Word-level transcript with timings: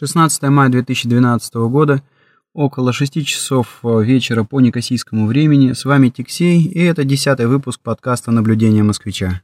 16 0.00 0.42
мая 0.44 0.68
2012 0.68 1.54
года, 1.54 2.04
около 2.52 2.92
6 2.92 3.26
часов 3.26 3.80
э, 3.82 4.04
вечера 4.04 4.44
по 4.44 4.60
некосийскому 4.60 5.26
времени. 5.26 5.72
С 5.72 5.84
вами 5.84 6.08
Тиксей, 6.08 6.62
и 6.62 6.80
это 6.84 7.02
десятый 7.02 7.48
выпуск 7.48 7.80
подкаста 7.80 8.30
«Наблюдение 8.30 8.84
москвича». 8.84 9.42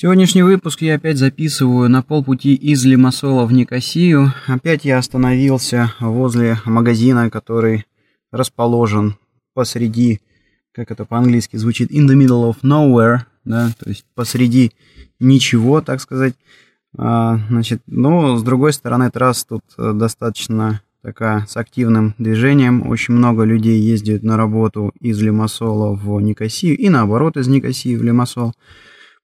Сегодняшний 0.00 0.44
выпуск 0.44 0.82
я 0.82 0.94
опять 0.94 1.18
записываю 1.18 1.88
на 1.88 2.02
полпути 2.02 2.54
из 2.54 2.84
Лимассола 2.84 3.46
в 3.46 3.52
Никосию. 3.52 4.32
Опять 4.46 4.84
я 4.84 4.96
остановился 4.96 5.92
возле 5.98 6.58
магазина, 6.64 7.30
который 7.30 7.84
расположен 8.30 9.16
посреди, 9.54 10.20
как 10.70 10.92
это 10.92 11.04
по-английски 11.04 11.56
звучит, 11.56 11.90
in 11.90 12.06
the 12.06 12.14
middle 12.14 12.48
of 12.48 12.58
nowhere, 12.62 13.22
да, 13.44 13.72
то 13.76 13.88
есть 13.88 14.04
посреди 14.14 14.70
ничего, 15.18 15.80
так 15.80 16.00
сказать. 16.00 16.34
А, 16.96 17.40
значит, 17.48 17.82
но 17.88 18.36
с 18.36 18.44
другой 18.44 18.74
стороны, 18.74 19.10
трасс 19.10 19.44
тут 19.44 19.64
достаточно 19.76 20.80
такая 21.02 21.44
с 21.48 21.56
активным 21.56 22.14
движением. 22.18 22.88
Очень 22.88 23.14
много 23.14 23.42
людей 23.42 23.80
ездят 23.80 24.22
на 24.22 24.36
работу 24.36 24.92
из 25.00 25.20
Лимассола 25.20 25.92
в 25.96 26.20
Никосию 26.20 26.76
и 26.76 26.88
наоборот 26.88 27.36
из 27.36 27.48
Никосии 27.48 27.96
в 27.96 28.04
Лимассол. 28.04 28.52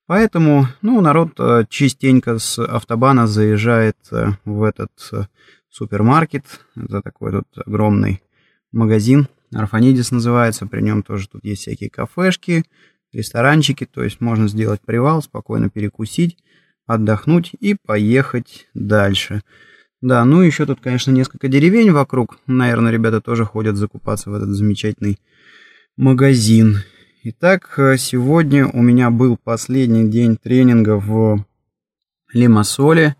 Поэтому, 0.06 0.66
ну, 0.82 1.00
народ 1.00 1.32
э, 1.38 1.64
частенько 1.70 2.38
с 2.38 2.58
автобана 2.58 3.26
заезжает 3.26 3.96
э, 4.12 4.32
в 4.44 4.62
этот 4.62 4.90
э, 5.12 5.24
супермаркет. 5.70 6.44
Это 6.76 7.00
такой 7.00 7.32
тут 7.32 7.46
огромный 7.64 8.22
магазин. 8.70 9.28
Арфанидис 9.52 10.10
называется. 10.10 10.66
При 10.66 10.82
нем 10.82 11.02
тоже 11.02 11.28
тут 11.28 11.42
есть 11.44 11.62
всякие 11.62 11.88
кафешки, 11.88 12.64
ресторанчики. 13.12 13.86
То 13.86 14.04
есть 14.04 14.20
можно 14.20 14.46
сделать 14.48 14.82
привал, 14.82 15.22
спокойно 15.22 15.70
перекусить, 15.70 16.36
отдохнуть 16.86 17.52
и 17.58 17.74
поехать 17.74 18.68
дальше. 18.74 19.42
Да, 20.02 20.22
ну 20.26 20.42
еще 20.42 20.66
тут, 20.66 20.80
конечно, 20.80 21.12
несколько 21.12 21.48
деревень 21.48 21.92
вокруг. 21.92 22.38
Наверное, 22.46 22.92
ребята 22.92 23.22
тоже 23.22 23.46
ходят 23.46 23.76
закупаться 23.76 24.28
в 24.28 24.34
этот 24.34 24.50
замечательный 24.50 25.18
магазин. 25.96 26.82
Итак, 27.26 27.78
э, 27.78 27.96
сегодня 27.96 28.66
у 28.66 28.82
меня 28.82 29.08
был 29.08 29.38
последний 29.38 30.06
день 30.06 30.36
тренинга 30.36 30.98
в 30.98 31.42
Лимассоле. 32.34 33.16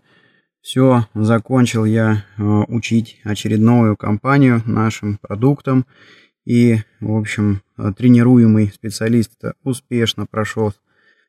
Все, 0.61 1.07
закончил 1.15 1.85
я 1.85 2.23
э, 2.37 2.43
учить 2.43 3.19
очередную 3.23 3.97
компанию 3.97 4.61
нашим 4.67 5.17
продуктам. 5.17 5.87
И, 6.45 6.81
в 6.99 7.17
общем, 7.17 7.63
э, 7.79 7.93
тренируемый 7.97 8.67
специалист 8.67 9.31
успешно 9.63 10.27
прошел 10.27 10.71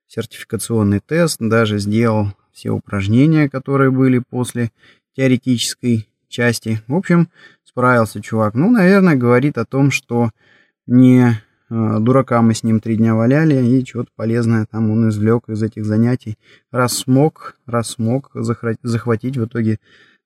сертификационный 0.07 1.01
тест, 1.01 1.39
даже 1.41 1.79
сделал 1.79 2.35
все 2.53 2.73
упражнения, 2.73 3.49
которые 3.49 3.91
были 3.91 4.19
после 4.19 4.71
теоретической 5.17 6.11
части. 6.29 6.83
В 6.89 6.95
общем, 6.95 7.31
справился 7.65 8.21
чувак. 8.21 8.53
Ну, 8.53 8.71
наверное, 8.71 9.17
говорит 9.17 9.57
о 9.57 9.65
том, 9.65 9.91
что 9.91 10.29
не 10.87 11.41
дурака 11.69 12.43
мы 12.43 12.55
с 12.55 12.63
ним 12.63 12.81
три 12.81 12.97
дня 12.97 13.15
валяли, 13.15 13.65
и 13.65 13.85
что-то 13.85 14.11
полезное 14.15 14.67
там 14.71 14.91
он 14.91 15.09
извлек 15.09 15.49
из 15.49 15.63
этих 15.63 15.85
занятий. 15.85 16.39
Раз 16.71 16.99
смог, 16.99 17.57
раз 17.67 17.91
смог 17.91 18.31
захватить 18.35 19.37
в 19.37 19.47
итоге 19.47 19.79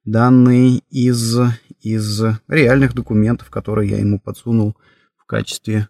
данные 0.05 0.83
из, 0.91 1.39
из 1.81 2.23
реальных 2.49 2.95
документов, 2.95 3.51
которые 3.51 3.91
я 3.91 3.99
ему 3.99 4.19
подсунул 4.19 4.77
в 5.17 5.27
качестве 5.27 5.89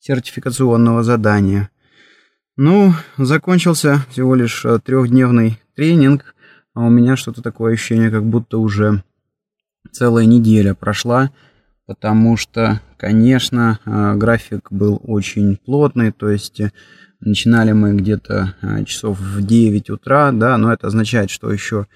сертификационного 0.00 1.02
задания. 1.02 1.70
Ну, 2.56 2.92
закончился 3.16 4.04
всего 4.10 4.34
лишь 4.34 4.64
э, 4.64 4.78
трехдневный 4.84 5.58
тренинг, 5.74 6.34
а 6.74 6.80
у 6.80 6.90
меня 6.90 7.16
что-то 7.16 7.40
такое 7.40 7.74
ощущение, 7.74 8.10
как 8.10 8.24
будто 8.24 8.58
уже 8.58 9.02
целая 9.90 10.26
неделя 10.26 10.74
прошла, 10.74 11.30
потому 11.92 12.38
что, 12.38 12.80
конечно, 12.96 13.78
э, 13.84 14.14
график 14.14 14.68
был 14.70 14.98
очень 15.04 15.58
плотный, 15.58 16.10
то 16.10 16.30
есть 16.30 16.58
э, 16.58 16.72
начинали 17.20 17.72
мы 17.72 17.94
где-то 17.94 18.54
э, 18.62 18.84
часов 18.84 19.20
в 19.20 19.46
9 19.46 19.90
утра, 19.90 20.32
да, 20.32 20.56
но 20.56 20.72
это 20.72 20.86
означает, 20.86 21.28
что 21.28 21.52
еще 21.52 21.86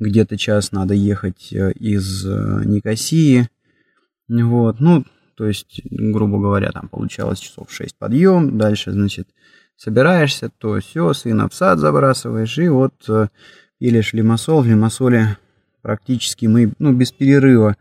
где-то 0.00 0.36
час 0.36 0.72
надо 0.72 0.94
ехать 0.94 1.52
из 1.52 2.24
Никосии, 2.24 3.48
вот, 4.26 4.80
ну, 4.80 5.04
то 5.36 5.46
есть, 5.46 5.82
грубо 5.88 6.40
говоря, 6.40 6.72
там 6.72 6.88
получалось 6.88 7.38
часов 7.38 7.68
6 7.70 7.96
подъем, 7.96 8.58
дальше, 8.58 8.90
значит, 8.90 9.28
собираешься, 9.76 10.50
то 10.58 10.80
все, 10.80 11.12
сына 11.12 11.48
в 11.48 11.54
сад 11.54 11.78
забрасываешь, 11.78 12.58
и 12.58 12.68
вот 12.68 13.08
пилишь 13.78 14.14
лимассол, 14.14 14.62
в 14.62 14.66
лимассоле 14.66 15.38
практически 15.80 16.46
мы, 16.46 16.72
ну, 16.80 16.92
без 16.92 17.12
перерыва 17.12 17.76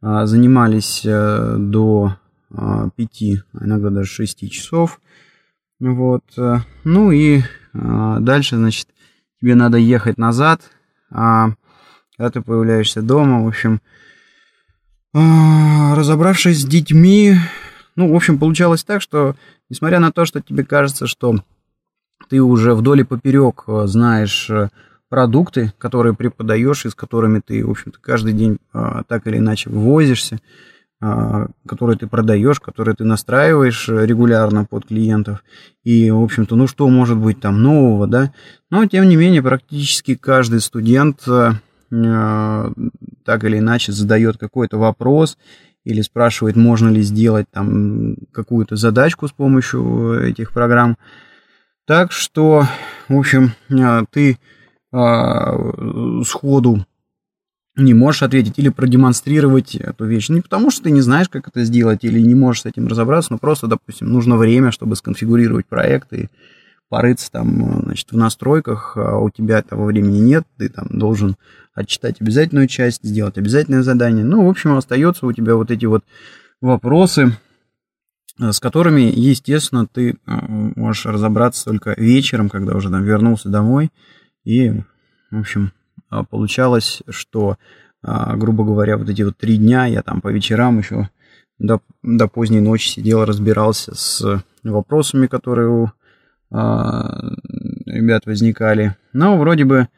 занимались 0.00 1.02
э, 1.04 1.56
до 1.58 2.16
5, 2.50 2.52
а, 2.52 3.64
иногда 3.64 3.90
даже 3.90 4.08
6 4.08 4.50
часов. 4.50 5.00
Вот. 5.80 6.24
Э, 6.36 6.58
ну 6.84 7.10
и 7.10 7.42
а, 7.74 8.20
дальше, 8.20 8.56
значит, 8.56 8.88
тебе 9.40 9.54
надо 9.54 9.78
ехать 9.78 10.18
назад, 10.18 10.62
а 11.10 11.50
когда 12.16 12.30
ты 12.30 12.40
появляешься 12.40 13.02
дома, 13.02 13.44
в 13.44 13.48
общем, 13.48 13.80
разобравшись 15.12 16.62
с 16.62 16.66
детьми, 16.66 17.36
ну, 17.94 18.12
в 18.12 18.16
общем, 18.16 18.38
получалось 18.38 18.84
так, 18.84 19.00
что, 19.00 19.34
несмотря 19.70 19.98
на 19.98 20.12
то, 20.12 20.24
что 20.26 20.40
тебе 20.40 20.64
кажется, 20.64 21.06
что 21.06 21.36
ты 22.28 22.40
уже 22.40 22.74
вдоль 22.74 23.00
и 23.00 23.04
поперек 23.04 23.64
э, 23.66 23.86
знаешь 23.86 24.50
продукты, 25.08 25.72
которые 25.78 26.14
преподаешь 26.14 26.84
и 26.84 26.90
с 26.90 26.94
которыми 26.94 27.40
ты, 27.44 27.64
в 27.64 27.70
общем-то, 27.70 27.98
каждый 28.00 28.32
день 28.32 28.58
а, 28.72 29.04
так 29.04 29.26
или 29.26 29.38
иначе 29.38 29.70
возишься, 29.70 30.38
а, 31.00 31.48
которые 31.66 31.96
ты 31.96 32.06
продаешь, 32.06 32.58
которые 32.58 32.96
ты 32.96 33.04
настраиваешь 33.04 33.88
регулярно 33.88 34.64
под 34.64 34.86
клиентов. 34.86 35.44
И, 35.84 36.10
в 36.10 36.22
общем-то, 36.22 36.56
ну 36.56 36.66
что 36.66 36.88
может 36.88 37.18
быть 37.18 37.40
там 37.40 37.62
нового, 37.62 38.06
да? 38.06 38.32
Но, 38.70 38.84
тем 38.86 39.08
не 39.08 39.16
менее, 39.16 39.42
практически 39.42 40.16
каждый 40.16 40.60
студент 40.60 41.22
а, 41.28 42.72
так 43.24 43.44
или 43.44 43.58
иначе 43.58 43.92
задает 43.92 44.38
какой-то 44.38 44.78
вопрос 44.78 45.38
или 45.84 46.00
спрашивает, 46.00 46.56
можно 46.56 46.88
ли 46.88 47.00
сделать 47.02 47.46
там 47.52 48.16
какую-то 48.32 48.74
задачку 48.74 49.28
с 49.28 49.32
помощью 49.32 50.20
этих 50.20 50.52
программ. 50.52 50.96
Так 51.86 52.10
что, 52.10 52.64
в 53.08 53.16
общем, 53.16 53.52
ты 54.10 54.38
э, 54.96 56.22
сходу 56.24 56.86
не 57.76 57.92
можешь 57.92 58.22
ответить 58.22 58.58
или 58.58 58.70
продемонстрировать 58.70 59.74
эту 59.74 60.06
вещь. 60.06 60.30
Не 60.30 60.40
потому, 60.40 60.70
что 60.70 60.84
ты 60.84 60.90
не 60.90 61.02
знаешь, 61.02 61.28
как 61.28 61.48
это 61.48 61.62
сделать, 61.64 62.04
или 62.04 62.20
не 62.20 62.34
можешь 62.34 62.62
с 62.62 62.66
этим 62.66 62.86
разобраться, 62.86 63.32
но 63.32 63.38
просто, 63.38 63.66
допустим, 63.66 64.08
нужно 64.08 64.36
время, 64.36 64.70
чтобы 64.70 64.96
сконфигурировать 64.96 65.66
проект 65.66 66.12
и 66.14 66.28
порыться 66.88 67.30
там, 67.30 67.82
значит, 67.82 68.12
в 68.12 68.16
настройках, 68.16 68.96
а 68.96 69.18
у 69.18 69.28
тебя 69.28 69.58
этого 69.58 69.84
времени 69.84 70.18
нет, 70.18 70.44
ты 70.56 70.68
там 70.68 70.86
должен 70.90 71.36
отчитать 71.74 72.20
обязательную 72.20 72.68
часть, 72.68 73.02
сделать 73.02 73.36
обязательное 73.36 73.82
задание. 73.82 74.24
Ну, 74.24 74.46
в 74.46 74.48
общем, 74.48 74.76
остается 74.76 75.26
у 75.26 75.32
тебя 75.32 75.56
вот 75.56 75.70
эти 75.70 75.84
вот 75.84 76.04
вопросы, 76.62 77.36
с 78.38 78.60
которыми, 78.60 79.12
естественно, 79.14 79.86
ты 79.86 80.16
можешь 80.24 81.04
разобраться 81.06 81.64
только 81.66 81.94
вечером, 81.98 82.48
когда 82.48 82.74
уже 82.76 82.90
там 82.90 83.02
вернулся 83.02 83.48
домой, 83.48 83.90
и, 84.46 84.70
в 85.32 85.40
общем, 85.40 85.72
а, 86.08 86.22
получалось, 86.22 87.02
что, 87.08 87.58
а, 88.00 88.36
грубо 88.36 88.64
говоря, 88.64 88.96
вот 88.96 89.10
эти 89.10 89.22
вот 89.22 89.36
три 89.36 89.56
дня 89.56 89.86
я 89.86 90.02
там 90.02 90.20
по 90.20 90.28
вечерам 90.28 90.78
еще 90.78 91.10
до, 91.58 91.80
до 92.04 92.28
поздней 92.28 92.60
ночи 92.60 92.88
сидел, 92.88 93.24
разбирался 93.24 93.96
с 93.96 94.42
вопросами, 94.62 95.26
которые 95.26 95.68
у 95.68 95.90
а, 96.52 97.32
ребят 97.86 98.26
возникали. 98.26 98.94
Но 99.12 99.36
вроде 99.36 99.64
бы, 99.64 99.88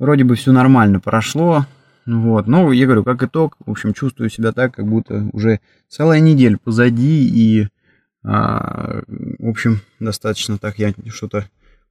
вроде 0.00 0.24
бы 0.24 0.34
все 0.34 0.50
нормально 0.50 0.98
прошло. 0.98 1.64
Вот. 2.06 2.48
Но 2.48 2.72
я 2.72 2.86
говорю, 2.86 3.04
как 3.04 3.22
итог, 3.22 3.56
в 3.64 3.70
общем, 3.70 3.94
чувствую 3.94 4.30
себя 4.30 4.50
так, 4.50 4.74
как 4.74 4.86
будто 4.86 5.28
уже 5.32 5.60
целая 5.88 6.18
неделя 6.18 6.58
позади, 6.58 7.28
и, 7.28 7.68
а, 8.24 9.02
в 9.06 9.48
общем, 9.48 9.80
достаточно 10.00 10.58
так 10.58 10.76
я 10.80 10.92
что-то 11.08 11.46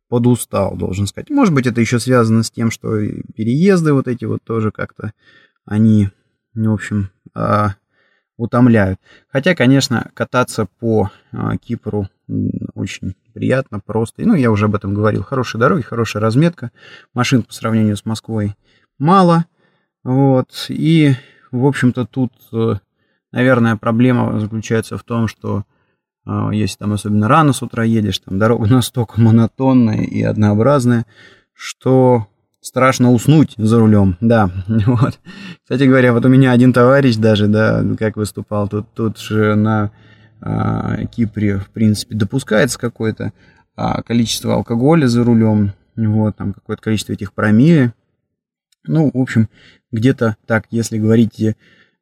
подустал, 0.10 0.76
должен 0.76 1.08
сказать. 1.08 1.30
Может 1.30 1.54
быть, 1.54 1.68
это 1.68 1.82
еще 1.82 2.00
связано 2.00 2.44
с 2.44 2.52
тем, 2.52 2.72
что 2.72 2.98
переезды 3.36 3.94
вот 3.94 4.08
эти 4.08 4.26
вот 4.26 4.44
тоже 4.44 4.72
как-то, 4.72 5.14
они, 5.66 6.10
в 6.54 6.72
общем, 6.72 7.10
а, 7.34 7.76
утомляют. 8.38 9.00
Хотя, 9.28 9.56
конечно, 9.56 10.12
кататься 10.14 10.68
по 10.80 11.10
а, 11.32 11.58
Кипру 11.58 12.08
очень 12.74 13.16
приятно, 13.34 13.80
просто. 13.80 14.24
Ну, 14.24 14.36
я 14.36 14.52
уже 14.52 14.66
об 14.66 14.76
этом 14.76 14.94
говорил. 14.94 15.24
Хорошие 15.24 15.60
дороги, 15.60 15.82
хорошая 15.84 16.22
разметка. 16.22 16.72
Машин 17.14 17.44
по 17.44 17.54
сравнению 17.54 17.98
с 17.98 18.06
Москвой 18.06 18.56
мало. 18.98 19.46
Вот. 20.04 20.66
И, 20.70 21.14
в 21.52 21.66
общем-то, 21.66 22.06
тут, 22.06 22.32
э, 22.54 22.76
наверное, 23.32 23.76
проблема 23.76 24.40
заключается 24.40 24.98
в 24.98 25.04
том, 25.04 25.28
что 25.28 25.66
если 26.52 26.78
там 26.78 26.94
особенно 26.94 27.28
рано 27.28 27.54
с 27.54 27.62
утра 27.62 27.84
едешь, 27.84 28.20
там 28.20 28.40
дорога 28.40 28.68
настолько 28.70 29.20
монотонная 29.20 30.04
и 30.04 30.22
однообразная, 30.22 31.06
что 31.54 32.28
страшно 32.66 33.12
уснуть 33.12 33.54
за 33.58 33.80
рулем, 33.80 34.18
да, 34.22 34.50
вот. 34.68 35.20
Кстати 35.62 35.84
говоря, 35.84 36.14
вот 36.14 36.26
у 36.26 36.30
меня 36.30 36.52
один 36.52 36.74
товарищ 36.74 37.16
даже, 37.16 37.48
да, 37.48 37.84
как 37.98 38.18
выступал, 38.18 38.68
тут, 38.68 38.92
тут 38.94 39.20
же 39.20 39.56
на 39.56 39.92
а, 40.42 41.06
Кипре, 41.06 41.60
в 41.60 41.70
принципе, 41.70 42.16
допускается 42.16 42.80
какое-то 42.80 43.34
а, 43.76 44.02
количество 44.02 44.56
алкоголя 44.56 45.08
за 45.08 45.24
рулем, 45.24 45.74
вот, 45.96 46.36
там 46.38 46.54
какое-то 46.54 46.82
количество 46.82 47.14
этих 47.14 47.34
промилле. 47.34 47.94
Ну, 48.88 49.12
в 49.14 49.18
общем, 49.18 49.50
где-то 49.92 50.38
так, 50.46 50.66
если 50.72 50.98
говорить 50.98 51.42
а, 51.42 51.54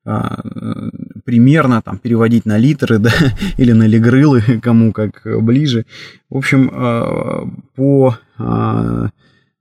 примерно, 0.04 1.82
там, 1.82 1.98
переводить 1.98 2.46
на 2.46 2.58
литры, 2.58 2.98
да, 3.00 3.12
или 3.58 3.72
на 3.72 3.88
лигрылы, 3.88 4.42
кому 4.62 4.92
как 4.92 5.22
ближе. 5.42 5.86
В 6.30 6.38
общем, 6.38 6.70
а, 6.74 7.48
по 7.76 8.18
а, 8.38 9.10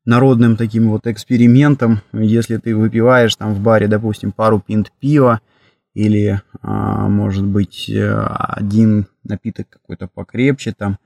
народным 0.05 0.57
таким 0.57 0.91
вот 0.91 1.07
экспериментам, 1.07 2.01
если 2.13 2.57
ты 2.57 2.75
выпиваешь 2.75 3.37
там 3.37 3.55
в 3.55 3.61
баре, 3.61 3.89
допустим, 3.89 4.33
пару 4.33 4.61
пинт 4.61 4.93
пива, 5.01 5.41
или, 5.95 6.41
а, 6.63 7.09
может 7.09 7.45
быть, 7.45 7.91
один 7.91 9.07
напиток 9.25 9.69
какой-то 9.69 10.09
покрепче, 10.09 10.73
там, 10.77 10.99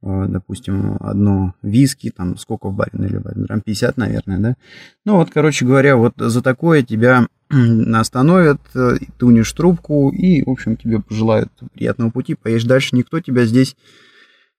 а, 0.00 0.26
допустим, 0.26 0.96
одно 1.00 1.54
виски, 1.62 2.10
там, 2.10 2.38
сколько 2.38 2.68
в 2.68 2.74
баре 2.74 2.92
наливать, 2.92 3.36
грамм 3.36 3.60
50, 3.60 3.96
наверное, 3.96 4.38
да? 4.38 4.56
Ну, 5.04 5.16
вот, 5.16 5.30
короче 5.30 5.66
говоря, 5.66 5.96
вот 5.96 6.14
за 6.16 6.40
такое 6.40 6.82
тебя 6.82 7.26
остановят, 7.94 8.60
э, 8.74 8.96
тунешь 9.18 9.52
трубку 9.52 10.10
и, 10.10 10.42
в 10.44 10.50
общем, 10.50 10.76
тебе 10.76 11.00
пожелают 11.00 11.50
приятного 11.74 12.10
пути, 12.10 12.34
поедешь 12.34 12.64
дальше, 12.64 12.96
никто 12.96 13.20
тебя 13.20 13.46
здесь 13.46 13.76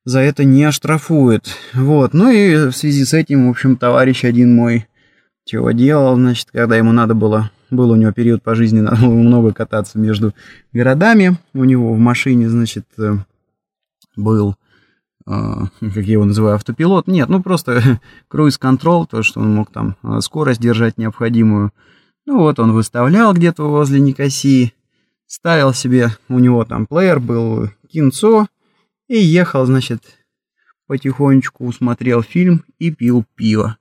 за 0.05 0.19
это 0.19 0.43
не 0.43 0.63
оштрафует. 0.63 1.55
Вот, 1.73 2.13
ну 2.13 2.31
и 2.31 2.69
в 2.69 2.71
связи 2.71 3.05
с 3.05 3.13
этим, 3.13 3.47
в 3.47 3.51
общем, 3.51 3.77
товарищ 3.77 4.25
один 4.25 4.55
мой 4.55 4.87
чего 5.45 5.71
делал, 5.71 6.15
значит, 6.15 6.49
когда 6.51 6.77
ему 6.77 6.91
надо 6.91 7.13
было, 7.13 7.51
был 7.69 7.91
у 7.91 7.95
него 7.95 8.11
период 8.11 8.41
по 8.41 8.55
жизни, 8.55 8.79
надо 8.81 9.01
было 9.01 9.13
много 9.13 9.53
кататься 9.53 9.99
между 9.99 10.33
городами, 10.73 11.37
у 11.53 11.63
него 11.63 11.93
в 11.93 11.99
машине, 11.99 12.49
значит, 12.49 12.85
э, 12.97 13.17
был 14.15 14.55
а, 15.29 15.67
как 15.79 16.05
я 16.05 16.13
его 16.13 16.25
называю, 16.25 16.55
автопилот. 16.55 17.07
Нет, 17.07 17.29
ну 17.29 17.41
просто 17.41 17.99
круиз-контрол, 18.27 19.05
то, 19.05 19.21
что 19.23 19.39
он 19.41 19.53
мог 19.53 19.71
там 19.71 19.95
скорость 20.21 20.59
держать 20.59 20.97
необходимую. 20.97 21.71
Ну 22.29 22.41
вот 22.41 22.59
он 22.59 22.73
выставлял 22.73 23.33
где-то 23.33 23.63
возле 23.63 23.99
Никосии, 23.99 24.75
ставил 25.25 25.73
себе, 25.73 26.11
у 26.27 26.37
него 26.37 26.63
там 26.63 26.85
плеер 26.85 27.19
был, 27.19 27.71
кинцо, 27.91 28.47
и 29.07 29.17
ехал, 29.17 29.65
значит, 29.65 30.03
потихонечку 30.85 31.73
смотрел 31.73 32.21
фильм 32.21 32.63
и 32.77 32.91
пил 32.91 33.25
пиво. 33.33 33.77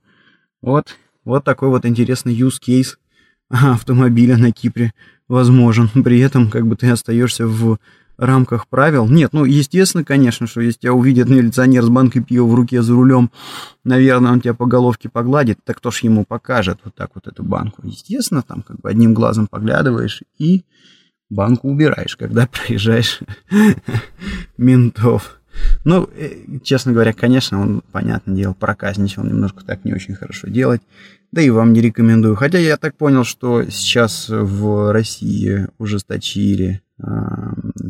Вот, 0.63 0.97
вот 1.27 1.45
такой 1.45 1.69
вот 1.69 1.85
интересный 1.85 2.35
use 2.35 2.59
case 2.59 2.97
автомобиля 3.51 4.39
на 4.39 4.51
Кипре 4.51 4.95
возможен. 5.29 5.91
При 6.03 6.19
этом, 6.21 6.49
как 6.49 6.67
бы 6.67 6.75
ты 6.75 6.89
остаешься 6.89 7.47
в 7.47 7.79
рамках 8.19 8.67
правил. 8.67 9.07
Нет, 9.09 9.33
ну, 9.33 9.45
естественно, 9.45 10.05
конечно, 10.05 10.47
что 10.47 10.61
если 10.61 10.81
тебя 10.81 10.93
увидит 10.93 11.29
милиционер 11.29 11.85
с 11.85 11.89
банкой 11.89 12.23
пива 12.23 12.47
в 12.47 12.55
руке 12.55 12.83
за 12.83 12.93
рулем, 12.93 13.31
наверное, 13.85 14.33
он 14.33 14.41
тебя 14.41 14.55
по 14.55 14.67
головке 14.67 15.09
погладит, 15.09 15.59
так 15.65 15.79
кто 15.79 15.91
ж 15.91 16.01
ему 16.01 16.25
покажет 16.25 16.81
вот 16.85 16.95
так 16.95 17.13
вот 17.15 17.29
эту 17.29 17.45
банку? 17.45 17.83
Естественно, 17.85 18.43
там 18.43 18.63
как 18.63 18.81
бы 18.81 18.91
одним 18.91 19.15
глазом 19.15 19.47
поглядываешь 19.47 20.23
и 20.37 20.65
банку 21.31 21.69
убираешь, 21.69 22.17
когда 22.17 22.49
проезжаешь 22.67 23.21
ментов. 24.59 25.41
Ну, 25.85 26.09
э, 26.15 26.59
честно 26.63 26.93
говоря, 26.93 27.13
конечно, 27.13 27.61
он, 27.61 27.83
понятное 27.93 28.37
дело, 28.37 28.53
проказничал, 28.53 29.25
немножко 29.25 29.65
так 29.65 29.85
не 29.85 29.93
очень 29.93 30.15
хорошо 30.15 30.49
делать. 30.49 30.83
Да 31.31 31.43
и 31.43 31.51
вам 31.51 31.73
не 31.73 31.81
рекомендую. 31.81 32.37
Хотя 32.37 32.59
я 32.59 32.77
так 32.77 32.97
понял, 32.97 33.25
что 33.25 33.65
сейчас 33.71 34.29
в 34.29 34.93
России 34.93 35.69
ужесточили 35.79 36.81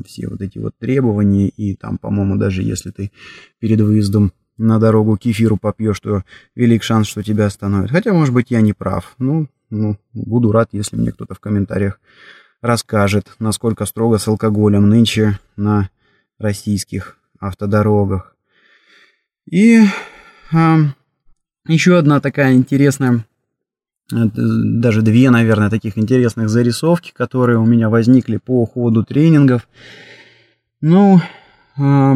все 0.07 0.29
вот 0.29 0.41
эти 0.43 0.59
вот 0.59 0.77
требования, 0.79 1.49
и 1.49 1.75
там, 1.75 1.99
по-моему, 1.99 2.37
даже 2.37 2.63
если 2.63 2.91
ты 2.91 3.11
перед 3.59 3.81
выездом 3.81 4.33
на 4.59 4.79
дорогу 4.79 5.17
кефиру 5.17 5.57
попьешь, 5.57 6.01
то 6.01 6.25
велик 6.55 6.83
шанс, 6.83 7.07
что 7.07 7.23
тебя 7.23 7.47
остановят. 7.47 7.91
Хотя, 7.91 8.13
может 8.13 8.35
быть, 8.35 8.51
я 8.51 8.61
не 8.61 8.73
прав. 8.73 9.15
Ну, 9.19 9.49
ну, 9.71 9.97
буду 10.13 10.53
рад, 10.53 10.71
если 10.73 10.97
мне 10.97 11.13
кто-то 11.13 11.35
в 11.35 11.41
комментариях 11.41 12.01
расскажет, 12.61 13.29
насколько 13.39 13.87
строго 13.87 14.19
с 14.19 14.27
алкоголем 14.27 14.89
нынче 14.89 15.39
на 15.57 15.91
российских 16.39 17.17
автодорогах. 17.39 18.35
И 19.51 19.85
э, 20.53 20.77
еще 21.67 21.99
одна 21.99 22.21
такая 22.21 22.55
интересная 22.55 23.25
даже 24.11 25.03
две, 25.03 25.31
наверное, 25.31 25.71
таких 25.71 25.99
интересных 25.99 26.49
зарисовки, 26.49 27.13
которые 27.13 27.59
у 27.59 27.67
меня 27.67 27.91
возникли 27.91 28.39
по 28.39 28.65
ходу 28.65 29.05
тренингов. 29.05 29.69
Ну, 30.81 31.21
э, 31.77 32.15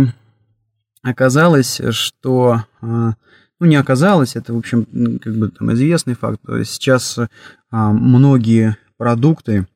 оказалось, 1.02 1.80
что... 1.90 2.64
Э, 2.80 3.12
ну, 3.60 3.66
не 3.66 3.76
оказалось, 3.76 4.36
это, 4.36 4.54
в 4.54 4.56
общем, 4.56 4.86
как 5.18 5.36
бы 5.36 5.48
там 5.48 5.72
известный 5.72 6.14
факт. 6.14 6.40
Сейчас 6.64 7.18
э, 7.18 7.26
многие 7.70 8.76
продукты, 8.96 9.66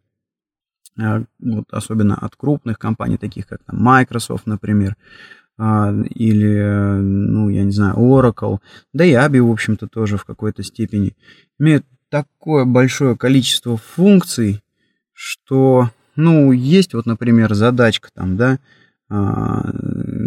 э, 0.99 1.25
вот, 1.39 1.67
особенно 1.71 2.17
от 2.17 2.35
крупных 2.35 2.79
компаний, 2.79 3.19
таких 3.19 3.47
как 3.47 3.63
там, 3.65 3.79
Microsoft, 3.83 4.47
например, 4.47 4.97
или, 5.59 6.99
ну, 7.01 7.49
я 7.49 7.65
не 7.65 7.73
знаю, 7.73 7.97
Oracle, 7.97 8.59
да 8.93 9.07
и 9.07 9.13
ABI, 9.15 9.41
в 9.41 9.51
общем-то, 9.51 9.89
тоже 9.89 10.19
в 10.19 10.27
какой-то 10.27 10.63
степени, 10.63 11.17
имеют 11.59 11.87
такое 12.11 12.65
большое 12.65 13.17
количество 13.17 13.77
функций, 13.77 14.63
что, 15.13 15.91
ну, 16.15 16.53
есть 16.53 16.95
вот, 16.95 17.07
например, 17.07 17.55
задачка 17.55 18.09
там, 18.15 18.37
да, 18.37 18.59
а, 19.09 19.71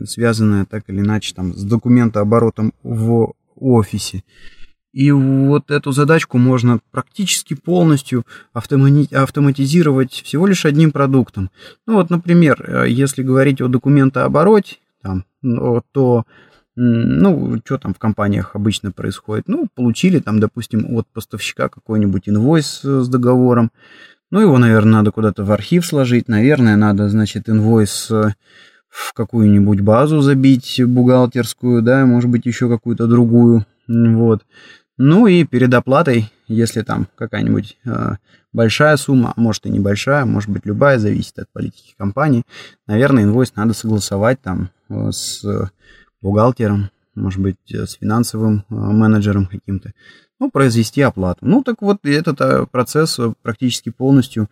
связанная 0.05 0.65
так 0.65 0.89
или 0.89 0.99
иначе 0.99 1.33
там 1.35 1.53
с 1.53 1.63
документооборотом 1.63 2.73
в 2.83 3.33
офисе. 3.55 4.23
И 4.91 5.11
вот 5.11 5.69
эту 5.69 5.91
задачку 5.91 6.37
можно 6.37 6.79
практически 6.91 7.53
полностью 7.53 8.25
автоматизировать 8.53 10.13
всего 10.13 10.47
лишь 10.47 10.65
одним 10.65 10.91
продуктом. 10.91 11.51
Ну 11.85 11.95
вот, 11.95 12.09
например, 12.09 12.63
э, 12.65 12.89
если 12.89 13.21
говорить 13.21 13.61
о 13.61 13.67
документообороте, 13.67 14.77
там, 15.03 15.25
то 15.91 16.25
ну, 16.81 17.59
что 17.65 17.77
там 17.77 17.93
в 17.93 17.99
компаниях 17.99 18.55
обычно 18.55 18.93
происходит? 18.93 19.49
Ну, 19.49 19.67
получили 19.75 20.19
там, 20.19 20.39
допустим, 20.39 20.95
от 20.95 21.07
поставщика 21.07 21.67
какой-нибудь 21.67 22.29
инвойс 22.29 22.81
э, 22.85 23.01
с 23.01 23.09
договором. 23.09 23.71
Ну, 24.31 24.39
его, 24.39 24.57
наверное, 24.57 24.93
надо 24.93 25.11
куда-то 25.11 25.43
в 25.43 25.51
архив 25.51 25.85
сложить. 25.85 26.29
Наверное, 26.29 26.77
надо, 26.77 27.09
значит, 27.09 27.49
инвойс 27.49 28.09
э, 28.11 28.29
в 28.87 29.13
какую-нибудь 29.13 29.81
базу 29.81 30.21
забить 30.21 30.81
бухгалтерскую, 30.81 31.81
да, 31.81 32.05
может 32.05 32.29
быть, 32.29 32.45
еще 32.45 32.69
какую-то 32.69 33.07
другую. 33.07 33.65
Вот. 33.89 34.45
Ну 34.97 35.27
и 35.27 35.43
перед 35.43 35.73
оплатой, 35.73 36.31
если 36.47 36.81
там 36.81 37.09
какая-нибудь 37.15 37.77
э, 37.85 38.15
большая 38.53 38.95
сумма, 38.95 39.33
а 39.35 39.41
может 39.41 39.65
и 39.65 39.69
небольшая, 39.69 40.23
может 40.23 40.49
быть 40.49 40.65
любая, 40.65 40.97
зависит 40.97 41.39
от 41.39 41.49
политики 41.51 41.93
компании, 41.97 42.43
наверное, 42.87 43.23
инвойс 43.23 43.53
надо 43.57 43.73
согласовать 43.73 44.41
там 44.41 44.69
э, 44.89 45.11
с 45.11 45.43
бухгалтером, 46.21 46.89
может 47.15 47.41
быть, 47.41 47.57
э, 47.73 47.85
с 47.85 47.93
финансовым 47.93 48.65
э, 48.69 48.73
менеджером 48.73 49.45
каким-то, 49.45 49.93
ну, 50.39 50.49
произвести 50.49 51.01
оплату. 51.01 51.39
Ну, 51.45 51.63
так 51.63 51.81
вот, 51.81 52.05
этот 52.05 52.41
э, 52.41 52.65
процесс 52.65 53.19
практически 53.41 53.89
полностью 53.89 54.49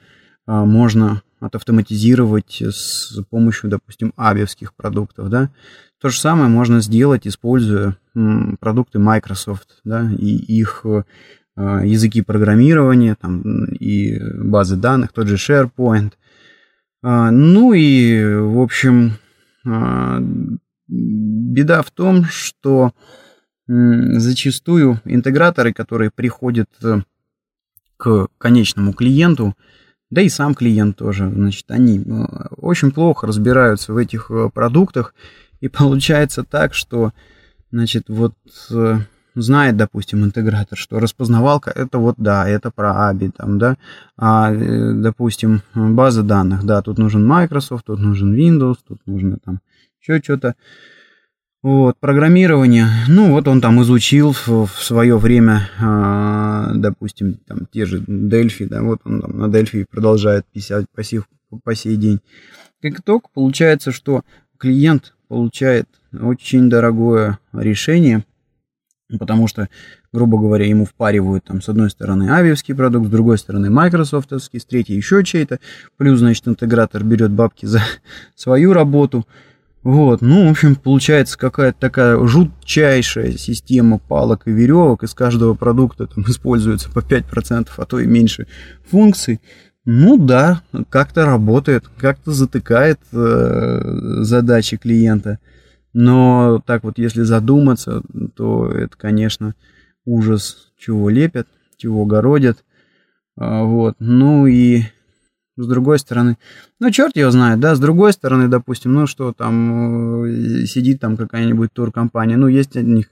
можно 0.49 1.21
отавтоматизировать 1.41 2.61
с 2.61 3.21
помощью, 3.29 3.69
допустим, 3.69 4.13
абиевских 4.15 4.73
продуктов, 4.73 5.29
да. 5.29 5.49
То 5.99 6.07
же 6.07 6.17
самое 6.21 6.47
можно 6.47 6.79
сделать, 6.79 7.27
используя 7.27 7.97
продукты 8.61 8.97
Microsoft, 8.97 9.81
да, 9.83 10.09
и 10.17 10.37
их 10.37 10.85
языки 11.57 12.21
программирования, 12.21 13.17
там, 13.19 13.65
и 13.65 14.17
базы 14.41 14.77
данных, 14.77 15.11
тот 15.11 15.27
же 15.27 15.35
SharePoint. 15.35 16.13
Ну 17.03 17.73
и, 17.73 18.23
в 18.23 18.61
общем, 18.61 19.17
Беда 20.87 21.81
в 21.81 21.91
том, 21.91 22.25
что 22.25 22.93
зачастую 23.67 25.01
интеграторы, 25.03 25.73
которые 25.73 26.09
приходят 26.09 26.69
э, 26.81 27.01
к 27.97 28.27
конечному 28.37 28.93
клиенту, 28.93 29.55
да 30.09 30.21
и 30.21 30.29
сам 30.29 30.55
клиент 30.55 30.95
тоже, 30.95 31.29
значит, 31.29 31.69
они 31.69 31.99
э, 31.99 32.03
очень 32.55 32.91
плохо 32.91 33.27
разбираются 33.27 33.91
в 33.91 33.97
этих 33.97 34.31
э, 34.31 34.49
продуктах, 34.53 35.13
и 35.59 35.67
получается 35.67 36.45
так, 36.45 36.73
что, 36.73 37.11
значит, 37.71 38.05
вот 38.07 38.35
знает, 39.41 39.77
допустим, 39.77 40.23
интегратор, 40.23 40.77
что 40.77 40.99
распознавалка 40.99 41.71
это 41.71 41.97
вот 41.97 42.15
да, 42.17 42.47
это 42.47 42.71
про 42.71 43.11
ABI, 43.11 43.31
там, 43.35 43.59
да, 43.59 43.77
а, 44.17 44.51
э, 44.51 44.93
допустим, 44.93 45.61
база 45.73 46.23
данных, 46.23 46.65
да, 46.65 46.81
тут 46.81 46.97
нужен 46.97 47.25
Microsoft, 47.25 47.85
тут 47.85 47.99
нужен 47.99 48.33
Windows, 48.33 48.77
тут 48.87 48.99
нужно 49.05 49.37
там 49.43 49.59
еще 50.01 50.21
что-то. 50.21 50.55
Вот, 51.63 51.97
программирование, 51.99 52.87
ну 53.07 53.31
вот 53.31 53.47
он 53.47 53.61
там 53.61 53.81
изучил 53.81 54.31
в, 54.31 54.47
в 54.47 54.83
свое 54.83 55.17
время, 55.17 55.69
э, 55.79 56.73
допустим, 56.75 57.39
там 57.47 57.67
те 57.71 57.85
же 57.85 57.99
Delphi, 58.01 58.67
да, 58.67 58.81
вот 58.81 59.01
он 59.03 59.21
там 59.21 59.37
на 59.37 59.45
Delphi 59.45 59.85
продолжает 59.89 60.45
писать 60.53 60.85
по, 60.93 61.03
сих, 61.03 61.23
по 61.63 61.75
сей 61.75 61.95
день. 61.97 62.19
Как 62.81 62.99
итог, 62.99 63.31
получается, 63.33 63.91
что 63.91 64.21
клиент 64.57 65.13
получает 65.27 65.87
очень 66.13 66.69
дорогое 66.69 67.39
решение, 67.53 68.23
потому 69.19 69.47
что, 69.47 69.69
грубо 70.11 70.37
говоря, 70.37 70.65
ему 70.65 70.85
впаривают 70.85 71.45
там 71.45 71.61
с 71.61 71.69
одной 71.69 71.89
стороны 71.89 72.29
авиевский 72.29 72.75
продукт, 72.75 73.07
с 73.07 73.11
другой 73.11 73.37
стороны 73.37 73.69
майкрософтовский, 73.69 74.59
с 74.59 74.65
третьей 74.65 74.97
еще 74.97 75.23
чей-то, 75.23 75.59
плюс, 75.97 76.19
значит, 76.19 76.47
интегратор 76.47 77.03
берет 77.03 77.31
бабки 77.31 77.65
за 77.65 77.81
свою 78.35 78.73
работу, 78.73 79.25
вот, 79.87 80.21
ну, 80.21 80.47
в 80.47 80.51
общем, 80.51 80.75
получается 80.75 81.37
какая-то 81.37 81.79
такая 81.79 82.27
жутчайшая 82.27 83.31
система 83.37 83.99
палок 83.99 84.41
и 84.45 84.51
веревок, 84.51 85.03
из 85.03 85.13
каждого 85.13 85.53
продукта 85.53 86.07
там 86.07 86.23
используется 86.27 86.91
по 86.91 86.99
5%, 86.99 87.69
а 87.77 87.85
то 87.85 87.99
и 87.99 88.05
меньше 88.05 88.47
функций. 88.89 89.39
Ну 89.85 90.17
да, 90.17 90.61
как-то 90.89 91.25
работает, 91.25 91.85
как-то 91.97 92.33
затыкает 92.33 92.99
э, 93.13 93.79
задачи 94.23 94.75
клиента. 94.75 95.39
Но 95.99 96.61
так 96.63 96.83
вот, 96.83 96.99
если 96.99 97.23
задуматься, 97.23 98.03
то 98.35 98.71
это, 98.71 98.95
конечно, 98.95 99.55
ужас, 100.05 100.71
чего 100.77 101.09
лепят, 101.09 101.47
чего 101.75 102.05
городят. 102.05 102.63
А, 103.35 103.63
вот. 103.63 103.95
Ну 103.97 104.45
и 104.45 104.83
с 105.57 105.65
другой 105.65 105.97
стороны, 105.97 106.37
ну, 106.79 106.91
черт 106.91 107.17
его 107.17 107.31
знает, 107.31 107.59
да, 107.59 107.73
с 107.73 107.79
другой 107.79 108.13
стороны, 108.13 108.47
допустим, 108.47 108.93
ну, 108.93 109.07
что 109.07 109.33
там 109.33 110.25
э, 110.25 110.65
сидит 110.67 110.99
там 110.99 111.17
какая-нибудь 111.17 111.73
туркомпания, 111.73 112.37
ну, 112.37 112.47
есть 112.47 112.75
у 112.75 112.81
них 112.81 113.07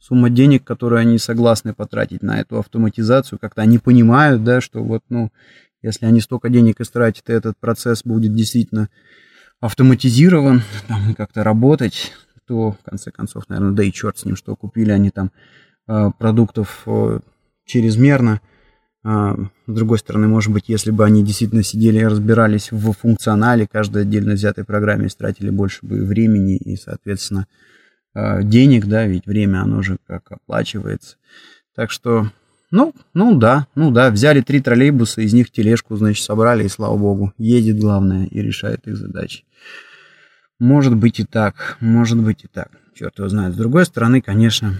сумма 0.00 0.30
денег, 0.30 0.64
которую 0.64 0.98
они 0.98 1.16
согласны 1.16 1.74
потратить 1.74 2.22
на 2.22 2.40
эту 2.40 2.58
автоматизацию, 2.58 3.38
как-то 3.38 3.62
они 3.62 3.78
понимают, 3.78 4.42
да, 4.42 4.60
что 4.60 4.82
вот, 4.82 5.04
ну, 5.10 5.30
если 5.80 6.06
они 6.06 6.20
столько 6.20 6.48
денег 6.48 6.80
истратят, 6.80 7.30
и 7.30 7.32
этот 7.32 7.56
процесс 7.56 8.02
будет 8.02 8.34
действительно 8.34 8.88
автоматизирован, 9.60 10.62
там, 10.88 11.14
как-то 11.14 11.44
работать, 11.44 12.12
то, 12.46 12.72
в 12.72 12.78
конце 12.82 13.10
концов, 13.10 13.48
наверное, 13.48 13.72
да 13.72 13.84
и 13.84 13.92
черт 13.92 14.18
с 14.18 14.24
ним, 14.24 14.36
что 14.36 14.56
купили 14.56 14.90
они 14.90 15.10
там 15.10 15.30
э, 15.86 16.10
продуктов 16.18 16.82
э, 16.86 17.20
чрезмерно. 17.64 18.40
А, 19.02 19.34
с 19.66 19.72
другой 19.72 19.98
стороны, 19.98 20.26
может 20.26 20.52
быть, 20.52 20.68
если 20.68 20.90
бы 20.90 21.04
они 21.04 21.24
действительно 21.24 21.62
сидели 21.62 22.00
и 22.00 22.04
разбирались 22.04 22.72
в 22.72 22.92
функционале 22.92 23.66
каждой 23.66 24.02
отдельно 24.02 24.34
взятой 24.34 24.64
программе, 24.64 25.06
истратили 25.06 25.50
больше 25.50 25.86
бы 25.86 26.04
времени 26.04 26.56
и, 26.56 26.76
соответственно, 26.76 27.46
денег, 28.14 28.86
да, 28.86 29.06
ведь 29.06 29.24
время, 29.24 29.62
оно 29.62 29.80
же 29.80 29.98
как 30.06 30.32
оплачивается. 30.32 31.16
Так 31.74 31.90
что 31.90 32.30
ну, 32.70 32.94
ну 33.14 33.34
да, 33.34 33.66
ну 33.74 33.90
да, 33.90 34.10
взяли 34.10 34.40
три 34.42 34.60
троллейбуса, 34.60 35.22
из 35.22 35.32
них 35.32 35.50
тележку, 35.50 35.96
значит, 35.96 36.24
собрали, 36.24 36.64
и 36.64 36.68
слава 36.68 36.96
богу, 36.96 37.32
едет 37.36 37.78
главное 37.78 38.26
и 38.26 38.40
решает 38.40 38.86
их 38.86 38.96
задачи. 38.96 39.44
Может 40.60 40.94
быть 40.94 41.18
и 41.20 41.24
так, 41.24 41.78
может 41.80 42.18
быть 42.18 42.44
и 42.44 42.46
так, 42.46 42.70
черт 42.94 43.18
его 43.18 43.28
знает. 43.28 43.54
С 43.54 43.56
другой 43.56 43.86
стороны, 43.86 44.20
конечно, 44.20 44.74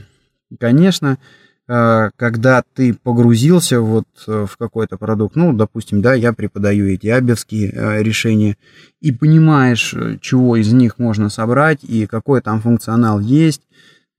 конечно, 0.61 1.19
э, 1.67 2.11
когда 2.17 2.63
ты 2.75 2.95
погрузился 2.95 3.81
вот 3.81 4.07
э, 4.29 4.47
в 4.49 4.57
какой-то 4.57 4.97
продукт, 4.97 5.35
ну, 5.35 5.53
допустим, 5.53 6.01
да, 6.01 6.15
я 6.15 6.33
преподаю 6.33 6.87
эти 6.87 7.09
абевские 7.09 7.73
э, 7.73 8.03
решения, 8.03 8.57
и 9.01 9.11
понимаешь, 9.11 9.95
чего 10.21 10.57
из 10.57 10.73
них 10.73 10.99
можно 10.99 11.29
собрать, 11.29 11.83
и 11.83 12.07
какой 12.07 12.41
там 12.41 12.61
функционал 12.61 13.19
есть, 13.19 13.63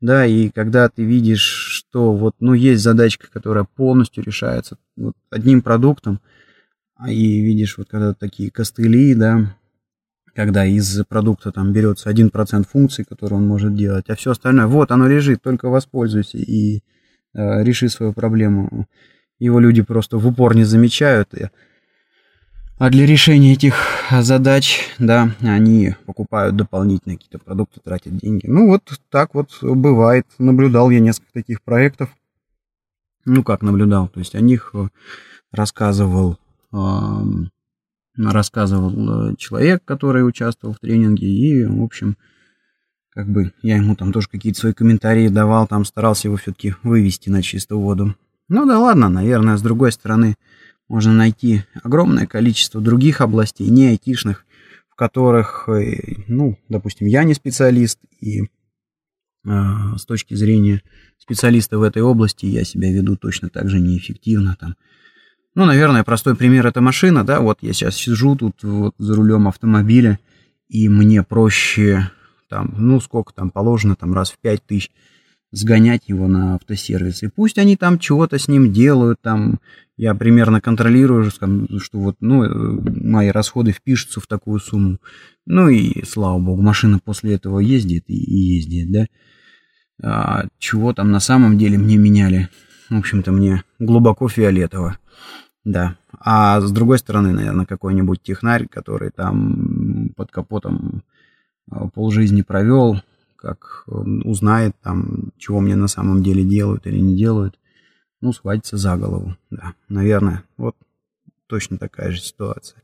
да, 0.01 0.25
и 0.25 0.49
когда 0.49 0.89
ты 0.89 1.03
видишь, 1.03 1.70
что 1.91 2.13
вот, 2.13 2.35
ну, 2.39 2.53
есть 2.53 2.81
задачка, 2.81 3.27
которая 3.29 3.65
полностью 3.65 4.23
решается 4.23 4.77
вот 4.95 5.13
одним 5.29 5.61
продуктом, 5.61 6.21
а 6.95 7.11
и 7.11 7.41
видишь, 7.41 7.77
вот 7.77 7.89
когда 7.89 8.13
такие 8.13 8.49
костыли, 8.49 9.13
да, 9.13 9.57
когда 10.33 10.65
из 10.65 11.03
продукта 11.05 11.51
там 11.51 11.73
берется 11.73 12.09
1% 12.09 12.65
функций, 12.65 13.03
которые 13.03 13.39
он 13.39 13.47
может 13.47 13.75
делать, 13.75 14.05
а 14.07 14.15
все 14.15 14.31
остальное, 14.31 14.67
вот 14.67 14.91
оно 14.91 15.07
лежит, 15.07 15.41
только 15.41 15.67
воспользуйся 15.67 16.37
и 16.37 16.77
э, 17.33 17.63
реши 17.63 17.89
свою 17.89 18.13
проблему. 18.13 18.87
Его 19.37 19.59
люди 19.59 19.81
просто 19.81 20.17
в 20.17 20.25
упор 20.25 20.55
не 20.55 20.63
замечают, 20.63 21.33
и 21.33 21.49
а 22.81 22.89
для 22.89 23.05
решения 23.05 23.53
этих 23.53 23.75
задач, 24.09 24.79
да, 24.97 25.35
они 25.41 25.93
покупают 26.07 26.55
дополнительные 26.55 27.15
какие-то 27.17 27.37
продукты, 27.37 27.79
тратят 27.79 28.17
деньги. 28.17 28.47
Ну, 28.47 28.65
вот 28.65 28.81
так 29.11 29.35
вот 29.35 29.51
бывает. 29.61 30.25
Наблюдал 30.39 30.89
я 30.89 30.99
несколько 30.99 31.31
таких 31.31 31.61
проектов. 31.61 32.09
Ну, 33.23 33.43
как 33.43 33.61
наблюдал, 33.61 34.07
то 34.07 34.17
есть 34.17 34.33
о 34.33 34.39
них 34.39 34.71
э, 34.73 34.87
рассказывал, 35.51 36.39
рассказывал 38.17 39.29
э, 39.29 39.35
человек, 39.35 39.83
который 39.85 40.27
участвовал 40.27 40.73
в 40.73 40.79
тренинге, 40.79 41.27
и, 41.27 41.63
в 41.63 41.83
общем, 41.83 42.17
как 43.11 43.29
бы 43.29 43.53
я 43.61 43.75
ему 43.75 43.95
там 43.95 44.11
тоже 44.11 44.27
какие-то 44.27 44.59
свои 44.59 44.73
комментарии 44.73 45.27
давал, 45.27 45.67
там 45.67 45.85
старался 45.85 46.29
его 46.29 46.37
все-таки 46.37 46.73
вывести 46.81 47.29
на 47.29 47.43
чистую 47.43 47.79
воду. 47.79 48.15
Ну 48.49 48.65
да 48.65 48.79
ладно, 48.79 49.07
наверное, 49.07 49.57
с 49.57 49.61
другой 49.61 49.91
стороны, 49.91 50.33
можно 50.91 51.13
найти 51.13 51.63
огромное 51.83 52.27
количество 52.27 52.81
других 52.81 53.21
областей, 53.21 53.69
не 53.69 53.87
айтишных, 53.87 54.45
в 54.89 54.95
которых, 54.95 55.69
э, 55.69 56.23
ну, 56.27 56.59
допустим, 56.67 57.07
я 57.07 57.23
не 57.23 57.33
специалист, 57.33 57.97
и 58.19 58.41
э, 58.41 58.47
с 59.45 60.05
точки 60.05 60.33
зрения 60.33 60.81
специалиста 61.17 61.79
в 61.79 61.83
этой 61.83 62.01
области 62.01 62.45
я 62.45 62.65
себя 62.65 62.91
веду 62.91 63.15
точно 63.15 63.47
так 63.47 63.69
же 63.69 63.79
неэффективно. 63.79 64.57
Там. 64.59 64.75
Ну, 65.55 65.63
наверное, 65.63 66.03
простой 66.03 66.35
пример 66.35 66.67
это 66.67 66.81
машина, 66.81 67.23
да, 67.23 67.39
вот 67.39 67.59
я 67.61 67.71
сейчас 67.71 67.95
сижу 67.95 68.35
тут 68.35 68.61
вот 68.61 68.93
за 68.97 69.15
рулем 69.15 69.47
автомобиля, 69.47 70.19
и 70.67 70.89
мне 70.89 71.23
проще 71.23 72.11
там, 72.49 72.73
ну, 72.77 72.99
сколько 72.99 73.33
там 73.33 73.49
положено, 73.49 73.95
там 73.95 74.13
раз 74.13 74.31
в 74.31 74.39
пять 74.39 74.65
тысяч 74.65 74.91
сгонять 75.51 76.03
его 76.07 76.27
на 76.27 76.55
автосервис. 76.55 77.23
И 77.23 77.27
пусть 77.27 77.57
они 77.57 77.75
там 77.75 77.99
чего-то 77.99 78.39
с 78.39 78.47
ним 78.47 78.71
делают, 78.71 79.19
там 79.21 79.59
я 79.97 80.15
примерно 80.15 80.61
контролирую, 80.61 81.29
что 81.29 81.47
вот, 81.93 82.15
ну, 82.21 82.43
э, 82.43 82.49
мои 83.03 83.29
расходы 83.29 83.71
впишутся 83.71 84.19
в 84.19 84.27
такую 84.27 84.59
сумму. 84.59 84.97
Ну 85.45 85.69
и, 85.69 86.03
слава 86.05 86.39
богу, 86.39 86.61
машина 86.61 86.99
после 87.03 87.35
этого 87.35 87.59
ездит 87.59 88.05
и, 88.07 88.15
и 88.15 88.55
ездит, 88.55 88.91
да. 88.91 89.05
А 90.03 90.45
чего 90.57 90.93
там 90.93 91.11
на 91.11 91.19
самом 91.19 91.57
деле 91.57 91.77
мне 91.77 91.97
меняли? 91.97 92.49
В 92.89 92.97
общем-то, 92.97 93.31
мне 93.31 93.63
глубоко 93.79 94.27
фиолетово. 94.27 94.97
Да. 95.63 95.97
А 96.19 96.59
с 96.59 96.71
другой 96.71 96.97
стороны, 96.97 97.33
наверное, 97.33 97.65
какой-нибудь 97.65 98.23
технарь, 98.23 98.67
который 98.67 99.11
там 99.11 100.09
под 100.15 100.31
капотом 100.31 101.03
э, 101.71 101.75
полжизни 101.93 102.41
провел, 102.41 103.01
как 103.41 103.83
узнает 103.87 104.75
там, 104.83 105.31
чего 105.37 105.59
мне 105.59 105.75
на 105.75 105.87
самом 105.87 106.23
деле 106.23 106.43
делают 106.43 106.85
или 106.87 106.99
не 106.99 107.15
делают, 107.15 107.57
ну, 108.21 108.33
схватится 108.33 108.77
за 108.77 108.97
голову. 108.97 109.35
Да, 109.49 109.73
наверное, 109.89 110.43
вот 110.57 110.75
точно 111.47 111.77
такая 111.77 112.11
же 112.11 112.21
ситуация. 112.21 112.81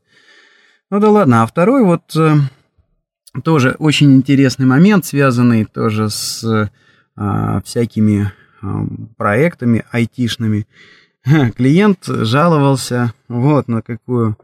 Ну 0.90 1.00
да 1.00 1.10
ладно, 1.10 1.42
а 1.42 1.46
второй 1.46 1.84
вот 1.84 2.16
э, 2.16 2.36
тоже 3.44 3.76
очень 3.78 4.14
интересный 4.14 4.66
момент, 4.66 5.04
связанный 5.04 5.64
тоже 5.64 6.10
с 6.10 6.42
э, 7.16 7.60
всякими 7.64 8.32
э, 8.62 8.66
проектами 9.16 9.84
айтишными. 9.90 10.66
Клиент 11.56 12.04
жаловался 12.06 13.12
вот 13.28 13.68
на 13.68 13.82
какую 13.82 14.38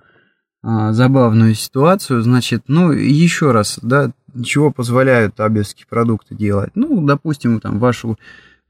э, 0.65 0.93
забавную 0.93 1.55
ситуацию. 1.55 2.23
Значит, 2.23 2.65
ну, 2.69 2.91
еще 2.91 3.53
раз, 3.53 3.79
да, 3.83 4.13
чего 4.43 4.73
позволяют 4.73 5.39
абевские 5.39 5.87
продукты 5.89 6.35
делать. 6.35 6.71
Ну, 6.75 7.05
допустим, 7.07 7.61
там 7.61 7.79
вашу 7.79 8.19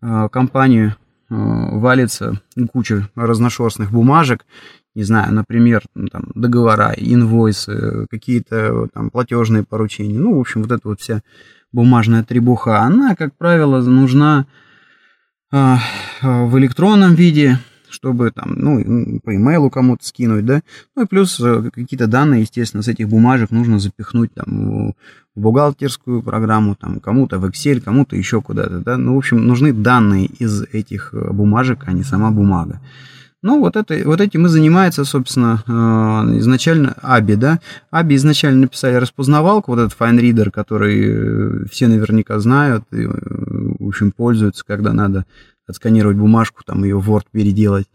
э, 0.03 0.29
компанию 0.31 0.91
э, 0.91 0.95
валится 1.35 2.41
куча 2.73 3.09
разношерстных 3.15 3.91
бумажек, 3.91 4.45
не 4.95 5.03
знаю, 5.03 5.33
например, 5.35 5.83
там, 6.13 6.31
договора, 6.35 6.93
инвойсы, 6.97 8.07
какие-то 8.11 8.89
там 8.93 9.11
платежные 9.11 9.65
поручения. 9.65 10.19
Ну, 10.19 10.37
в 10.37 10.41
общем, 10.41 10.63
вот 10.63 10.71
эта 10.71 10.89
вот 10.89 11.01
вся 11.01 11.23
бумажная 11.73 12.23
требуха, 12.23 12.81
она, 12.81 13.17
как 13.17 13.35
правило, 13.37 13.81
нужна 13.81 14.47
э, 15.51 15.77
в 16.23 16.59
электронном 16.59 17.15
виде, 17.15 17.59
чтобы 18.05 18.31
там, 18.31 18.55
ну, 18.57 19.21
по 19.25 19.35
имейлу 19.35 19.71
кому-то 19.71 20.07
скинуть, 20.07 20.45
да, 20.45 20.61
ну 20.95 21.05
и 21.05 21.07
плюс 21.07 21.41
э, 21.41 21.71
какие-то 21.73 22.07
данные, 22.07 22.43
естественно, 22.43 22.83
с 22.83 22.89
этих 22.89 23.09
бумажек 23.09 23.51
нужно 23.51 23.79
запихнуть 23.79 24.35
там 24.35 24.91
в 25.35 25.41
бухгалтерскую 25.41 26.23
программу, 26.23 26.75
там 26.75 27.01
кому-то 27.01 27.39
в 27.39 27.47
Excel, 27.47 27.81
кому-то 27.81 28.15
еще 28.15 28.43
куда-то, 28.43 28.81
да, 28.81 28.99
ну, 28.99 29.15
в 29.15 29.19
общем, 29.19 29.47
нужны 29.47 29.73
данные 29.73 30.27
из 30.27 30.65
этих 30.65 31.15
э, 31.15 31.33
бумажек, 31.33 31.85
а 31.87 31.93
не 31.93 32.03
сама 32.03 32.31
бумага. 32.31 32.83
Ну, 33.41 33.61
вот, 33.61 33.77
это, 33.77 33.99
вот 34.05 34.21
этим 34.21 34.45
и 34.47 34.49
занимается, 34.51 35.05
собственно, 35.07 35.63
э, 35.67 36.39
изначально 36.41 36.95
Аби, 37.01 37.37
да. 37.37 37.61
Аби 37.91 38.17
изначально 38.17 38.61
написали 38.61 38.97
распознавалку, 38.97 39.73
вот 39.73 39.81
этот 39.81 39.99
FineReader, 39.99 40.51
который 40.51 41.67
все 41.69 41.89
наверняка 41.89 42.39
знают 42.39 42.85
и, 42.93 43.07
в 43.07 43.89
общем, 43.89 44.13
пользуются, 44.13 44.63
когда 44.67 44.93
надо 44.93 45.25
отсканировать 45.67 46.17
бумажку, 46.17 46.63
там 46.65 46.85
ее 46.85 46.99
в 46.99 47.11
Word 47.11 47.25
переделать. 47.31 47.87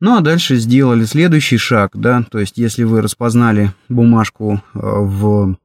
Ну, 0.00 0.16
а 0.16 0.20
дальше 0.22 0.56
сделали 0.56 1.04
следующий 1.04 1.58
шаг, 1.58 1.92
да, 1.94 2.24
то 2.30 2.38
есть 2.38 2.56
если 2.56 2.84
вы 2.84 3.02
распознали 3.02 3.72
бумажку 3.88 4.62
э, 4.74 4.78
в 4.80 5.56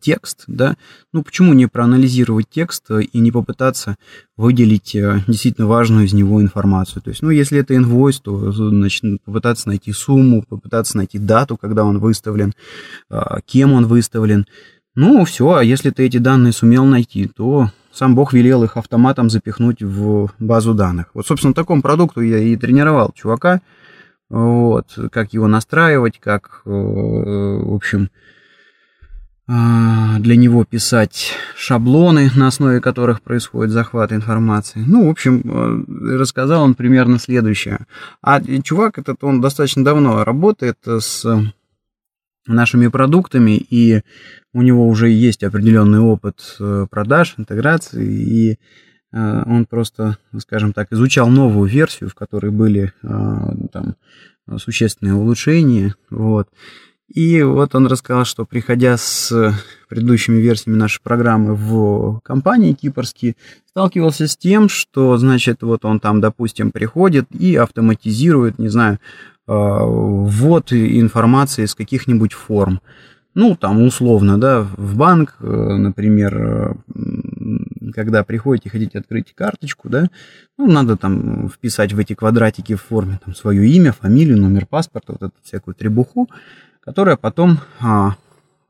текст, 0.00 0.44
да, 0.46 0.76
ну 1.12 1.22
почему 1.22 1.52
не 1.52 1.66
проанализировать 1.66 2.46
текст 2.50 2.90
и 2.90 3.18
не 3.18 3.32
попытаться 3.32 3.96
выделить 4.36 4.94
э, 4.94 5.22
действительно 5.26 5.66
важную 5.66 6.04
из 6.04 6.12
него 6.12 6.40
информацию. 6.40 7.02
То 7.02 7.10
есть, 7.10 7.22
ну, 7.22 7.30
если 7.30 7.58
это 7.58 7.74
инвойс, 7.74 8.20
то 8.20 8.52
значит, 8.52 9.22
попытаться 9.24 9.68
найти 9.68 9.92
сумму, 9.92 10.44
попытаться 10.48 10.96
найти 10.96 11.18
дату, 11.18 11.56
когда 11.56 11.84
он 11.84 11.98
выставлен, 11.98 12.52
э, 13.10 13.20
кем 13.46 13.72
он 13.72 13.86
выставлен. 13.86 14.46
Ну, 14.94 15.24
все, 15.24 15.52
а 15.52 15.64
если 15.64 15.90
ты 15.90 16.04
эти 16.04 16.18
данные 16.18 16.52
сумел 16.52 16.84
найти, 16.84 17.26
то 17.26 17.70
сам 17.92 18.14
Бог 18.14 18.32
велел 18.32 18.64
их 18.64 18.76
автоматом 18.76 19.30
запихнуть 19.30 19.82
в 19.82 20.30
базу 20.38 20.74
данных. 20.74 21.06
Вот, 21.14 21.26
собственно, 21.26 21.54
такому 21.54 21.82
продукту 21.82 22.20
я 22.20 22.38
и 22.38 22.56
тренировал 22.56 23.12
чувака, 23.14 23.60
вот, 24.28 24.96
как 25.10 25.32
его 25.32 25.48
настраивать, 25.48 26.20
как, 26.20 26.62
э, 26.64 26.70
в 26.70 27.74
общем, 27.74 28.10
а, 29.52 30.20
для 30.20 30.36
него 30.36 30.64
писать 30.64 31.32
шаблоны, 31.56 32.30
на 32.36 32.46
основе 32.46 32.80
которых 32.80 33.20
происходит 33.20 33.72
захват 33.72 34.12
информации. 34.12 34.84
Ну, 34.86 35.08
в 35.08 35.10
общем, 35.10 35.42
э, 35.44 36.18
рассказал 36.18 36.62
он 36.62 36.74
примерно 36.74 37.18
следующее. 37.18 37.86
А 38.22 38.40
чувак 38.62 38.98
этот, 38.98 39.24
он 39.24 39.40
достаточно 39.40 39.84
давно 39.84 40.22
работает 40.22 40.76
с 40.86 41.26
нашими 42.54 42.88
продуктами, 42.88 43.56
и 43.56 44.02
у 44.52 44.62
него 44.62 44.88
уже 44.88 45.10
есть 45.10 45.42
определенный 45.42 46.00
опыт 46.00 46.56
э, 46.58 46.86
продаж, 46.90 47.34
интеграции, 47.36 48.06
и 48.06 48.58
э, 49.12 49.42
он 49.46 49.66
просто, 49.66 50.18
скажем 50.38 50.72
так, 50.72 50.92
изучал 50.92 51.28
новую 51.28 51.68
версию, 51.68 52.10
в 52.10 52.14
которой 52.14 52.50
были 52.50 52.92
там 53.02 53.96
существенные 54.58 55.14
улучшения, 55.14 55.94
вот, 56.10 56.48
и 57.12 57.42
вот 57.42 57.74
он 57.74 57.88
рассказал, 57.88 58.24
что 58.24 58.44
приходя 58.44 58.96
с 58.96 59.52
предыдущими 59.88 60.36
версиями 60.36 60.76
нашей 60.76 61.02
программы 61.02 61.56
в 61.56 62.20
компании 62.20 62.72
кипрские, 62.72 63.34
сталкивался 63.68 64.28
с 64.28 64.36
тем, 64.36 64.68
что, 64.68 65.16
значит, 65.16 65.62
вот 65.62 65.84
он 65.84 65.98
там, 65.98 66.20
допустим, 66.20 66.70
приходит 66.70 67.26
и 67.32 67.56
автоматизирует, 67.56 68.60
не 68.60 68.68
знаю, 68.68 69.00
ввод 69.54 70.72
информации 70.72 71.64
из 71.64 71.74
каких-нибудь 71.74 72.32
форм. 72.32 72.80
Ну, 73.34 73.56
там, 73.56 73.82
условно, 73.82 74.38
да, 74.38 74.60
в 74.62 74.96
банк, 74.96 75.36
э, 75.40 75.46
например, 75.46 76.76
когда 77.94 78.24
приходите 78.24 78.70
хотите 78.70 78.98
открыть 78.98 79.32
карточку, 79.34 79.88
да, 79.88 80.10
ну, 80.58 80.66
надо 80.70 80.96
там 80.96 81.48
вписать 81.48 81.92
в 81.92 81.98
эти 81.98 82.14
квадратики 82.14 82.74
в 82.74 82.82
форме 82.82 83.20
там 83.24 83.34
свое 83.34 83.68
имя, 83.68 83.92
фамилию, 83.92 84.36
номер 84.36 84.66
паспорта, 84.66 85.12
вот 85.12 85.22
эту 85.22 85.34
всякую 85.42 85.74
требуху 85.74 86.28
которая 86.80 87.16
потом 87.16 87.58
а, 87.80 88.16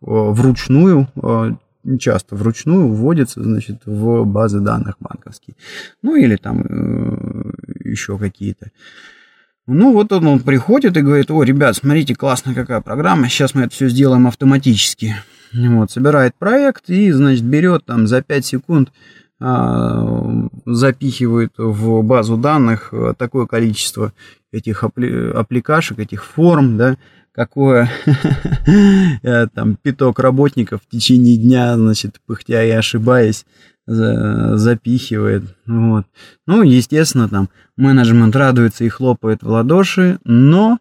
вручную, 0.01 1.09
а, 1.17 1.57
часто 1.99 2.37
вручную 2.37 2.89
вводится, 2.89 3.43
значит, 3.43 3.83
в 3.87 4.25
базы 4.25 4.61
данных 4.61 4.97
банковские. 5.01 5.57
Ну, 6.03 6.17
или 6.17 6.37
там 6.37 6.61
э, 6.61 7.53
еще 7.85 8.19
какие-то. 8.19 8.71
Ну, 9.73 9.93
вот 9.93 10.13
он, 10.13 10.27
он 10.27 10.41
приходит 10.41 10.97
и 10.97 11.01
говорит, 11.01 11.31
о, 11.31 11.43
ребят, 11.43 11.77
смотрите, 11.77 12.15
классная 12.15 12.55
какая 12.55 12.81
программа, 12.81 13.29
сейчас 13.29 13.55
мы 13.55 13.63
это 13.63 13.75
все 13.75 13.89
сделаем 13.89 14.27
автоматически. 14.27 15.17
Вот, 15.53 15.91
собирает 15.91 16.35
проект 16.39 16.91
и, 16.91 17.11
значит, 17.11 17.45
берет 17.45 17.85
там 17.85 18.07
за 18.07 18.23
5 18.23 18.47
секунд 18.47 18.93
а, 19.41 20.49
запихивает 20.67 21.53
в 21.57 22.03
базу 22.03 22.37
данных 22.37 22.93
такое 23.17 23.47
количество 23.47 24.13
этих 24.53 24.85
аппликашек, 24.85 25.99
этих 25.99 26.25
форм, 26.25 26.77
да, 26.77 26.97
какое 27.33 27.91
э, 29.23 29.47
там 29.55 29.77
пяток 29.81 30.19
работников 30.19 30.83
в 30.83 30.91
течение 30.91 31.37
дня, 31.37 31.77
значит, 31.77 32.21
пыхтя 32.27 32.65
и 32.65 32.71
ошибаясь, 32.71 33.47
запихивает. 33.91 35.43
Вот. 35.67 36.07
Ну, 36.47 36.63
естественно, 36.63 37.29
там 37.29 37.49
менеджмент 37.77 38.37
радуется 38.37 38.85
и 38.85 38.89
хлопает 38.89 39.43
в 39.43 39.49
ладоши, 39.49 40.19
но 40.25 40.79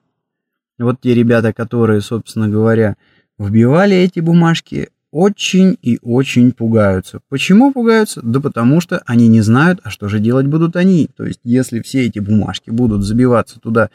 вот 0.78 1.02
те 1.02 1.14
ребята, 1.14 1.52
которые, 1.52 2.02
собственно 2.02 2.48
говоря, 2.48 2.96
вбивали 3.38 3.96
эти 3.96 4.20
бумажки, 4.20 4.90
очень 5.12 5.76
и 5.82 5.98
очень 6.04 6.52
пугаются. 6.52 7.20
Почему 7.30 7.74
пугаются? 7.74 8.22
Да 8.22 8.40
потому 8.40 8.80
что 8.80 9.02
они 9.08 9.28
не 9.28 9.42
знают, 9.42 9.80
а 9.84 9.90
что 9.90 10.08
же 10.08 10.20
делать 10.20 10.46
будут 10.46 10.76
они. 10.76 11.10
То 11.18 11.26
есть, 11.26 11.40
если 11.44 11.82
все 11.82 12.06
эти 12.06 12.20
бумажки 12.20 12.70
будут 12.70 13.04
забиваться 13.04 13.60
туда 13.60 13.90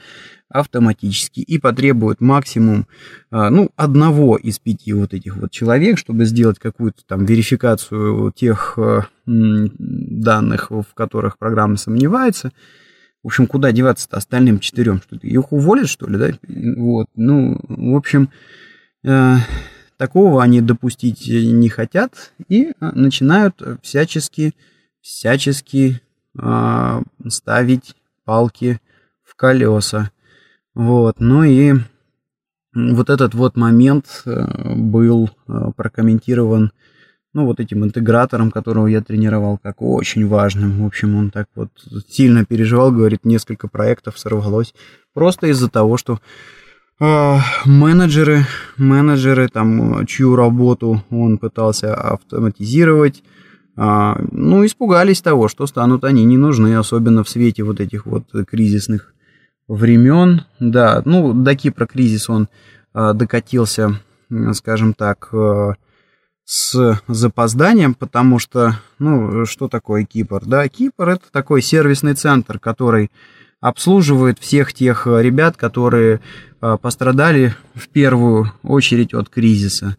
автоматически 0.55 1.41
и 1.41 1.59
потребуют 1.59 2.21
максимум, 2.21 2.87
а, 3.31 3.51
ну, 3.51 3.71
одного 3.77 4.37
из 4.37 4.59
пяти 4.59 4.93
вот 4.93 5.13
этих 5.15 5.37
вот 5.37 5.51
человек, 5.51 5.99
чтобы 5.99 6.25
сделать 6.25 6.59
какую-то 6.59 7.03
там 7.07 7.25
верификацию 7.25 8.33
тех 8.33 8.79
а, 8.79 9.07
данных, 9.27 10.71
в 10.71 10.87
которых 10.95 11.39
программа 11.39 11.77
сомневается, 11.77 12.53
в 13.23 13.29
общем, 13.29 13.47
куда 13.47 13.73
деваться-то 13.73 14.19
остальным 14.19 14.59
четырем? 14.59 15.01
Что 15.01 15.17
их 15.17 15.51
уволят, 15.51 15.89
что 15.89 16.07
ли, 16.07 16.19
да? 16.19 16.31
Вот, 16.77 17.07
ну, 17.15 17.59
в 17.69 17.97
общем, 17.97 18.29
а, 19.07 19.39
Такого 19.97 20.43
они 20.43 20.61
допустить 20.61 21.29
не 21.29 21.69
хотят 21.69 22.33
и 22.49 22.73
а, 22.81 22.91
начинают 22.93 23.63
всячески, 23.83 24.53
всячески 25.01 26.01
э, 26.39 27.03
ставить 27.29 27.95
палки 28.25 28.81
в 29.23 29.37
колеса. 29.37 30.11
Вот, 30.75 31.21
ну 31.21 31.45
и 31.45 31.75
вот 32.75 33.09
этот 33.09 33.35
вот 33.35 33.57
момент 33.57 34.23
э, 34.27 34.75
был 34.75 35.31
э, 35.47 35.71
прокомментирован, 35.77 36.73
ну, 37.33 37.47
вот 37.47 37.61
этим 37.61 37.85
интегратором, 37.85 38.51
которого 38.51 38.87
я 38.87 39.01
тренировал, 39.01 39.59
как 39.59 39.83
очень 39.83 40.27
важным. 40.27 40.83
В 40.83 40.87
общем, 40.87 41.17
он 41.17 41.31
так 41.31 41.49
вот 41.55 41.71
сильно 42.09 42.45
переживал, 42.45 42.93
говорит, 42.93 43.25
несколько 43.25 43.69
проектов 43.69 44.19
сорвалось 44.19 44.75
просто 45.13 45.49
из-за 45.49 45.69
того, 45.69 45.97
что 45.97 46.21
а, 47.01 47.41
менеджеры, 47.65 48.47
менеджеры, 48.77 49.49
там, 49.49 50.07
чью 50.07 50.37
работу 50.37 51.03
он 51.11 51.39
пытался 51.39 51.95
автоматизировать, 51.95 53.25
а, 53.77 54.17
ну, 54.31 54.65
испугались 54.65 55.21
того, 55.21 55.49
что 55.49 55.67
станут 55.67 56.05
они 56.05 56.25
не 56.25 56.37
нужны, 56.37 56.77
особенно 56.77 57.25
в 57.25 57.29
свете 57.29 57.65
вот 57.65 57.81
этих 57.81 58.07
вот 58.07 58.25
кризисных 58.49 59.14
времен. 59.69 60.43
Да, 60.61 61.03
ну, 61.05 61.33
до 61.33 61.55
Кипра 61.55 61.87
кризис 61.87 62.29
он 62.29 62.49
а, 62.93 63.13
докатился, 63.13 64.01
скажем 64.53 64.95
так, 64.95 65.33
с 66.45 67.01
запозданием, 67.09 67.95
потому 67.95 68.39
что, 68.39 68.79
ну, 68.99 69.47
что 69.47 69.69
такое 69.69 70.05
Кипр? 70.05 70.43
Да, 70.45 70.69
Кипр 70.69 71.09
это 71.09 71.25
такой 71.33 71.63
сервисный 71.63 72.15
центр, 72.15 72.59
который 72.59 73.11
обслуживает 73.65 74.39
всех 74.39 74.75
тех 74.75 75.07
э, 75.07 75.23
ребят, 75.23 75.57
которые 75.57 76.21
э, 76.61 76.77
пострадали 76.83 77.55
в 77.75 77.89
первую 77.89 78.53
очередь 78.63 79.15
от 79.15 79.31
кризиса. 79.31 79.97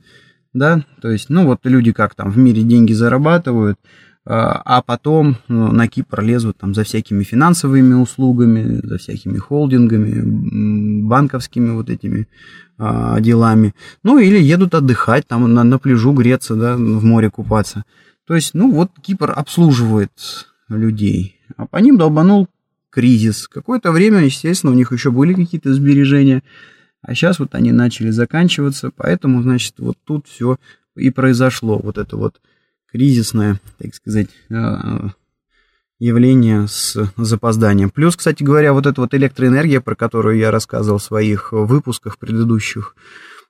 Да, 0.54 0.86
то 1.02 1.10
есть, 1.10 1.30
ну 1.30 1.48
вот 1.48 1.62
люди 1.64 1.92
как 1.92 2.14
там 2.14 2.30
в 2.30 2.38
мире 2.38 2.62
деньги 2.62 2.94
зарабатывают, 2.94 3.80
э, 3.84 3.88
а 4.28 4.82
потом 4.82 5.38
ну, 5.48 5.72
на 5.72 5.88
Кипр 5.88 6.22
лезут 6.22 6.58
там 6.58 6.74
за 6.74 6.84
всякими 6.84 7.24
финансовыми 7.24 7.94
услугами, 7.94 8.82
за 8.84 8.98
всякими 8.98 9.38
холдингами, 9.38 11.02
банковскими 11.04 11.70
вот 11.70 11.90
этими 11.90 12.28
а, 12.78 13.20
делами. 13.20 13.76
Ну 14.04 14.18
или 14.18 14.42
едут 14.42 14.74
отдыхать, 14.74 15.28
там 15.28 15.54
на, 15.54 15.64
на 15.64 15.78
пляжу 15.78 16.12
греться, 16.14 16.56
да, 16.56 16.76
в 16.76 17.04
море 17.04 17.30
купаться. 17.30 17.86
То 18.26 18.34
есть, 18.34 18.56
ну 18.56 18.72
вот 18.72 18.90
Кипр 19.02 19.32
обслуживает 19.36 20.12
людей. 20.70 21.40
А 21.56 21.68
по 21.68 21.78
ним 21.78 21.98
долбанул 21.98 22.48
кризис. 22.90 23.48
Какое-то 23.48 23.92
время, 23.92 24.24
естественно, 24.24 24.72
у 24.72 24.76
них 24.76 24.92
еще 24.92 25.12
были 25.12 25.34
какие-то 25.34 25.74
сбережения, 25.74 26.42
а 27.02 27.14
сейчас 27.14 27.38
вот 27.40 27.54
они 27.54 27.72
начали 27.72 28.10
заканчиваться, 28.10 28.90
поэтому, 28.96 29.44
значит, 29.44 29.76
вот 29.78 29.98
тут 30.04 30.28
все 30.28 30.58
и 30.96 31.12
произошло, 31.12 31.78
вот 31.78 31.98
это 31.98 32.18
вот 32.18 32.42
кризисное, 32.96 33.60
так 33.78 33.94
сказать, 33.94 34.30
э, 34.50 35.10
явление 36.00 36.66
с 36.70 37.12
запозданием. 37.18 37.90
Плюс, 37.90 38.16
кстати 38.16 38.42
говоря, 38.42 38.72
вот 38.72 38.86
эта 38.86 39.02
вот 39.02 39.14
электроэнергия, 39.14 39.82
про 39.82 39.96
которую 39.96 40.38
я 40.38 40.50
рассказывал 40.50 41.00
в 41.00 41.04
своих 41.04 41.52
выпусках 41.52 42.18
предыдущих, 42.18 42.96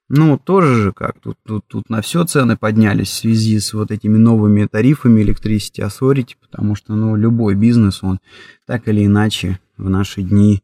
ну, 0.10 0.40
тоже 0.40 0.76
же 0.82 0.94
как, 0.94 1.20
тут, 1.20 1.38
тут, 1.46 1.64
тут 1.68 1.92
на 1.92 2.02
все 2.02 2.26
цены 2.26 2.58
поднялись 2.58 3.10
в 3.10 3.14
связи 3.14 3.60
с 3.60 3.72
вот 3.74 3.92
этими 3.92 4.18
новыми 4.18 4.66
тарифами 4.66 5.22
электричества, 5.22 5.84
Authority, 5.84 6.34
потому 6.42 6.74
что, 6.74 6.96
ну, 6.96 7.16
любой 7.16 7.54
бизнес, 7.54 8.02
он 8.02 8.20
так 8.66 8.88
или 8.88 9.06
иначе 9.06 9.60
в 9.78 9.92
наши 9.92 10.24
дни 10.24 10.64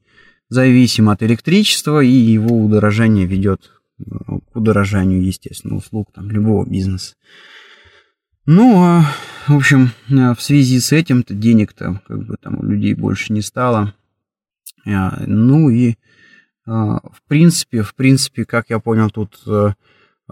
зависим 0.49 1.09
от 1.09 1.21
электричества, 1.21 2.01
и 2.01 2.09
его 2.09 2.65
удорожание 2.65 3.27
ведет 3.27 3.69
э, 3.99 4.03
к 4.51 4.55
удорожанию, 4.55 5.23
естественно, 5.23 5.75
услуг 5.75 6.09
там, 6.15 6.31
любого 6.31 6.67
бизнеса. 6.67 7.13
Ну, 8.45 8.83
а, 8.83 9.03
в 9.47 9.55
общем, 9.55 9.91
э, 10.09 10.33
в 10.33 10.41
связи 10.41 10.79
с 10.79 10.91
этим-то 10.91 11.33
денег-то 11.35 12.01
как 12.07 12.25
бы 12.25 12.37
там 12.41 12.59
у 12.59 12.65
людей 12.65 12.95
больше 12.95 13.33
не 13.33 13.41
стало. 13.41 13.93
А, 14.85 15.23
ну 15.27 15.69
и 15.69 15.95
а, 16.65 16.99
в 16.99 17.21
принципе, 17.27 17.83
в 17.83 17.93
принципе, 17.93 18.45
как 18.45 18.69
я 18.69 18.79
понял, 18.79 19.11
тут 19.11 19.39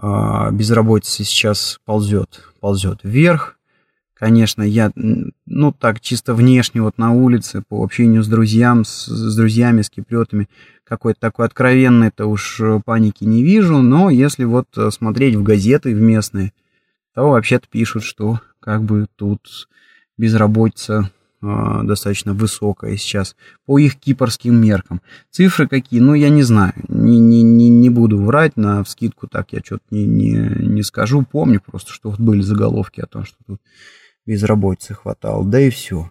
а, 0.02 0.50
безработица 0.50 1.24
сейчас 1.24 1.78
ползет, 1.84 2.42
ползет 2.60 3.00
вверх. 3.02 3.58
Конечно, 4.14 4.62
я, 4.62 4.92
ну 4.94 5.72
так, 5.72 6.00
чисто 6.00 6.34
внешне, 6.34 6.82
вот 6.82 6.98
на 6.98 7.12
улице, 7.12 7.62
по 7.66 7.82
общению 7.82 8.22
с, 8.22 8.28
друзьям, 8.28 8.84
с, 8.84 9.06
с 9.06 9.36
друзьями, 9.36 9.80
с 9.82 9.88
киприотами, 9.88 10.48
какой-то 10.84 11.20
такой 11.20 11.46
откровенной-то 11.46 12.26
уж 12.26 12.60
э, 12.60 12.80
паники 12.84 13.24
не 13.24 13.42
вижу, 13.42 13.78
но 13.78 14.10
если 14.10 14.44
вот 14.44 14.66
э, 14.76 14.90
смотреть 14.90 15.36
в 15.36 15.42
газеты 15.42 15.94
в 15.94 16.00
местные, 16.00 16.52
то 17.14 17.30
вообще-то 17.30 17.66
пишут, 17.68 18.04
что 18.04 18.40
как 18.60 18.82
бы 18.82 19.06
тут 19.16 19.68
безработица 20.16 21.10
а, 21.42 21.82
достаточно 21.82 22.34
высокая 22.34 22.96
сейчас 22.98 23.34
по 23.64 23.78
их 23.78 23.96
кипрским 23.96 24.60
меркам. 24.60 25.00
Цифры 25.30 25.66
какие, 25.68 26.00
ну, 26.00 26.12
я 26.12 26.28
не 26.28 26.42
знаю, 26.42 26.74
не, 26.88 27.18
не, 27.18 27.42
не, 27.42 27.70
не 27.70 27.88
буду 27.88 28.22
врать, 28.22 28.56
на 28.56 28.84
вскидку 28.84 29.26
так 29.26 29.52
я 29.52 29.60
что-то 29.64 29.84
не, 29.90 30.04
не, 30.04 30.36
не 30.66 30.82
скажу, 30.82 31.24
помню 31.30 31.62
просто, 31.64 31.92
что 31.92 32.14
были 32.18 32.42
заголовки 32.42 33.00
о 33.00 33.06
том, 33.06 33.24
что 33.24 33.36
тут 33.46 33.60
безработицы 34.26 34.94
хватало, 34.94 35.46
да 35.46 35.60
и 35.60 35.70
все. 35.70 36.10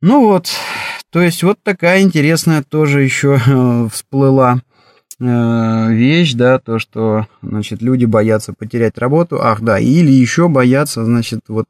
Ну 0.00 0.26
вот, 0.26 0.48
то 1.10 1.20
есть 1.20 1.42
вот 1.42 1.58
такая 1.62 2.00
интересная 2.00 2.62
тоже 2.62 3.02
еще 3.02 3.38
э, 3.46 3.88
всплыла 3.92 4.62
э, 5.20 5.92
вещь, 5.92 6.34
да, 6.34 6.58
то, 6.58 6.78
что, 6.78 7.26
значит, 7.42 7.82
люди 7.82 8.04
боятся 8.04 8.52
потерять 8.52 8.98
работу, 8.98 9.40
ах, 9.40 9.60
да, 9.60 9.78
или 9.78 10.10
еще 10.10 10.48
боятся, 10.48 11.04
значит, 11.04 11.40
вот 11.48 11.66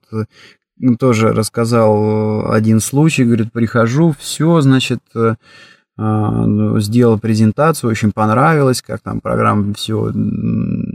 ну, 0.79 0.97
тоже 0.97 1.33
рассказал 1.33 2.51
один 2.51 2.81
случай, 2.81 3.25
говорит, 3.25 3.53
прихожу, 3.53 4.15
все, 4.19 4.61
значит, 4.61 5.01
э, 5.15 5.37
а, 5.99 6.47
ну, 6.47 6.79
сделал 6.81 7.19
презентацию, 7.19 7.91
очень 7.91 8.13
понравилось, 8.13 8.83
как 8.83 9.01
там 9.01 9.21
программа 9.21 9.73
все, 9.75 10.13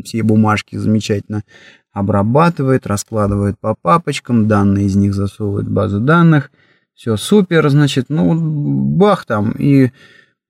все 0.03 0.23
бумажки 0.23 0.75
замечательно 0.75 1.43
обрабатывает, 1.91 2.85
раскладывает 2.85 3.59
по 3.59 3.75
папочкам, 3.81 4.47
данные 4.47 4.85
из 4.85 4.95
них 4.95 5.13
засовывает 5.13 5.67
в 5.67 5.71
базу 5.71 5.99
данных, 5.99 6.51
все 6.93 7.17
супер, 7.17 7.67
значит, 7.69 8.05
ну, 8.09 8.35
бах 8.35 9.25
там, 9.25 9.51
и 9.51 9.91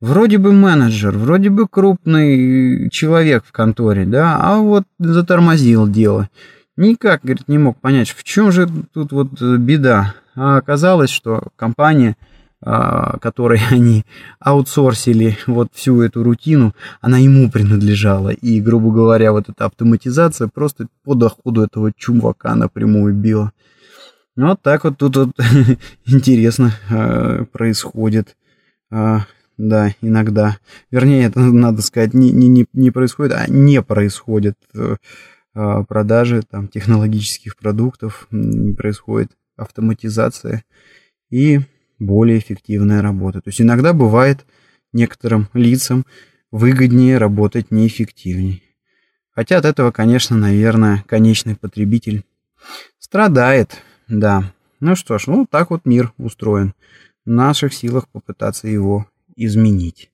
вроде 0.01 0.37
бы 0.37 0.51
менеджер, 0.51 1.17
вроде 1.17 1.49
бы 1.49 1.67
крупный 1.67 2.89
человек 2.89 3.45
в 3.45 3.51
конторе, 3.51 4.05
да, 4.05 4.37
а 4.41 4.57
вот 4.57 4.83
затормозил 4.99 5.87
дело. 5.87 6.29
Никак, 6.75 7.21
говорит, 7.23 7.47
не 7.47 7.57
мог 7.57 7.79
понять, 7.79 8.09
в 8.09 8.23
чем 8.23 8.51
же 8.51 8.67
тут 8.93 9.11
вот 9.11 9.41
э, 9.41 9.57
беда. 9.57 10.15
А 10.35 10.57
оказалось, 10.57 11.09
что 11.09 11.49
компания, 11.55 12.15
а, 12.63 13.17
которой 13.19 13.59
они 13.69 14.05
аутсорсили 14.39 15.37
вот 15.47 15.69
всю 15.73 16.01
эту 16.01 16.23
рутину, 16.23 16.73
она 17.01 17.17
ему 17.17 17.51
принадлежала. 17.51 18.29
И, 18.29 18.61
грубо 18.61 18.91
говоря, 18.91 19.31
вот 19.31 19.49
эта 19.49 19.65
автоматизация 19.65 20.47
просто 20.47 20.87
по 21.03 21.13
доходу 21.13 21.61
этого 21.61 21.91
чувака 21.95 22.55
напрямую 22.55 23.13
била. 23.13 23.51
Вот 24.37 24.61
так 24.61 24.85
вот 24.85 24.97
тут 24.97 25.17
вот 25.17 25.29
интересно 26.05 26.71
э, 26.89 27.45
происходит. 27.51 28.35
Э, 29.57 29.61
да, 29.61 29.95
иногда. 30.01 30.57
Вернее, 30.89 31.25
это 31.25 31.39
надо 31.41 31.81
сказать, 31.81 32.13
не, 32.13 32.31
не, 32.31 32.65
не 32.73 32.91
происходит, 32.91 33.33
а 33.33 33.47
не 33.47 33.81
происходит. 33.81 34.55
А, 35.53 35.83
продажи 35.83 36.43
там, 36.49 36.67
технологических 36.67 37.57
продуктов, 37.57 38.27
происходит 38.29 39.31
автоматизация 39.57 40.63
и 41.29 41.59
более 41.99 42.39
эффективная 42.39 43.01
работа. 43.01 43.41
То 43.41 43.49
есть 43.49 43.61
иногда 43.61 43.93
бывает 43.93 44.45
некоторым 44.93 45.49
лицам 45.53 46.05
выгоднее 46.51 47.17
работать 47.17 47.69
неэффективнее. 47.69 48.61
Хотя 49.31 49.57
от 49.57 49.65
этого, 49.65 49.91
конечно, 49.91 50.37
наверное, 50.37 51.03
конечный 51.07 51.55
потребитель 51.55 52.23
страдает, 52.99 53.81
да. 54.07 54.53
Ну 54.79 54.95
что 54.95 55.17
ж, 55.17 55.27
ну 55.27 55.45
так 55.49 55.69
вот 55.69 55.85
мир 55.85 56.13
устроен. 56.17 56.73
В 57.25 57.29
наших 57.29 57.73
силах 57.73 58.07
попытаться 58.09 58.67
его 58.67 59.05
изменить. 59.35 60.11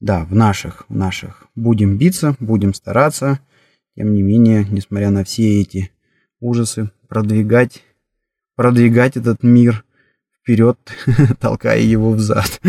Да, 0.00 0.24
в 0.24 0.34
наших, 0.34 0.86
в 0.88 0.96
наших. 0.96 1.46
Будем 1.54 1.98
биться, 1.98 2.34
будем 2.40 2.72
стараться. 2.74 3.40
Тем 3.96 4.14
не 4.14 4.22
менее, 4.22 4.66
несмотря 4.70 5.10
на 5.10 5.24
все 5.24 5.60
эти 5.60 5.90
ужасы, 6.40 6.90
продвигать, 7.08 7.82
продвигать 8.56 9.16
этот 9.16 9.42
мир 9.42 9.84
вперед, 10.40 10.78
толкая 11.40 11.80
его 11.80 12.12
взад. 12.12 12.60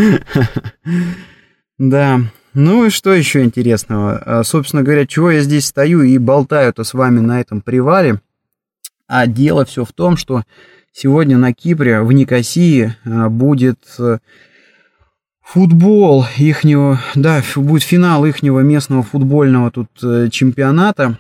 Да, 1.78 2.20
ну 2.54 2.86
и 2.86 2.90
что 2.90 3.14
еще 3.14 3.44
интересного? 3.44 4.18
А, 4.18 4.44
собственно 4.44 4.84
говоря, 4.84 5.08
чего 5.08 5.32
я 5.32 5.42
здесь 5.42 5.66
стою 5.66 6.02
и 6.02 6.18
болтаю-то 6.18 6.84
с 6.84 6.94
вами 6.94 7.20
на 7.20 7.40
этом 7.40 7.62
привале? 7.62 8.22
А 9.08 9.26
дело 9.26 9.66
все 9.66 9.86
в 9.86 9.94
том, 9.94 10.18
что 10.18 10.44
сегодня 10.92 11.38
на 11.38 11.54
Кипре, 11.54 12.02
в 12.02 12.12
Никосии, 12.12 12.96
а, 13.06 13.30
будет 13.30 13.80
э, 14.00 14.20
футбол 15.42 16.26
ихнего, 16.38 17.00
да, 17.16 17.42
будет 17.56 17.84
финал 17.84 18.26
ихнего 18.26 18.60
местного 18.62 19.04
футбольного 19.04 19.72
тут 19.72 19.90
э, 20.04 20.30
чемпионата. 20.32 21.18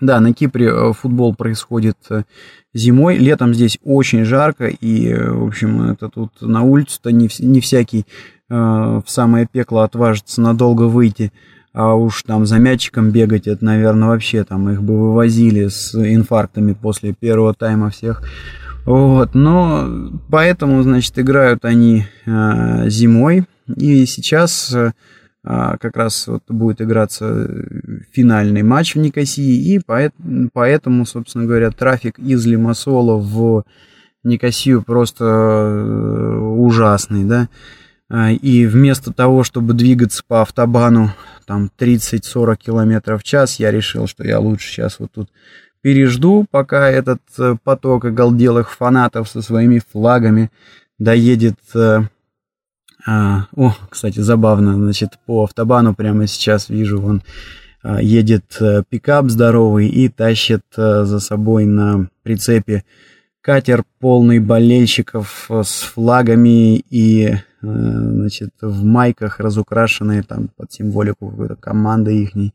Да, 0.00 0.20
на 0.20 0.32
Кипре 0.32 0.66
э, 0.66 0.92
футбол 0.92 1.34
происходит 1.34 1.96
э, 2.10 2.24
зимой, 2.74 3.16
летом 3.16 3.54
здесь 3.54 3.78
очень 3.84 4.24
жарко, 4.24 4.66
и, 4.66 5.14
в 5.14 5.46
общем, 5.46 5.90
это 5.90 6.08
тут 6.08 6.32
на 6.40 6.62
улицу-то 6.62 7.12
не, 7.12 7.28
не 7.38 7.60
всякий 7.60 8.04
э, 8.50 8.54
в 8.54 9.04
самое 9.06 9.46
пекло 9.50 9.82
отважится 9.82 10.40
надолго 10.40 10.84
выйти, 10.84 11.32
а 11.72 11.94
уж 11.94 12.24
там 12.24 12.44
за 12.44 12.58
мячиком 12.58 13.10
бегать, 13.10 13.46
это, 13.46 13.64
наверное, 13.64 14.08
вообще 14.08 14.42
там 14.44 14.68
их 14.68 14.82
бы 14.82 14.98
вывозили 14.98 15.68
с 15.68 15.94
инфарктами 15.94 16.72
после 16.72 17.12
первого 17.12 17.54
тайма 17.54 17.90
всех. 17.90 18.22
Вот, 18.84 19.34
но 19.34 20.12
поэтому, 20.30 20.82
значит, 20.82 21.18
играют 21.18 21.64
они 21.64 22.04
э, 22.26 22.88
зимой, 22.90 23.46
и 23.74 24.04
сейчас 24.04 24.74
э, 24.74 24.92
как 25.42 25.96
раз 25.96 26.26
вот 26.26 26.42
будет 26.48 26.82
играться 26.82 27.48
финальный 28.12 28.62
матч 28.62 28.94
в 28.94 28.98
Никосии, 28.98 29.74
и 29.74 29.80
поэтому, 30.52 31.06
собственно 31.06 31.46
говоря, 31.46 31.70
трафик 31.70 32.18
из 32.18 32.44
Лимассола 32.44 33.16
в 33.16 33.64
Никосию 34.22 34.82
просто 34.82 35.24
э, 35.24 36.38
ужасный, 36.38 37.24
да, 37.24 37.48
а, 38.10 38.32
и 38.32 38.66
вместо 38.66 39.12
того, 39.12 39.44
чтобы 39.44 39.74
двигаться 39.74 40.22
по 40.26 40.42
автобану 40.42 41.10
там 41.46 41.70
30-40 41.78 42.56
километров 42.56 43.22
в 43.22 43.24
час, 43.24 43.58
я 43.58 43.70
решил, 43.70 44.06
что 44.06 44.24
я 44.24 44.40
лучше 44.40 44.68
сейчас 44.68 44.98
вот 44.98 45.12
тут 45.12 45.30
пережду, 45.84 46.46
пока 46.50 46.88
этот 46.88 47.20
э, 47.38 47.56
поток 47.62 48.06
оголделых 48.06 48.72
фанатов 48.72 49.28
со 49.28 49.42
своими 49.42 49.82
флагами 49.92 50.50
доедет. 50.98 51.58
Э, 51.74 52.04
а, 53.06 53.48
о, 53.54 53.74
кстати, 53.90 54.20
забавно, 54.20 54.76
значит, 54.76 55.18
по 55.26 55.44
автобану 55.44 55.94
прямо 55.94 56.26
сейчас 56.26 56.70
вижу, 56.70 57.02
вон 57.02 57.22
а, 57.82 58.00
едет 58.00 58.56
э, 58.60 58.82
пикап 58.88 59.28
здоровый 59.28 59.88
и 59.88 60.08
тащит 60.08 60.62
за 60.74 61.20
собой 61.20 61.66
на 61.66 62.08
прицепе 62.22 62.84
катер 63.42 63.84
полный 64.00 64.38
болельщиков 64.38 65.50
с 65.50 65.82
флагами 65.82 66.82
и 66.88 67.34
значит 67.60 68.52
в 68.62 68.84
майках 68.84 69.38
разукрашенные 69.38 70.22
там 70.22 70.48
под 70.56 70.72
символику 70.72 71.28
какой-то 71.28 71.56
команды 71.56 72.22
ихней. 72.22 72.54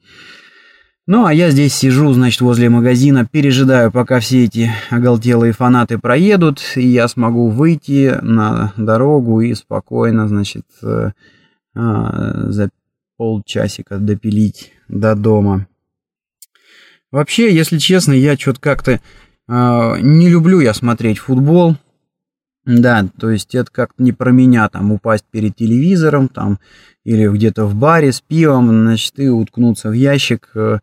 Ну, 1.11 1.25
а 1.25 1.33
я 1.33 1.49
здесь 1.49 1.73
сижу, 1.73 2.13
значит, 2.13 2.39
возле 2.41 2.69
магазина, 2.69 3.25
пережидаю, 3.25 3.91
пока 3.91 4.19
все 4.19 4.43
эти 4.43 4.71
оголтелые 4.91 5.53
фанаты 5.53 5.97
проедут, 5.97 6.61
и 6.75 6.85
я 6.85 7.07
смогу 7.07 7.49
выйти 7.49 8.19
на 8.21 8.73
дорогу 8.77 9.41
и 9.41 9.55
спокойно, 9.55 10.27
значит, 10.27 10.67
э, 10.83 11.09
а, 11.73 12.51
за 12.51 12.69
полчасика 13.17 13.97
допилить 13.97 14.71
до 14.87 15.15
дома. 15.15 15.65
Вообще, 17.09 17.55
если 17.55 17.79
честно, 17.79 18.13
я 18.13 18.37
что-то 18.37 18.59
как-то 18.61 18.91
э, 18.91 18.99
не 19.47 20.29
люблю 20.29 20.59
я 20.59 20.75
смотреть 20.75 21.17
футбол. 21.17 21.75
Да, 22.71 23.03
то 23.19 23.31
есть 23.31 23.55
это 23.55 23.71
как-то 23.71 24.03
не 24.03 24.11
про 24.11 24.29
меня 24.29 24.69
там 24.69 24.91
упасть 24.91 25.25
перед 25.31 25.55
телевизором 25.55 26.27
там 26.27 26.59
или 27.03 27.27
где-то 27.27 27.65
в 27.65 27.73
баре 27.73 28.11
с 28.11 28.21
пивом, 28.21 28.69
значит, 28.69 29.17
и 29.17 29.27
уткнуться 29.27 29.89
в 29.89 29.93
ящик, 29.93 30.51
э, 30.53 30.77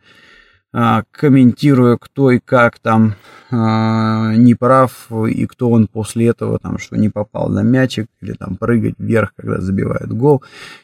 а, 0.72 1.04
комментируя, 1.12 1.96
кто 1.96 2.32
и 2.32 2.40
как 2.44 2.80
там 2.80 3.14
а, 3.52 4.34
не 4.34 4.56
прав, 4.56 5.12
и 5.12 5.46
кто 5.46 5.70
он 5.70 5.86
после 5.86 6.26
этого, 6.26 6.58
там, 6.58 6.78
что 6.78 6.96
не 6.96 7.08
попал 7.08 7.50
на 7.50 7.62
мячик, 7.62 8.08
или 8.20 8.32
там 8.32 8.56
прыгать 8.56 8.96
вверх, 8.98 9.32
когда 9.36 9.60
забивают 9.60 10.10
гол. 10.10 10.42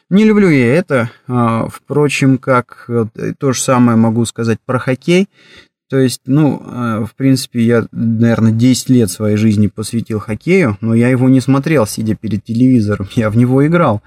Не 0.09 0.23
люблю 0.23 0.49
я 0.49 0.73
это. 0.73 1.11
А, 1.27 1.67
впрочем, 1.67 2.37
как 2.37 2.85
э, 2.87 3.05
то 3.37 3.51
же 3.51 3.59
самое 3.61 3.97
могу 3.97 4.23
сказать 4.23 4.59
про 4.65 4.79
хоккей. 4.79 5.27
То 5.93 5.99
есть, 5.99 6.21
ну, 6.25 6.57
в 7.05 7.13
принципе, 7.15 7.61
я, 7.61 7.85
наверное, 7.91 8.51
10 8.51 8.89
лет 8.89 9.11
своей 9.11 9.37
жизни 9.37 9.67
посвятил 9.67 10.17
хоккею, 10.17 10.75
но 10.81 10.95
я 10.95 11.07
его 11.09 11.29
не 11.29 11.39
смотрел, 11.39 11.85
сидя 11.85 12.15
перед 12.15 12.43
телевизором, 12.43 13.07
я 13.15 13.29
в 13.29 13.37
него 13.37 13.63
играл. 13.67 14.01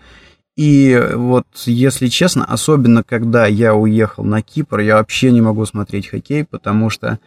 И 0.56 1.00
вот, 1.14 1.46
если 1.64 2.08
честно, 2.08 2.44
особенно 2.44 3.04
когда 3.04 3.46
я 3.46 3.76
уехал 3.76 4.24
на 4.24 4.42
Кипр, 4.42 4.80
я 4.80 4.96
вообще 4.96 5.30
не 5.30 5.40
могу 5.40 5.64
смотреть 5.64 6.08
хоккей, 6.08 6.44
потому 6.44 6.90
что 6.90 7.20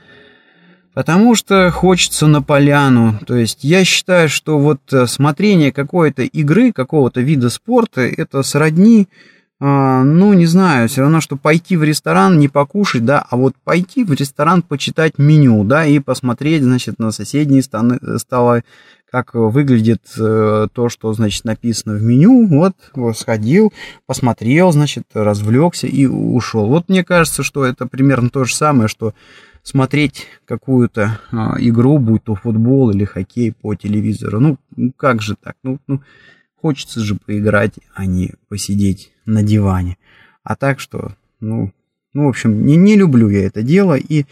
Потому 0.93 1.35
что 1.35 1.71
хочется 1.71 2.27
на 2.27 2.41
поляну. 2.41 3.17
То 3.25 3.37
есть 3.37 3.59
я 3.63 3.85
считаю, 3.85 4.27
что 4.27 4.59
вот 4.59 4.81
э, 4.91 5.07
смотрение 5.07 5.71
какой-то 5.71 6.23
игры, 6.23 6.73
какого-то 6.73 7.21
вида 7.21 7.49
спорта, 7.49 8.01
это 8.01 8.43
сродни, 8.43 9.07
э, 9.59 10.03
ну, 10.03 10.33
не 10.33 10.45
знаю, 10.45 10.87
все 10.87 11.01
равно, 11.01 11.21
что 11.21 11.35
пойти 11.35 11.77
в 11.77 11.83
ресторан, 11.83 12.39
не 12.39 12.47
покушать, 12.47 13.05
да, 13.05 13.25
а 13.29 13.37
вот 13.37 13.55
пойти 13.63 14.03
в 14.03 14.13
ресторан, 14.13 14.61
почитать 14.61 15.17
меню, 15.17 15.63
да, 15.63 15.85
и 15.85 15.99
посмотреть, 15.99 16.63
значит, 16.63 16.99
на 16.99 17.11
соседние 17.11 17.61
станы, 17.61 17.99
столы, 18.17 18.63
как 19.11 19.33
выглядит 19.33 20.01
э, 20.17 20.67
то, 20.71 20.89
что, 20.89 21.13
значит, 21.13 21.43
написано 21.45 21.95
в 21.95 22.03
меню. 22.03 22.47
Вот, 22.47 22.73
сходил, 23.17 23.73
посмотрел, 24.05 24.71
значит, 24.71 25.03
развлекся 25.13 25.87
и 25.87 26.05
ушел. 26.05 26.67
Вот 26.67 26.89
мне 26.89 27.03
кажется, 27.03 27.43
что 27.43 27.65
это 27.65 27.87
примерно 27.87 28.29
то 28.29 28.43
же 28.43 28.55
самое, 28.55 28.87
что 28.87 29.13
смотреть 29.63 30.27
какую-то 30.45 31.19
э, 31.31 31.35
игру, 31.59 31.97
будь 31.97 32.23
то 32.23 32.35
футбол 32.35 32.91
или 32.91 33.05
хоккей 33.05 33.51
по 33.51 33.75
телевизору. 33.75 34.39
Ну 34.39 34.57
как 34.95 35.21
же 35.21 35.35
так? 35.41 35.55
Ну, 35.63 35.79
ну, 35.87 36.01
хочется 36.61 36.99
же 36.99 37.15
поиграть, 37.15 37.73
а 37.93 38.05
не 38.05 38.33
посидеть 38.47 39.11
на 39.25 39.43
диване. 39.43 39.97
А 40.43 40.55
так 40.55 40.79
что, 40.79 41.15
ну, 41.39 41.71
ну, 42.13 42.25
в 42.25 42.29
общем, 42.29 42.65
не, 42.65 42.75
не 42.75 42.95
люблю 42.95 43.29
я 43.29 43.45
это 43.45 43.61
дело. 43.61 43.95
И 43.95 44.25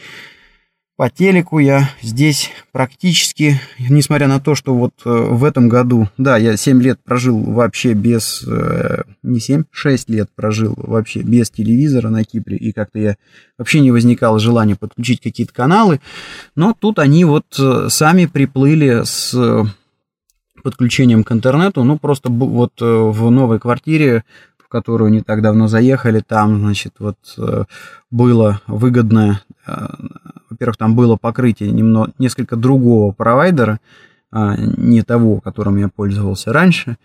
по 0.98 1.12
телеку 1.12 1.60
я 1.60 1.92
здесь 2.02 2.50
практически, 2.72 3.62
несмотря 3.78 4.28
на 4.28 4.40
то, 4.40 4.56
что 4.56 4.74
вот 4.74 4.94
э, 5.06 5.10
в 5.10 5.44
этом 5.44 5.70
году, 5.70 6.10
да, 6.18 6.38
я 6.38 6.58
7 6.58 6.82
лет 6.82 7.00
прожил 7.04 7.40
вообще 7.40 7.94
без, 7.94 8.44
э, 8.48 9.04
не 9.22 9.40
7, 9.40 9.66
6 9.70 10.10
лет 10.10 10.30
прожил 10.36 10.74
вообще 10.76 11.22
без 11.22 11.52
телевизора 11.52 12.10
на 12.10 12.24
Кипре, 12.24 12.58
и 12.58 12.72
как-то 12.72 12.98
я 12.98 13.18
вообще 13.60 13.80
не 13.80 13.92
возникало 13.92 14.40
желания 14.40 14.76
подключить 14.76 15.22
какие-то 15.22 15.54
каналы, 15.54 16.02
но 16.56 16.74
тут 16.74 16.98
они 16.98 17.26
вот 17.26 17.46
э, 17.60 17.90
сами 17.90 18.26
приплыли 18.26 19.04
с 19.06 19.36
подключением 20.64 21.24
к 21.24 21.32
интернету, 21.32 21.84
ну 21.84 21.98
просто 21.98 22.30
вот 22.30 22.74
в 22.80 23.30
новой 23.30 23.60
квартире 23.60 24.24
в 24.58 24.70
которую 24.70 25.12
не 25.12 25.22
так 25.22 25.42
давно 25.42 25.70
заехали, 25.70 26.20
там, 26.20 26.60
значит, 26.60 26.96
вот 27.00 27.18
было 28.12 28.60
выгодное 28.68 29.42
во-первых, 30.58 30.78
там 30.78 30.96
было 30.96 31.18
покрытие 31.18 31.72
немного, 31.72 32.12
несколько 32.18 32.56
другого 32.56 33.12
провайдера, 33.12 33.80
а, 34.32 34.56
не 34.58 35.04
того, 35.04 35.40
которым 35.40 35.78
я 35.78 35.88
пользовался 35.88 36.52
раньше. 36.52 36.98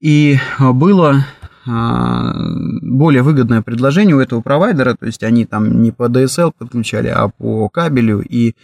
И 0.00 0.38
было 0.58 1.26
а, 1.66 2.32
более 2.80 3.22
выгодное 3.22 3.60
предложение 3.60 4.16
у 4.16 4.20
этого 4.20 4.40
провайдера, 4.40 4.94
то 4.94 5.06
есть 5.06 5.22
они 5.22 5.44
там 5.44 5.82
не 5.82 5.92
по 5.92 6.08
DSL 6.08 6.52
подключали, 6.56 7.08
а 7.08 7.28
по 7.28 7.68
кабелю, 7.68 8.22
и 8.26 8.54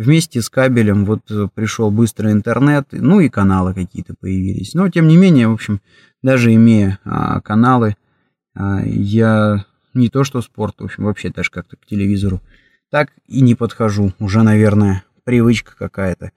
вместе 0.00 0.40
с 0.40 0.48
кабелем 0.48 1.04
вот 1.04 1.22
пришел 1.54 1.90
быстрый 1.90 2.32
интернет, 2.32 2.88
ну 2.90 3.20
и 3.20 3.28
каналы 3.28 3.74
какие-то 3.74 4.14
появились. 4.18 4.74
Но 4.74 4.88
тем 4.88 5.08
не 5.08 5.16
менее, 5.16 5.48
в 5.48 5.52
общем, 5.52 5.80
даже 6.22 6.54
имея 6.54 6.98
а, 7.04 7.40
каналы, 7.40 7.96
я 8.54 9.64
не 9.94 10.08
то 10.08 10.24
что 10.24 10.40
спорт, 10.42 10.76
в 10.78 10.84
общем, 10.84 11.04
вообще 11.04 11.30
даже 11.30 11.50
как-то 11.50 11.76
к 11.76 11.86
телевизору 11.86 12.40
так 12.90 13.10
и 13.26 13.40
не 13.40 13.54
подхожу. 13.54 14.12
Уже, 14.18 14.42
наверное, 14.42 15.04
привычка 15.24 15.72
какая-то. 15.76 16.32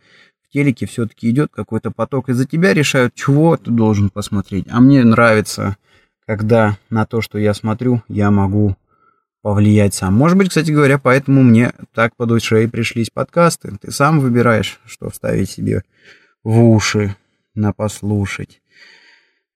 В 0.48 0.54
телеке 0.54 0.86
все-таки 0.86 1.30
идет 1.30 1.52
какой-то 1.52 1.92
поток, 1.92 2.30
и 2.30 2.34
за 2.34 2.46
тебя 2.46 2.74
решают, 2.74 3.16
чего 3.16 3.58
ты 3.58 3.72
должен 3.72 4.10
посмотреть. 4.10 4.68
А 4.70 4.80
мне 4.80 5.04
нравится, 5.04 5.78
когда 6.28 6.78
на 6.90 7.06
то, 7.06 7.22
что 7.22 7.40
я 7.40 7.54
смотрю, 7.54 8.04
я 8.08 8.30
могу 8.30 8.76
повлиять 9.44 9.94
сам. 9.94 10.16
Может 10.16 10.40
быть, 10.40 10.50
кстати 10.50 10.72
говоря, 10.72 10.98
поэтому 10.98 11.44
мне 11.44 11.74
так 11.94 12.16
по 12.16 12.26
душе 12.26 12.64
и 12.64 12.68
пришлись 12.68 13.12
подкасты. 13.12 13.78
Ты 13.80 13.92
сам 13.92 14.20
выбираешь, 14.20 14.80
что 14.88 15.12
вставить 15.12 15.52
себе 15.52 15.84
в 16.44 16.60
уши 16.64 17.16
на 17.54 17.74
послушать. 17.74 18.62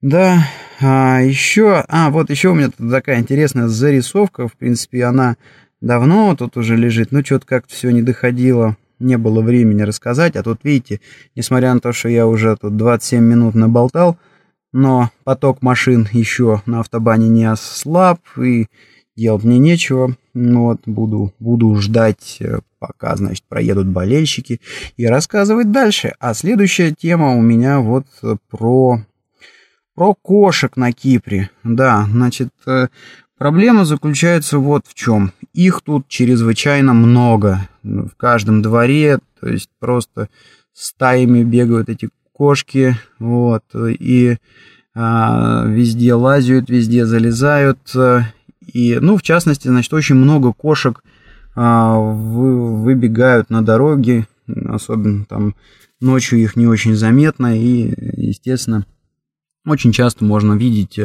Да, 0.02 0.47
а 0.80 1.21
еще, 1.21 1.84
а 1.88 2.12
вот 2.12 2.30
еще 2.30 2.50
у 2.50 2.54
меня 2.54 2.69
тут 2.69 2.91
такая 2.91 3.19
интересная 3.19 3.67
зарисовка, 3.67 4.47
в 4.47 4.54
принципе, 4.54 5.06
она 5.06 5.38
Давно 5.82 6.36
тут 6.36 6.58
уже 6.58 6.76
лежит, 6.76 7.12
но 7.12 7.23
что-то 7.23 7.45
как-то 7.45 7.73
все 7.73 7.91
не 7.91 8.02
доходило, 8.02 8.78
не 9.00 9.17
было 9.17 9.41
времени 9.41 9.84
рассказать. 9.84 10.36
А 10.36 10.41
тут, 10.41 10.60
видите, 10.63 11.02
несмотря 11.36 11.73
на 11.73 11.80
то, 11.80 11.93
что 11.93 12.10
я 12.10 12.26
уже 12.26 12.56
тут 12.58 12.76
27 12.78 13.23
минут 13.23 13.54
наболтал, 13.54 14.17
но 14.73 15.12
поток 15.23 15.62
машин 15.62 16.08
еще 16.12 16.63
на 16.65 16.80
автобане 16.80 17.30
не 17.30 17.45
ослаб, 17.45 18.19
и 18.38 18.67
делать 19.17 19.43
мне 19.43 19.60
нечего. 19.60 20.15
Ну 20.34 20.65
вот, 20.65 20.82
буду, 20.86 21.34
буду 21.39 21.75
ждать, 21.75 22.38
э, 22.39 22.60
пока, 22.80 23.15
значит, 23.15 23.43
проедут 23.49 23.88
болельщики, 23.88 24.62
и 24.95 25.06
рассказывать 25.06 25.71
дальше. 25.71 26.13
А 26.19 26.34
следующая 26.34 26.93
тема 26.93 27.36
у 27.36 27.41
меня 27.41 27.80
вот 27.80 28.06
про 28.49 29.01
про 29.95 30.13
кошек 30.13 30.77
на 30.77 30.91
Кипре. 30.93 31.49
Да, 31.63 32.08
значит, 32.10 32.49
э, 32.67 32.88
Проблема 33.38 33.86
заключается 33.86 34.58
вот 34.58 34.88
в 34.88 34.95
чем. 34.95 35.32
Их 35.53 35.82
тут 35.82 36.08
чрезвычайно 36.08 36.93
много. 36.93 37.69
В 37.84 38.10
каждом 38.17 38.63
дворе, 38.63 39.19
то 39.39 39.47
есть 39.47 39.69
просто 39.80 40.30
стаями 40.73 41.43
бегают 41.43 41.88
эти 41.88 42.10
кошки, 42.34 42.97
вот, 43.19 43.63
и 43.75 44.38
а, 44.95 45.65
везде 45.67 46.15
лазят, 46.15 46.69
везде 46.69 47.06
залезают. 47.06 47.80
И, 48.78 49.00
ну, 49.02 49.18
в 49.18 49.24
частности, 49.24 49.68
значит, 49.68 49.92
очень 49.92 50.13
много 50.13 50.54
кошек 50.54 51.02
а, 51.56 51.98
вы, 51.98 52.84
выбегают 52.84 53.50
на 53.50 53.66
дороге, 53.66 54.28
особенно 54.68 55.26
там 55.26 55.56
ночью 56.00 56.38
их 56.38 56.56
не 56.56 56.68
очень 56.68 56.94
заметно, 56.94 57.60
и, 57.60 57.92
естественно, 58.22 58.86
очень 59.66 59.92
часто 59.92 60.26
можно 60.26 60.54
видеть 60.54 61.00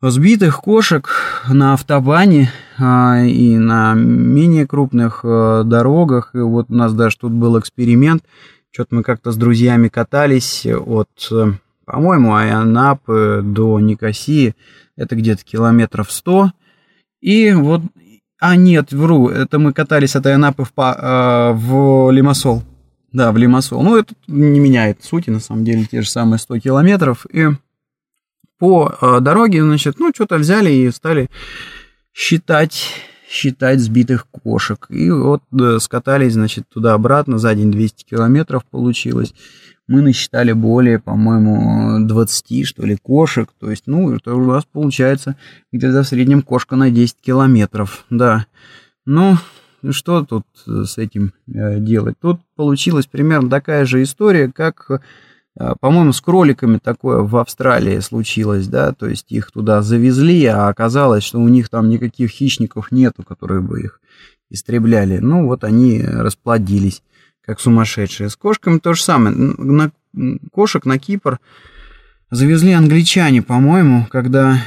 сбитых 0.00 0.62
кошек 0.62 1.10
на 1.50 1.74
автобане 1.74 2.50
а, 2.78 3.20
и 3.22 3.58
на 3.58 3.92
менее 3.92 4.66
крупных 4.66 5.20
а, 5.24 5.64
дорогах. 5.64 6.30
И 6.32 6.38
вот 6.38 6.70
у 6.70 6.74
нас 6.74 6.94
даже 6.94 7.18
тут 7.18 7.32
был 7.32 7.58
эксперимент. 7.60 8.24
Что-то 8.70 8.94
мы 8.94 9.02
как-то 9.02 9.32
с 9.32 9.36
друзьями 9.36 9.88
катались 9.88 10.66
от, 10.66 11.10
по-моему, 11.84 12.34
Айанапы 12.34 13.42
до 13.44 13.78
Никосии. 13.80 14.54
Это 14.98 15.14
где-то 15.16 15.44
километров 15.44 16.12
100. 16.12 16.52
И 17.20 17.52
вот... 17.52 17.82
А, 18.40 18.56
нет, 18.56 18.92
вру. 18.92 19.28
Это 19.28 19.58
мы 19.58 19.72
катались 19.72 20.14
от 20.14 20.26
Айанапы 20.26 20.64
в, 20.64 20.70
а, 20.76 21.52
в 21.52 22.10
Лимассол. 22.10 22.62
Да, 23.12 23.32
в 23.32 23.36
Лимассол. 23.36 23.82
Ну, 23.82 23.96
это 23.96 24.14
не 24.26 24.60
меняет 24.60 25.02
сути, 25.02 25.30
на 25.30 25.40
самом 25.40 25.64
деле, 25.64 25.86
те 25.86 26.02
же 26.02 26.08
самые 26.08 26.38
100 26.38 26.60
километров. 26.60 27.26
И 27.32 27.46
по 28.58 28.94
э, 29.00 29.20
дороге, 29.20 29.62
значит, 29.62 29.98
ну, 29.98 30.10
что-то 30.14 30.36
взяли 30.36 30.70
и 30.70 30.90
стали 30.90 31.30
считать, 32.12 32.92
считать 33.28 33.80
сбитых 33.80 34.26
кошек. 34.28 34.86
И 34.90 35.10
вот 35.10 35.42
э, 35.58 35.78
скатались, 35.80 36.34
значит, 36.34 36.68
туда-обратно, 36.68 37.38
за 37.38 37.54
день 37.54 37.70
200 37.70 38.04
километров 38.04 38.64
получилось. 38.66 39.32
Мы 39.88 40.02
насчитали 40.02 40.52
более, 40.52 40.98
по-моему, 40.98 42.06
20, 42.06 42.66
что 42.66 42.86
ли, 42.86 42.96
кошек. 42.96 43.48
То 43.58 43.70
есть, 43.70 43.84
ну, 43.86 44.14
это 44.14 44.34
у 44.34 44.44
нас 44.44 44.64
получается 44.70 45.36
где-то 45.72 46.02
в 46.02 46.06
среднем 46.06 46.42
кошка 46.42 46.76
на 46.76 46.90
10 46.90 47.16
километров, 47.20 48.04
да. 48.10 48.46
Ну, 49.06 49.36
что 49.90 50.24
тут 50.24 50.44
с 50.64 50.98
этим 50.98 51.32
э, 51.52 51.80
делать? 51.80 52.16
Тут 52.20 52.40
получилась 52.54 53.06
примерно 53.06 53.48
такая 53.48 53.84
же 53.86 54.02
история, 54.02 54.52
как 54.52 55.00
а, 55.58 55.74
по-моему, 55.74 56.12
с 56.12 56.20
кроликами 56.20 56.78
такое 56.78 57.22
в 57.22 57.36
Австралии 57.36 57.98
случилось, 57.98 58.68
да, 58.68 58.92
то 58.92 59.08
есть 59.08 59.32
их 59.32 59.50
туда 59.50 59.82
завезли, 59.82 60.44
а 60.46 60.68
оказалось, 60.68 61.24
что 61.24 61.40
у 61.40 61.48
них 61.48 61.68
там 61.68 61.88
никаких 61.88 62.30
хищников 62.30 62.92
нету, 62.92 63.24
которые 63.24 63.60
бы 63.60 63.80
их 63.82 64.00
истребляли. 64.50 65.18
Ну, 65.18 65.46
вот 65.46 65.64
они 65.64 66.00
расплодились, 66.00 67.02
как 67.48 67.60
сумасшедшие. 67.60 68.28
С 68.28 68.36
кошками 68.36 68.78
то 68.78 68.92
же 68.92 69.02
самое. 69.02 69.34
На 69.34 69.90
кошек 70.52 70.84
на 70.84 70.98
Кипр 70.98 71.40
завезли 72.30 72.72
англичане, 72.72 73.40
по-моему, 73.40 74.06
когда 74.10 74.58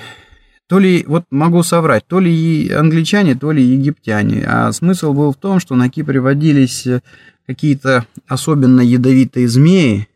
то 0.66 0.80
ли, 0.80 1.04
вот 1.08 1.26
могу 1.30 1.62
соврать, 1.62 2.08
то 2.08 2.20
ли 2.20 2.72
англичане, 2.72 3.36
то 3.36 3.52
ли 3.52 3.62
египтяне. 3.62 4.44
А 4.48 4.72
смысл 4.72 5.14
был 5.14 5.32
в 5.32 5.36
том, 5.36 5.60
что 5.60 5.76
на 5.76 5.90
Кипре 5.90 6.20
водились 6.20 6.88
э, 6.88 7.02
какие-то 7.46 8.08
особенно 8.28 8.82
ядовитые 8.82 9.48
змеи, 9.48 10.08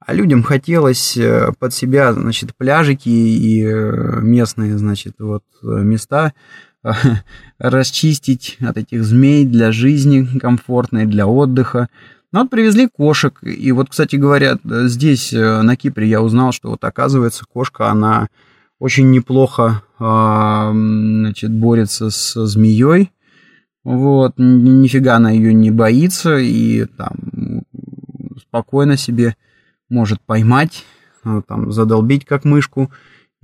а 0.00 0.14
людям 0.14 0.42
хотелось 0.42 1.18
э, 1.18 1.52
под 1.58 1.74
себя, 1.74 2.14
значит, 2.14 2.56
пляжики 2.56 3.10
и 3.10 3.62
э, 3.62 4.20
местные, 4.22 4.78
значит, 4.78 5.16
вот 5.18 5.44
места 5.62 6.32
расчистить 7.58 8.58
от 8.60 8.76
этих 8.76 9.04
змей 9.04 9.44
для 9.44 9.72
жизни 9.72 10.38
комфортной, 10.38 11.06
для 11.06 11.26
отдыха. 11.26 11.88
Ну 12.32 12.40
вот 12.40 12.50
привезли 12.50 12.88
кошек, 12.88 13.38
и 13.42 13.72
вот, 13.72 13.90
кстати 13.90 14.16
говоря, 14.16 14.58
здесь, 14.64 15.32
на 15.32 15.76
Кипре, 15.76 16.08
я 16.08 16.20
узнал, 16.20 16.52
что 16.52 16.70
вот 16.70 16.84
оказывается 16.84 17.44
кошка, 17.50 17.90
она 17.90 18.28
очень 18.78 19.10
неплохо 19.10 19.82
а, 19.98 20.72
значит, 20.72 21.50
борется 21.50 22.10
с 22.10 22.46
змеей. 22.46 23.10
Вот, 23.84 24.34
нифига 24.36 25.16
она 25.16 25.30
ее 25.30 25.54
не 25.54 25.70
боится 25.70 26.36
и 26.38 26.86
там 26.86 27.14
спокойно 28.40 28.96
себе 28.96 29.36
может 29.88 30.20
поймать, 30.20 30.84
а, 31.24 31.40
там, 31.42 31.72
задолбить 31.72 32.24
как 32.24 32.44
мышку. 32.44 32.90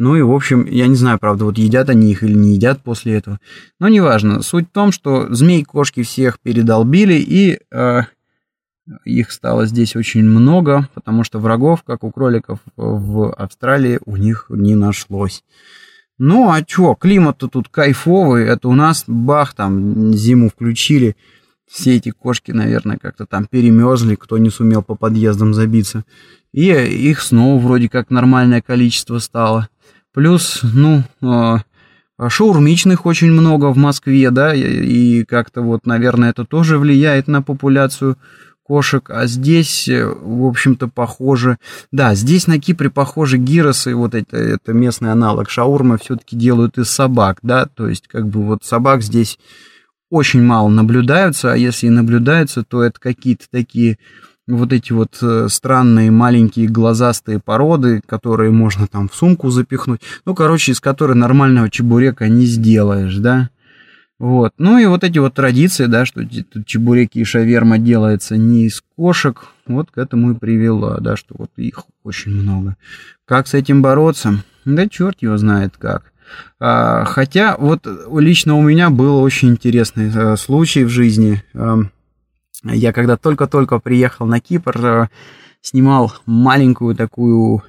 Ну 0.02 0.16
и, 0.16 0.22
в 0.22 0.32
общем, 0.32 0.66
я 0.66 0.88
не 0.88 0.96
знаю, 0.96 1.20
правда, 1.20 1.44
вот 1.44 1.58
едят 1.58 1.88
они 1.88 2.10
их 2.10 2.24
или 2.24 2.34
не 2.34 2.54
едят 2.54 2.82
после 2.82 3.14
этого. 3.14 3.38
Но 3.78 3.86
неважно. 3.86 4.42
Суть 4.42 4.66
в 4.68 4.72
том, 4.72 4.90
что 4.90 5.32
змей-кошки 5.32 6.02
всех 6.02 6.40
передолбили, 6.40 7.14
и 7.14 7.60
э, 7.70 8.00
их 9.04 9.30
стало 9.30 9.64
здесь 9.66 9.94
очень 9.94 10.24
много, 10.24 10.88
потому 10.94 11.22
что 11.22 11.38
врагов, 11.38 11.84
как 11.84 12.02
у 12.02 12.10
кроликов 12.10 12.58
в 12.74 13.32
Австралии, 13.32 14.00
у 14.04 14.16
них 14.16 14.46
не 14.48 14.74
нашлось. 14.74 15.44
Ну 16.18 16.50
а 16.50 16.64
чё, 16.64 16.96
климат-то 16.96 17.46
тут 17.46 17.68
кайфовый, 17.68 18.44
это 18.44 18.66
у 18.66 18.74
нас 18.74 19.04
бах, 19.06 19.54
там 19.54 20.12
зиму 20.14 20.50
включили, 20.50 21.14
все 21.70 21.94
эти 21.94 22.10
кошки, 22.10 22.50
наверное, 22.50 22.98
как-то 22.98 23.24
там 23.24 23.46
перемерзли, 23.46 24.16
кто 24.16 24.36
не 24.38 24.50
сумел 24.50 24.82
по 24.82 24.96
подъездам 24.96 25.54
забиться. 25.54 26.04
И 26.52 26.66
их 26.66 27.22
снова 27.22 27.62
вроде 27.62 27.88
как 27.88 28.10
нормальное 28.10 28.62
количество 28.62 29.20
стало. 29.20 29.68
Плюс, 30.12 30.60
ну, 30.62 31.04
э, 31.22 31.56
шаурмичных 32.28 33.06
очень 33.06 33.32
много 33.32 33.72
в 33.72 33.76
Москве, 33.76 34.30
да, 34.30 34.54
и 34.54 35.24
как-то 35.24 35.62
вот, 35.62 35.86
наверное, 35.86 36.30
это 36.30 36.44
тоже 36.44 36.78
влияет 36.78 37.28
на 37.28 37.42
популяцию 37.42 38.18
кошек, 38.62 39.10
а 39.10 39.26
здесь, 39.26 39.88
э, 39.88 40.06
в 40.06 40.46
общем-то, 40.46 40.88
похоже... 40.88 41.58
Да, 41.90 42.14
здесь 42.14 42.46
на 42.46 42.60
Кипре, 42.60 42.90
похоже, 42.90 43.38
гиросы, 43.38 43.94
вот 43.94 44.14
это, 44.14 44.36
это 44.36 44.72
местный 44.72 45.12
аналог 45.12 45.50
шаурмы, 45.50 45.98
все-таки 45.98 46.36
делают 46.36 46.78
из 46.78 46.88
собак, 46.88 47.38
да, 47.42 47.66
то 47.66 47.88
есть, 47.88 48.06
как 48.06 48.28
бы, 48.28 48.42
вот 48.42 48.64
собак 48.64 49.02
здесь 49.02 49.38
очень 50.10 50.42
мало 50.42 50.68
наблюдаются, 50.68 51.52
а 51.52 51.56
если 51.56 51.86
и 51.86 51.90
наблюдаются, 51.90 52.62
то 52.62 52.82
это 52.82 53.00
какие-то 53.00 53.46
такие 53.50 53.98
вот 54.48 54.72
эти 54.72 54.92
вот 54.92 55.18
э, 55.22 55.46
странные 55.48 56.10
маленькие 56.10 56.68
глазастые 56.68 57.38
породы, 57.38 58.00
которые 58.06 58.50
можно 58.50 58.86
там 58.86 59.08
в 59.08 59.14
сумку 59.14 59.50
запихнуть, 59.50 60.00
ну, 60.24 60.34
короче, 60.34 60.72
из 60.72 60.80
которой 60.80 61.14
нормального 61.14 61.70
чебурека 61.70 62.28
не 62.28 62.46
сделаешь, 62.46 63.16
да, 63.16 63.50
вот. 64.22 64.52
Ну 64.56 64.78
и 64.78 64.86
вот 64.86 65.02
эти 65.02 65.18
вот 65.18 65.34
традиции, 65.34 65.86
да, 65.86 66.06
что 66.06 66.22
чебуреки 66.64 67.18
и 67.18 67.24
шаверма 67.24 67.78
делается 67.78 68.36
не 68.36 68.66
из 68.66 68.80
кошек, 68.96 69.46
вот 69.66 69.90
к 69.90 69.98
этому 69.98 70.30
и 70.30 70.38
привело, 70.38 70.98
да, 71.00 71.16
что 71.16 71.34
вот 71.36 71.50
их 71.56 71.86
очень 72.04 72.30
много. 72.30 72.76
Как 73.24 73.48
с 73.48 73.54
этим 73.54 73.82
бороться? 73.82 74.44
Да 74.64 74.88
черт 74.88 75.22
его 75.22 75.36
знает 75.38 75.74
как. 75.76 76.12
А, 76.60 77.04
хотя 77.04 77.56
вот 77.58 77.84
лично 78.16 78.54
у 78.54 78.62
меня 78.62 78.90
был 78.90 79.20
очень 79.20 79.50
интересный 79.50 80.12
а, 80.14 80.36
случай 80.36 80.84
в 80.84 80.88
жизни. 80.88 81.42
А, 81.52 81.80
я 82.64 82.92
когда 82.92 83.16
только-только 83.16 83.78
приехал 83.78 84.26
на 84.26 84.40
Кипр, 84.40 84.78
а, 84.84 85.08
снимал 85.60 86.12
маленькую 86.26 86.94
такую 86.94 87.62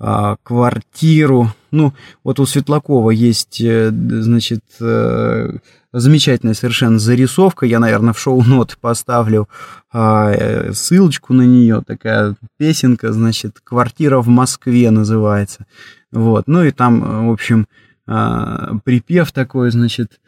а, 0.00 0.36
квартиру. 0.42 1.52
Ну, 1.70 1.92
вот 2.22 2.40
у 2.40 2.46
Светлакова 2.46 3.10
есть, 3.10 3.60
э, 3.60 3.90
значит, 3.90 4.62
э, 4.80 5.58
замечательная 5.92 6.54
совершенно 6.54 6.98
зарисовка. 6.98 7.66
Я, 7.66 7.78
наверное, 7.78 8.12
в 8.12 8.20
шоу-нот 8.20 8.78
поставлю 8.80 9.48
а, 9.92 10.30
э, 10.30 10.72
ссылочку 10.72 11.34
на 11.34 11.42
нее. 11.42 11.82
Такая 11.86 12.36
песенка, 12.58 13.12
значит, 13.12 13.58
«Квартира 13.62 14.20
в 14.20 14.28
Москве» 14.28 14.90
называется. 14.90 15.66
Вот. 16.12 16.44
Ну 16.46 16.62
и 16.62 16.70
там, 16.70 17.28
в 17.28 17.32
общем, 17.32 17.66
а, 18.06 18.76
припев 18.84 19.32
такой, 19.32 19.70
значит, 19.70 20.20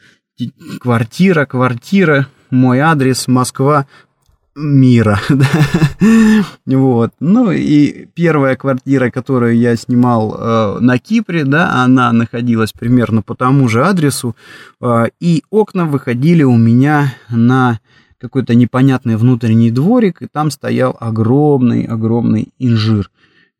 квартира, 0.81 1.47
квартира, 1.47 2.27
мой 2.51 2.81
адрес, 2.81 3.29
Москва, 3.29 3.87
мира. 4.57 5.21
вот. 6.67 7.11
Ну 7.21 7.51
и 7.51 8.07
первая 8.15 8.57
квартира, 8.57 9.11
которую 9.11 9.57
я 9.57 9.77
снимал 9.77 10.35
э, 10.37 10.79
на 10.81 10.99
Кипре, 10.99 11.45
да, 11.45 11.83
она 11.83 12.13
находилась 12.13 12.73
примерно 12.73 13.23
по 13.23 13.35
тому 13.35 13.69
же 13.69 13.85
адресу, 13.85 14.37
э, 14.81 15.07
и 15.21 15.45
окна 15.51 15.87
выходили 15.87 16.43
у 16.43 16.57
меня 16.57 17.15
на 17.31 17.81
какой-то 18.21 18.55
непонятный 18.55 19.17
внутренний 19.17 19.71
дворик, 19.71 20.21
и 20.21 20.27
там 20.27 20.51
стоял 20.51 20.97
огромный-огромный 21.01 22.49
инжир. 22.59 23.11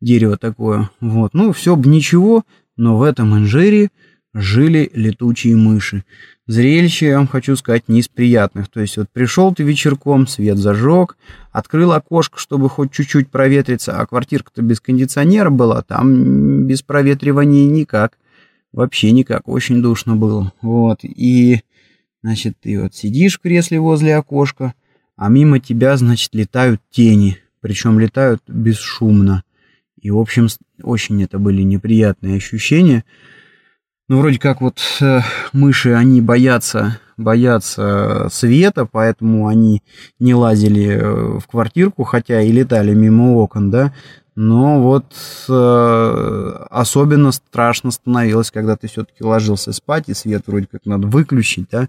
Дерево 0.01 0.37
такое. 0.37 0.89
Вот. 0.99 1.33
Ну, 1.33 1.51
все 1.51 1.75
бы 1.75 1.89
ничего, 1.89 2.43
но 2.77 2.97
в 2.97 3.03
этом 3.03 3.35
инжире 3.37 3.89
жили 4.33 4.89
летучие 4.93 5.55
мыши. 5.55 6.03
Зрелище, 6.47 7.07
я 7.07 7.17
вам 7.17 7.27
хочу 7.27 7.55
сказать, 7.55 7.87
не 7.87 7.99
из 7.99 8.07
приятных. 8.07 8.69
То 8.69 8.81
есть 8.81 8.97
вот 8.97 9.07
пришел 9.11 9.53
ты 9.53 9.63
вечерком, 9.63 10.27
свет 10.27 10.57
зажег, 10.57 11.17
открыл 11.51 11.93
окошко, 11.93 12.39
чтобы 12.39 12.69
хоть 12.69 12.91
чуть-чуть 12.91 13.29
проветриться, 13.29 13.99
а 13.99 14.05
квартирка-то 14.05 14.61
без 14.61 14.79
кондиционера 14.79 15.49
была, 15.49 15.81
там 15.81 16.65
без 16.65 16.81
проветривания 16.81 17.69
никак. 17.69 18.17
Вообще 18.73 19.11
никак, 19.11 19.47
очень 19.47 19.81
душно 19.81 20.15
было. 20.15 20.53
Вот, 20.61 20.99
и, 21.03 21.61
значит, 22.23 22.55
ты 22.61 22.81
вот 22.81 22.95
сидишь 22.95 23.37
в 23.37 23.41
кресле 23.41 23.79
возле 23.79 24.15
окошка, 24.15 24.73
а 25.17 25.29
мимо 25.29 25.59
тебя, 25.59 25.97
значит, 25.97 26.33
летают 26.33 26.81
тени, 26.89 27.37
причем 27.59 27.99
летают 27.99 28.41
бесшумно. 28.47 29.43
И, 30.01 30.09
в 30.09 30.17
общем, 30.17 30.47
очень 30.81 31.21
это 31.21 31.37
были 31.37 31.61
неприятные 31.61 32.37
ощущения. 32.37 33.03
Ну, 34.11 34.19
вроде 34.19 34.39
как 34.39 34.59
вот 34.59 34.77
э, 34.99 35.21
мыши, 35.53 35.93
они 35.93 36.19
боятся, 36.19 36.99
боятся 37.15 38.27
света, 38.29 38.85
поэтому 38.85 39.47
они 39.47 39.83
не 40.19 40.35
лазили 40.35 40.97
э, 40.97 41.39
в 41.39 41.47
квартирку, 41.47 42.03
хотя 42.03 42.41
и 42.41 42.51
летали 42.51 42.93
мимо 42.93 43.37
окон, 43.37 43.71
да. 43.71 43.93
Но 44.35 44.81
вот 44.81 45.05
э, 45.47 46.65
особенно 46.69 47.31
страшно 47.31 47.91
становилось, 47.91 48.51
когда 48.51 48.75
ты 48.75 48.89
все-таки 48.89 49.23
ложился 49.23 49.71
спать, 49.71 50.09
и 50.09 50.13
свет 50.13 50.43
вроде 50.45 50.67
как 50.69 50.85
надо 50.85 51.07
выключить, 51.07 51.67
да, 51.71 51.87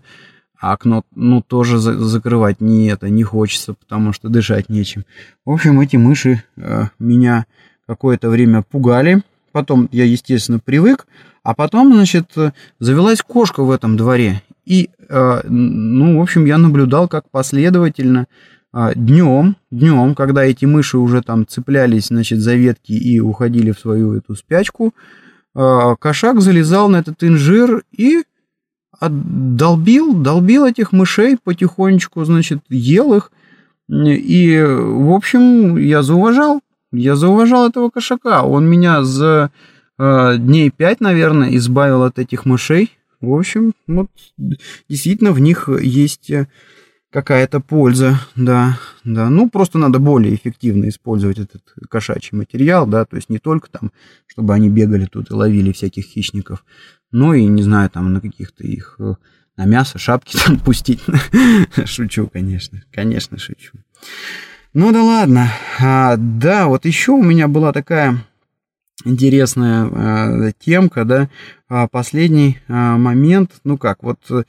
а 0.61 0.75
окно, 0.75 1.03
ну, 1.17 1.43
тоже 1.43 1.79
за 1.79 1.99
закрывать 1.99 2.61
не 2.61 2.87
это, 2.87 3.09
не 3.09 3.25
хочется, 3.25 3.75
потому 3.75 4.13
что 4.13 4.29
дышать 4.29 4.69
нечем. 4.69 5.05
В 5.45 5.51
общем, 5.51 5.81
эти 5.81 5.97
мыши 5.97 6.45
э, 6.57 6.85
меня 7.01 7.47
какое-то 7.89 8.31
время 8.31 8.63
пугали, 8.63 9.23
потом 9.53 9.89
я, 9.93 10.05
естественно, 10.05 10.59
привык, 10.59 11.07
а 11.43 11.55
потом, 11.55 11.93
значит, 11.95 12.33
завелась 12.79 13.23
кошка 13.23 13.63
в 13.63 13.71
этом 13.71 13.97
дворе. 13.97 14.43
И, 14.65 14.91
э, 15.09 15.41
ну, 15.49 16.19
в 16.19 16.23
общем, 16.23 16.45
я 16.45 16.59
наблюдал, 16.59 17.09
как 17.09 17.29
последовательно 17.31 18.27
э, 18.73 18.93
днем, 18.95 19.57
днем, 19.71 20.15
когда 20.15 20.45
эти 20.45 20.65
мыши 20.67 20.99
уже 20.99 21.23
там 21.23 21.47
цеплялись, 21.47 22.07
значит, 22.07 22.39
за 22.39 22.55
ветки 22.55 22.93
и 22.93 23.19
уходили 23.19 23.73
в 23.73 23.79
свою 23.79 24.15
эту 24.15 24.37
спячку, 24.37 24.95
э, 25.55 25.97
кошак 25.99 26.41
залезал 26.41 26.89
на 26.89 26.99
этот 26.99 27.23
инжир 27.25 27.83
и 27.91 28.23
долбил, 29.01 30.15
долбил 30.15 30.65
этих 30.65 30.93
мышей 30.93 31.37
потихонечку, 31.43 32.25
значит, 32.25 32.61
ел 32.69 33.15
их. 33.15 33.33
И, 33.89 34.63
в 34.65 35.13
общем, 35.13 35.77
я 35.77 36.03
зауважал, 36.03 36.61
я 36.93 37.17
зауважал 37.17 37.69
этого 37.69 37.91
кошака. 37.91 38.43
Он 38.43 38.67
меня 38.69 39.03
за 39.03 39.51
э, 39.99 40.37
дней 40.39 40.71
пять, 40.71 41.01
наверное, 41.01 41.57
избавил 41.57 42.03
от 42.03 42.19
этих 42.19 42.45
мышей. 42.45 42.91
В 43.21 43.33
общем, 43.33 43.73
вот 43.87 44.09
действительно 44.89 45.33
в 45.33 45.41
них 45.41 45.69
есть 45.69 46.31
э, 46.31 46.49
какая-то 47.13 47.61
польза, 47.61 48.19
да, 48.35 48.79
да. 49.05 49.31
Ну, 49.31 49.49
просто 49.49 49.79
надо 49.79 49.99
более 49.99 50.35
эффективно 50.35 50.89
использовать 50.89 51.39
этот 51.39 51.63
кошачий 51.89 52.37
материал, 52.37 52.87
да, 52.87 53.05
то 53.05 53.17
есть 53.17 53.29
не 53.29 53.39
только 53.39 53.71
там, 53.71 53.93
чтобы 54.27 54.55
они 54.55 54.69
бегали 54.71 55.07
тут 55.07 55.31
и 55.31 55.35
ловили 55.35 55.73
всяких 55.73 56.05
хищников, 56.05 56.65
но 57.11 57.35
и, 57.35 57.45
не 57.45 57.63
знаю, 57.63 57.91
там 57.91 58.13
на 58.13 58.21
каких-то 58.21 58.65
их, 58.65 58.97
э, 58.99 59.15
на 59.57 59.67
мясо, 59.67 59.99
шапки 59.99 60.37
там 60.47 60.59
пустить. 60.59 61.01
Шучу, 61.85 62.27
конечно, 62.27 62.83
конечно, 62.91 63.39
шучу. 63.39 63.73
Ну 64.75 64.91
да 64.91 65.03
ладно. 65.03 65.49
А, 65.81 66.17
да, 66.17 66.67
вот 66.67 66.87
еще 66.87 67.13
у 67.13 67.23
меня 67.23 67.47
была 67.47 67.73
такая 67.73 68.25
интересная 69.05 69.87
э, 69.87 70.53
темка, 70.59 71.05
да, 71.05 71.29
а 71.69 71.89
последний 71.89 72.59
э, 72.69 72.73
момент, 72.73 73.51
ну 73.65 73.77
как, 73.77 74.03
вот 74.03 74.19
э, 74.31 74.45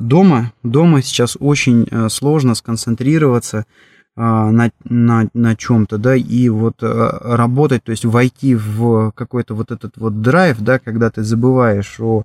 дома, 0.00 0.52
дома 0.62 1.02
сейчас 1.02 1.36
очень 1.38 1.86
э, 1.90 2.08
сложно 2.08 2.54
сконцентрироваться 2.54 3.58
э, 3.58 3.64
на, 4.16 4.70
на, 4.84 5.28
на 5.34 5.56
чем-то, 5.56 5.98
да, 5.98 6.16
и 6.16 6.48
вот 6.48 6.82
э, 6.82 7.10
работать, 7.22 7.84
то 7.84 7.90
есть 7.90 8.06
войти 8.06 8.54
в 8.54 9.12
какой-то 9.14 9.54
вот 9.54 9.70
этот 9.70 9.98
вот 9.98 10.22
драйв, 10.22 10.58
да, 10.60 10.78
когда 10.78 11.10
ты 11.10 11.22
забываешь 11.22 11.96
о 12.00 12.24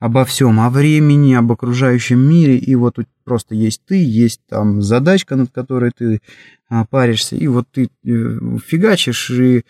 обо 0.00 0.24
всем, 0.24 0.60
о 0.60 0.70
времени, 0.70 1.34
об 1.34 1.50
окружающем 1.50 2.20
мире, 2.20 2.56
и 2.56 2.74
вот 2.74 2.96
тут 2.96 3.06
просто 3.24 3.54
есть 3.54 3.82
ты, 3.86 4.02
есть 4.02 4.40
там 4.48 4.80
задачка, 4.82 5.36
над 5.36 5.50
которой 5.50 5.90
ты 5.96 6.20
а, 6.68 6.84
паришься, 6.84 7.36
и 7.36 7.46
вот 7.48 7.66
ты 7.72 7.84
э, 7.84 7.88
фигачишь 8.64 9.30
и 9.30 9.64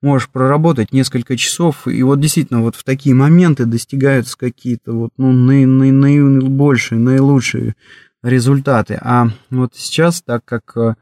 можешь 0.00 0.28
проработать 0.28 0.92
несколько 0.92 1.36
часов, 1.36 1.86
и 1.86 2.02
вот 2.02 2.20
действительно 2.20 2.62
вот 2.62 2.76
в 2.76 2.84
такие 2.84 3.14
моменты 3.14 3.64
достигаются 3.64 4.36
какие-то 4.36 4.92
вот, 4.92 5.10
ну, 5.16 5.32
наи, 5.32 5.64
наи, 5.64 5.90
наибольшие, 5.90 6.98
наилучшие 6.98 7.74
результаты. 8.22 8.98
А 9.00 9.28
вот 9.50 9.74
сейчас, 9.74 10.22
так 10.22 10.44
как 10.44 10.76
э, 10.76 10.94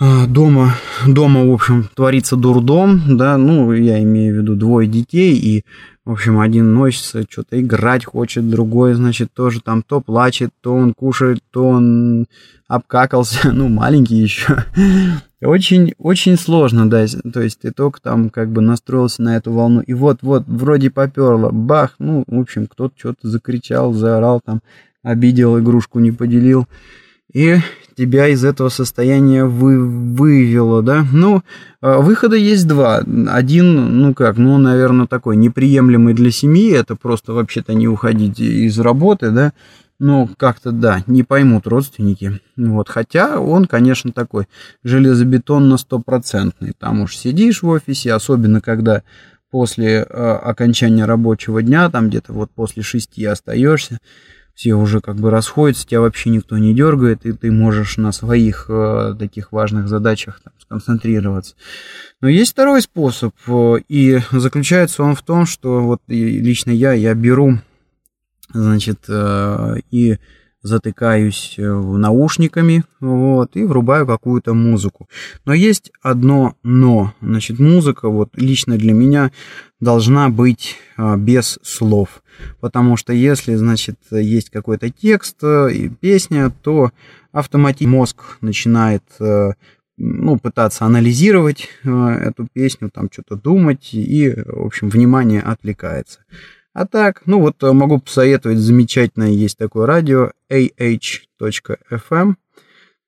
дома, 0.00 0.74
дома, 1.06 1.44
в 1.44 1.52
общем, 1.52 1.88
творится 1.94 2.36
дурдом, 2.36 3.16
да, 3.16 3.36
ну, 3.36 3.72
я 3.72 4.00
имею 4.02 4.34
в 4.34 4.38
виду 4.38 4.54
двое 4.54 4.88
детей, 4.88 5.34
и, 5.36 5.64
в 6.04 6.12
общем, 6.12 6.38
один 6.38 6.72
носится, 6.72 7.24
что-то 7.28 7.60
играть 7.60 8.04
хочет, 8.04 8.48
другой, 8.48 8.94
значит, 8.94 9.32
тоже 9.32 9.60
там 9.60 9.82
то 9.82 10.00
плачет, 10.00 10.50
то 10.60 10.72
он 10.72 10.94
кушает, 10.94 11.40
то 11.50 11.66
он 11.66 12.26
обкакался, 12.68 13.52
ну, 13.52 13.68
маленький 13.68 14.16
еще. 14.16 14.64
Очень, 15.40 15.94
очень 15.98 16.36
сложно, 16.36 16.88
да, 16.88 17.04
то 17.32 17.40
есть 17.40 17.60
ты 17.60 17.72
только 17.72 18.00
там 18.00 18.30
как 18.30 18.50
бы 18.50 18.60
настроился 18.60 19.22
на 19.22 19.36
эту 19.36 19.52
волну, 19.52 19.80
и 19.80 19.94
вот-вот, 19.94 20.44
вроде 20.46 20.90
поперло, 20.90 21.50
бах, 21.50 21.96
ну, 21.98 22.24
в 22.26 22.38
общем, 22.38 22.68
кто-то 22.68 22.94
что-то 22.96 23.28
закричал, 23.28 23.92
заорал 23.92 24.40
там, 24.44 24.60
обидел 25.02 25.58
игрушку, 25.58 25.98
не 25.98 26.12
поделил, 26.12 26.66
и 27.32 27.58
тебя 27.98 28.28
из 28.28 28.44
этого 28.44 28.68
состояния 28.68 29.44
вы, 29.44 29.84
вывело, 29.84 30.82
да? 30.82 31.04
Ну, 31.12 31.42
а, 31.80 31.98
выхода 31.98 32.36
есть 32.36 32.68
два. 32.68 33.02
Один, 33.28 33.98
ну 34.00 34.14
как, 34.14 34.36
ну, 34.36 34.56
наверное, 34.56 35.08
такой 35.08 35.36
неприемлемый 35.36 36.14
для 36.14 36.30
семьи, 36.30 36.72
это 36.72 36.94
просто 36.94 37.32
вообще-то 37.32 37.74
не 37.74 37.88
уходить 37.88 38.38
из 38.38 38.78
работы, 38.78 39.30
да? 39.30 39.52
ну, 40.00 40.30
как-то, 40.36 40.70
да, 40.70 41.02
не 41.08 41.24
поймут 41.24 41.66
родственники. 41.66 42.40
Вот, 42.56 42.88
хотя 42.88 43.40
он, 43.40 43.64
конечно, 43.64 44.12
такой 44.12 44.46
железобетонно-стопроцентный. 44.84 46.72
Там 46.78 47.00
уж 47.00 47.16
сидишь 47.16 47.62
в 47.62 47.68
офисе, 47.68 48.12
особенно 48.12 48.60
когда 48.60 49.02
после 49.50 50.02
э, 50.02 50.02
окончания 50.04 51.04
рабочего 51.04 51.62
дня, 51.62 51.90
там 51.90 52.10
где-то 52.10 52.32
вот 52.32 52.52
после 52.52 52.84
шести 52.84 53.24
остаешься, 53.24 53.98
все 54.58 54.74
уже 54.74 55.00
как 55.00 55.14
бы 55.14 55.30
расходятся, 55.30 55.86
тебя 55.86 56.00
вообще 56.00 56.30
никто 56.30 56.58
не 56.58 56.74
дергает, 56.74 57.24
и 57.24 57.32
ты 57.32 57.52
можешь 57.52 57.96
на 57.96 58.10
своих 58.10 58.66
э, 58.68 59.14
таких 59.16 59.52
важных 59.52 59.86
задачах 59.86 60.40
там, 60.42 60.52
сконцентрироваться. 60.58 61.54
Но 62.20 62.28
есть 62.28 62.50
второй 62.50 62.82
способ, 62.82 63.32
э, 63.46 63.76
и 63.88 64.18
заключается 64.32 65.04
он 65.04 65.14
в 65.14 65.22
том, 65.22 65.46
что 65.46 65.82
вот 65.84 66.02
лично 66.08 66.72
я, 66.72 66.92
я 66.92 67.14
беру 67.14 67.60
значит, 68.52 69.04
э, 69.08 69.76
и 69.92 70.18
затыкаюсь 70.62 71.54
э, 71.56 71.62
наушниками, 71.62 72.84
вот, 73.00 73.56
и 73.56 73.64
врубаю 73.64 74.06
какую-то 74.06 74.54
музыку. 74.54 75.08
Но 75.44 75.54
есть 75.54 75.92
одно 76.02 76.56
но, 76.62 77.14
значит, 77.20 77.58
музыка, 77.58 78.08
вот, 78.08 78.30
лично 78.34 78.76
для 78.76 78.92
меня 78.92 79.30
должна 79.80 80.28
быть 80.28 80.76
э, 80.96 81.16
без 81.16 81.58
слов, 81.62 82.22
потому 82.60 82.96
что 82.96 83.12
если, 83.12 83.54
значит, 83.54 83.96
есть 84.10 84.50
какой-то 84.50 84.90
текст 84.90 85.42
и 85.44 85.88
песня, 85.88 86.50
то 86.62 86.90
автоматически 87.32 87.86
мозг 87.86 88.38
начинает 88.40 89.04
ну, 89.98 90.38
пытаться 90.38 90.84
анализировать 90.84 91.68
эту 91.82 92.46
песню, 92.52 92.90
там 92.92 93.08
что-то 93.12 93.36
думать, 93.36 93.90
и, 93.92 94.30
в 94.30 94.66
общем, 94.66 94.88
внимание 94.88 95.42
отвлекается. 95.42 96.20
А 96.78 96.86
так, 96.86 97.22
ну 97.26 97.40
вот 97.40 97.60
э, 97.64 97.72
могу 97.72 97.98
посоветовать, 97.98 98.58
замечательное 98.58 99.30
есть 99.30 99.58
такое 99.58 99.84
радио 99.84 100.30
ah.fm, 100.48 102.34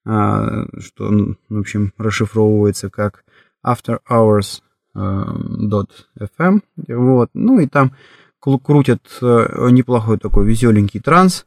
а, 0.04 0.64
что, 0.80 1.36
в 1.48 1.56
общем, 1.56 1.92
расшифровывается 1.96 2.90
как 2.90 3.22
After 3.64 4.00
Hours 4.10 4.62
.fm, 4.96 6.62
вот, 6.88 7.30
ну 7.32 7.60
и 7.60 7.68
там 7.68 7.94
крутят 8.40 9.02
э, 9.22 9.68
неплохой 9.70 10.18
такой 10.18 10.46
веселенький 10.46 10.98
транс, 10.98 11.46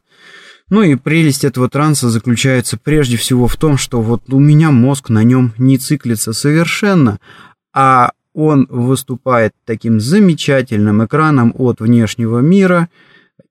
ну 0.70 0.80
и 0.80 0.94
прелесть 0.94 1.44
этого 1.44 1.68
транса 1.68 2.08
заключается 2.08 2.78
прежде 2.78 3.18
всего 3.18 3.48
в 3.48 3.56
том, 3.56 3.76
что 3.76 4.00
вот 4.00 4.32
у 4.32 4.38
меня 4.38 4.70
мозг 4.70 5.10
на 5.10 5.24
нем 5.24 5.52
не 5.58 5.76
циклится 5.76 6.32
совершенно, 6.32 7.20
а 7.74 8.12
он 8.34 8.66
выступает 8.68 9.54
таким 9.64 10.00
замечательным 10.00 11.04
экраном 11.04 11.54
от 11.56 11.80
внешнего 11.80 12.40
мира, 12.40 12.88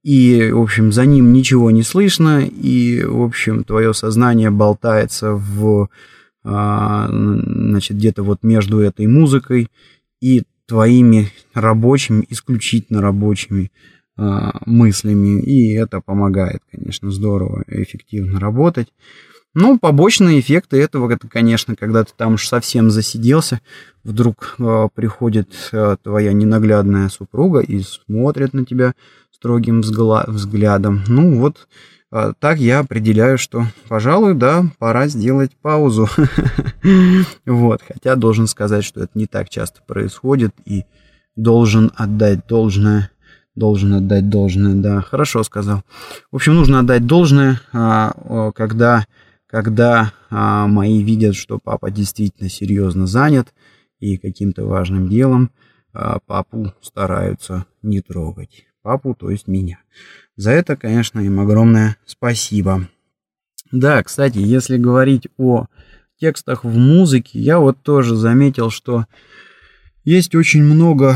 и, 0.04 0.52
в 0.52 0.62
общем, 0.62 0.92
за 0.92 1.06
ним 1.06 1.32
ничего 1.32 1.72
не 1.72 1.82
слышно, 1.82 2.46
и, 2.46 3.04
в 3.04 3.24
общем, 3.24 3.64
твое 3.64 3.94
сознание 3.94 4.52
болтается 4.52 5.32
в, 5.32 5.90
а, 6.44 7.08
значит, 7.10 7.98
где-то 7.98 8.24
вот 8.24 8.44
между 8.44 8.80
этой 8.80 9.08
музыкой 9.08 9.70
и 10.22 10.44
твоими 10.68 11.30
рабочими, 11.54 12.26
исключительно 12.30 13.02
рабочими 13.02 13.72
а, 14.18 14.60
мыслями, 14.66 15.42
и 15.42 15.74
это 15.74 16.02
помогает, 16.02 16.62
конечно, 16.70 17.10
здорово, 17.10 17.64
эффективно 17.68 18.40
работать. 18.42 18.90
Ну, 19.56 19.78
побочные 19.78 20.40
эффекты 20.40 20.78
этого, 20.78 21.12
это, 21.12 21.28
конечно, 21.28 21.76
когда 21.76 22.04
ты 22.04 22.12
там 22.18 22.34
уж 22.34 22.48
совсем 22.48 22.90
засиделся, 22.90 23.62
вдруг 24.04 24.56
э, 24.60 24.88
приходит 24.94 25.50
э, 25.72 25.98
твоя 26.02 26.34
ненаглядная 26.34 27.10
супруга 27.10 27.60
и 27.60 27.80
смотрит 27.82 28.54
на 28.54 28.66
тебя 28.66 28.94
строгим 29.32 29.82
взглядом. 29.82 31.04
Ну, 31.08 31.40
вот 31.40 31.68
э, 32.12 32.34
так 32.40 32.60
я 32.60 32.80
определяю, 32.80 33.38
что, 33.38 33.66
пожалуй, 33.88 34.36
да, 34.36 34.66
пора 34.80 35.08
сделать 35.08 35.52
паузу. 35.62 36.08
Вот, 37.46 37.82
хотя 37.88 38.16
должен 38.16 38.48
сказать, 38.48 38.84
что 38.84 39.02
это 39.02 39.12
не 39.16 39.26
так 39.26 39.50
часто 39.50 39.82
происходит, 39.88 40.52
и 40.66 40.84
должен 41.38 41.92
отдать 41.96 42.46
должное 42.48 43.10
должен 43.56 43.94
отдать 43.94 44.30
должное, 44.30 44.74
да, 44.74 45.02
хорошо 45.02 45.44
сказал. 45.44 45.84
В 46.32 46.38
общем, 46.38 46.56
нужно 46.56 46.80
отдать 46.80 47.06
должное, 47.06 47.62
а, 47.72 48.52
когда 48.54 49.06
когда 49.46 50.12
а, 50.32 50.66
мои 50.66 51.04
видят, 51.04 51.36
что 51.36 51.60
папа 51.60 51.92
действительно 51.92 52.50
серьезно 52.50 53.06
занят 53.06 53.54
и 54.04 54.18
каким-то 54.18 54.66
важным 54.66 55.08
делом, 55.08 55.52
а, 55.94 56.20
папу 56.26 56.74
стараются 56.82 57.66
не 57.82 58.02
трогать. 58.02 58.66
Папу, 58.82 59.16
то 59.16 59.30
есть 59.30 59.48
меня. 59.48 59.80
За 60.36 60.52
это, 60.52 60.76
конечно, 60.76 61.20
им 61.20 61.40
огромное 61.40 61.96
спасибо. 62.06 62.90
Да, 63.72 64.04
кстати, 64.04 64.40
если 64.40 64.78
говорить 64.78 65.28
о 65.38 65.68
текстах 66.20 66.64
в 66.64 66.78
музыке, 66.78 67.40
я 67.40 67.60
вот 67.60 67.82
тоже 67.82 68.16
заметил, 68.16 68.70
что 68.70 69.06
есть 70.04 70.36
очень 70.36 70.64
много, 70.64 71.16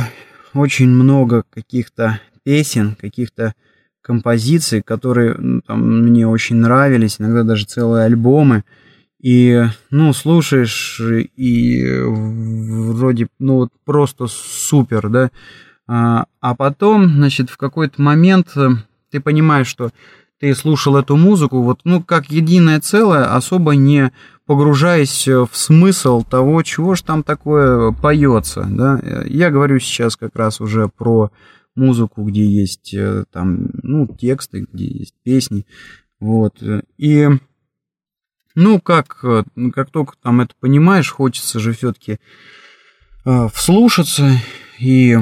очень 0.54 0.88
много 0.88 1.44
каких-то 1.50 2.22
песен, 2.44 2.96
каких-то 2.96 3.54
композиций, 4.02 4.82
которые 4.82 5.62
там, 5.68 6.04
мне 6.04 6.26
очень 6.26 6.56
нравились, 6.56 7.20
иногда 7.20 7.44
даже 7.44 7.66
целые 7.66 8.06
альбомы. 8.06 8.64
И, 9.20 9.63
ну, 9.89 10.13
слушаешь, 10.13 11.01
и 11.36 12.01
вроде, 12.03 13.28
ну, 13.39 13.55
вот 13.55 13.70
просто 13.84 14.28
супер, 14.28 15.09
да. 15.09 15.32
А, 15.88 16.26
а 16.41 16.55
потом, 16.55 17.07
значит, 17.09 17.49
в 17.49 17.57
какой-то 17.57 18.01
момент 18.01 18.49
э, 18.55 18.70
ты 19.09 19.20
понимаешь, 19.22 19.68
что 19.68 19.91
ты 20.39 20.53
слушал 20.53 20.97
эту 20.97 21.15
музыку, 21.15 21.61
вот, 21.61 21.80
ну, 21.84 22.03
как 22.03 22.30
единое 22.30 22.80
целое, 22.80 23.34
особо 23.34 23.76
не 23.76 24.11
погружаясь 24.45 25.28
в 25.28 25.49
смысл 25.51 26.24
того, 26.24 26.61
чего 26.63 26.95
же 26.95 27.03
там 27.03 27.24
такое 27.24 27.91
поется, 27.91 28.68
да. 28.70 29.01
Я 29.26 29.49
говорю 29.49 29.80
сейчас 29.80 30.15
как 30.15 30.36
раз 30.36 30.61
уже 30.61 30.89
про 30.89 31.32
музыку, 31.76 32.24
где 32.24 32.45
есть 32.45 32.93
э, 32.93 33.26
там, 33.32 33.70
ну, 33.82 34.07
тексты, 34.07 34.68
где 34.72 34.86
есть 34.86 35.15
песни, 35.24 35.65
вот, 36.20 36.61
и, 36.97 37.30
ну, 38.58 38.82
как, 38.82 39.20
э, 39.22 39.43
как 39.72 39.91
только 39.91 40.16
там 40.20 40.41
это 40.41 40.55
понимаешь, 40.60 41.12
хочется 41.12 41.60
же 41.60 41.74
все-таки 41.74 42.18
э, 43.24 43.47
вслушаться 43.53 44.32
и 44.80 45.16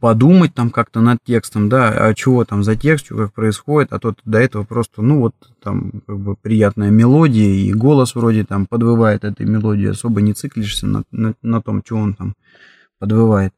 подумать 0.00 0.52
там 0.52 0.70
как-то 0.70 1.00
над 1.00 1.18
текстом, 1.24 1.68
да, 1.68 1.90
а 1.90 2.12
чего 2.12 2.44
там 2.44 2.64
за 2.64 2.74
текст, 2.74 3.06
что 3.06 3.16
как 3.16 3.34
происходит, 3.34 3.92
а 3.92 4.00
то 4.00 4.16
до 4.24 4.38
этого 4.38 4.64
просто, 4.64 5.00
ну 5.00 5.20
вот 5.20 5.34
там 5.62 6.02
как 6.08 6.18
бы 6.18 6.34
приятная 6.34 6.90
мелодия 6.90 7.46
и 7.46 7.72
голос 7.72 8.16
вроде 8.16 8.44
там 8.44 8.66
подвывает 8.66 9.22
этой 9.22 9.46
мелодии, 9.46 9.86
особо 9.86 10.20
не 10.20 10.32
циклишься 10.32 10.88
на, 10.88 11.04
на, 11.12 11.34
на 11.40 11.62
том, 11.62 11.82
что 11.84 11.98
он 11.98 12.14
там 12.14 12.34
подвывает. 12.98 13.54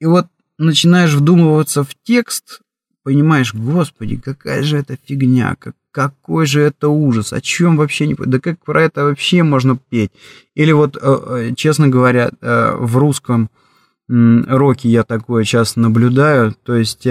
И 0.00 0.06
вот 0.06 0.26
начинаешь 0.58 1.14
вдумываться 1.14 1.84
в 1.84 1.94
текст, 2.02 2.60
понимаешь, 3.04 3.54
господи, 3.54 4.16
какая 4.16 4.64
же 4.64 4.78
это 4.78 4.96
фигня, 5.00 5.54
как, 5.60 5.76
какой 5.92 6.46
же 6.46 6.60
это 6.60 6.88
ужас, 6.88 7.32
о 7.32 7.40
чем 7.40 7.76
вообще 7.76 8.06
не... 8.06 8.14
Да 8.14 8.38
как 8.38 8.62
про 8.64 8.82
это 8.82 9.04
вообще 9.04 9.42
можно 9.42 9.76
петь? 9.76 10.10
Или 10.54 10.72
вот, 10.72 10.96
э, 10.96 11.00
э, 11.00 11.54
честно 11.56 11.88
говоря, 11.88 12.30
э, 12.40 12.76
в 12.78 12.96
русском 12.96 13.50
роке 14.08 14.88
я 14.88 15.04
такое 15.04 15.44
часто 15.44 15.80
наблюдаю, 15.80 16.54
то 16.64 16.74
есть... 16.74 17.06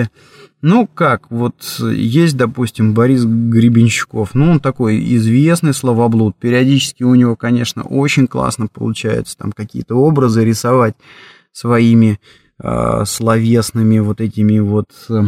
Ну 0.62 0.88
как, 0.94 1.32
вот 1.32 1.56
есть, 1.80 2.36
допустим, 2.36 2.94
Борис 2.94 3.24
Гребенщиков, 3.24 4.36
ну 4.36 4.52
он 4.52 4.60
такой 4.60 5.00
известный 5.16 5.74
словоблуд, 5.74 6.36
периодически 6.38 7.04
у 7.04 7.16
него, 7.16 7.38
конечно, 7.38 7.84
очень 7.84 8.28
классно 8.28 8.68
получается 8.68 9.38
там 9.38 9.54
какие-то 9.54 9.96
образы 9.96 10.44
рисовать 10.44 10.96
своими 11.54 12.20
э, 12.62 13.06
словесными 13.06 14.00
вот 14.00 14.20
этими 14.20 14.60
вот 14.60 14.90
э, 15.10 15.22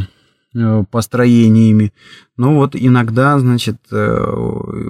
построениями. 0.89 1.93
Но 2.37 2.55
вот 2.55 2.75
иногда, 2.75 3.39
значит, 3.39 3.77
э, 3.91 4.33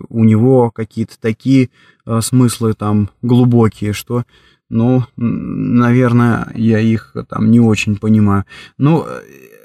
у 0.10 0.24
него 0.24 0.72
какие-то 0.72 1.20
такие 1.20 1.70
э, 2.06 2.22
смыслы 2.22 2.74
там 2.74 3.10
глубокие, 3.22 3.94
что, 3.94 4.24
ну, 4.70 5.04
наверное, 5.18 6.52
я 6.56 6.80
их 6.80 7.16
там 7.30 7.52
не 7.52 7.60
очень 7.60 7.98
понимаю. 7.98 8.46
Ну, 8.78 9.06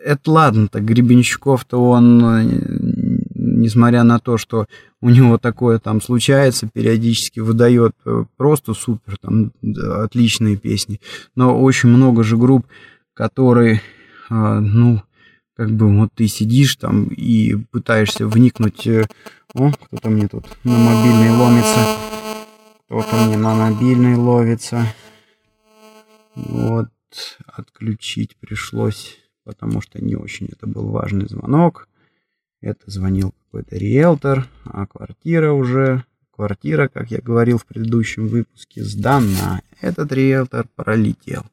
это 0.04 0.30
ладно, 0.30 0.68
так 0.68 0.84
Гребенщиков-то 0.84 1.78
он, 1.82 2.18
несмотря 3.34 4.02
на 4.02 4.18
то, 4.18 4.36
что 4.36 4.66
у 5.00 5.10
него 5.10 5.38
такое 5.38 5.78
там 5.78 6.02
случается, 6.02 6.68
периодически 6.72 7.40
выдает 7.40 7.92
просто 8.36 8.74
супер, 8.74 9.16
там, 9.20 9.52
отличные 10.02 10.56
песни. 10.56 11.00
Но 11.34 11.60
очень 11.60 11.88
много 11.88 12.22
же 12.22 12.36
групп, 12.36 12.66
которые, 13.14 13.80
ну, 14.28 15.02
как 15.56 15.70
бы 15.70 15.94
вот 15.96 16.10
ты 16.14 16.28
сидишь 16.28 16.76
там 16.76 17.06
и 17.06 17.54
пытаешься 17.54 18.26
вникнуть. 18.26 18.86
Э, 18.86 19.06
о, 19.54 19.72
кто-то 19.72 20.10
мне 20.10 20.28
тут 20.28 20.44
на 20.64 20.76
мобильный 20.76 21.30
ломится. 21.30 21.96
Кто-то 22.84 23.16
мне 23.24 23.38
на 23.38 23.54
мобильный 23.54 24.16
ловится. 24.16 24.86
Вот, 26.34 26.90
отключить 27.46 28.36
пришлось, 28.36 29.16
потому 29.44 29.80
что 29.80 30.04
не 30.04 30.14
очень 30.14 30.48
это 30.52 30.66
был 30.66 30.88
важный 30.88 31.26
звонок. 31.26 31.88
Это 32.60 32.90
звонил 32.90 33.32
какой-то 33.46 33.76
риэлтор, 33.76 34.46
а 34.64 34.86
квартира 34.86 35.52
уже 35.52 36.04
Квартира, 36.36 36.88
как 36.92 37.10
я 37.10 37.18
говорил 37.18 37.56
в 37.56 37.64
предыдущем 37.64 38.28
выпуске, 38.28 38.84
сдана. 38.84 39.62
Этот 39.80 40.12
риэлтор 40.12 40.66
пролетел. 40.76 41.44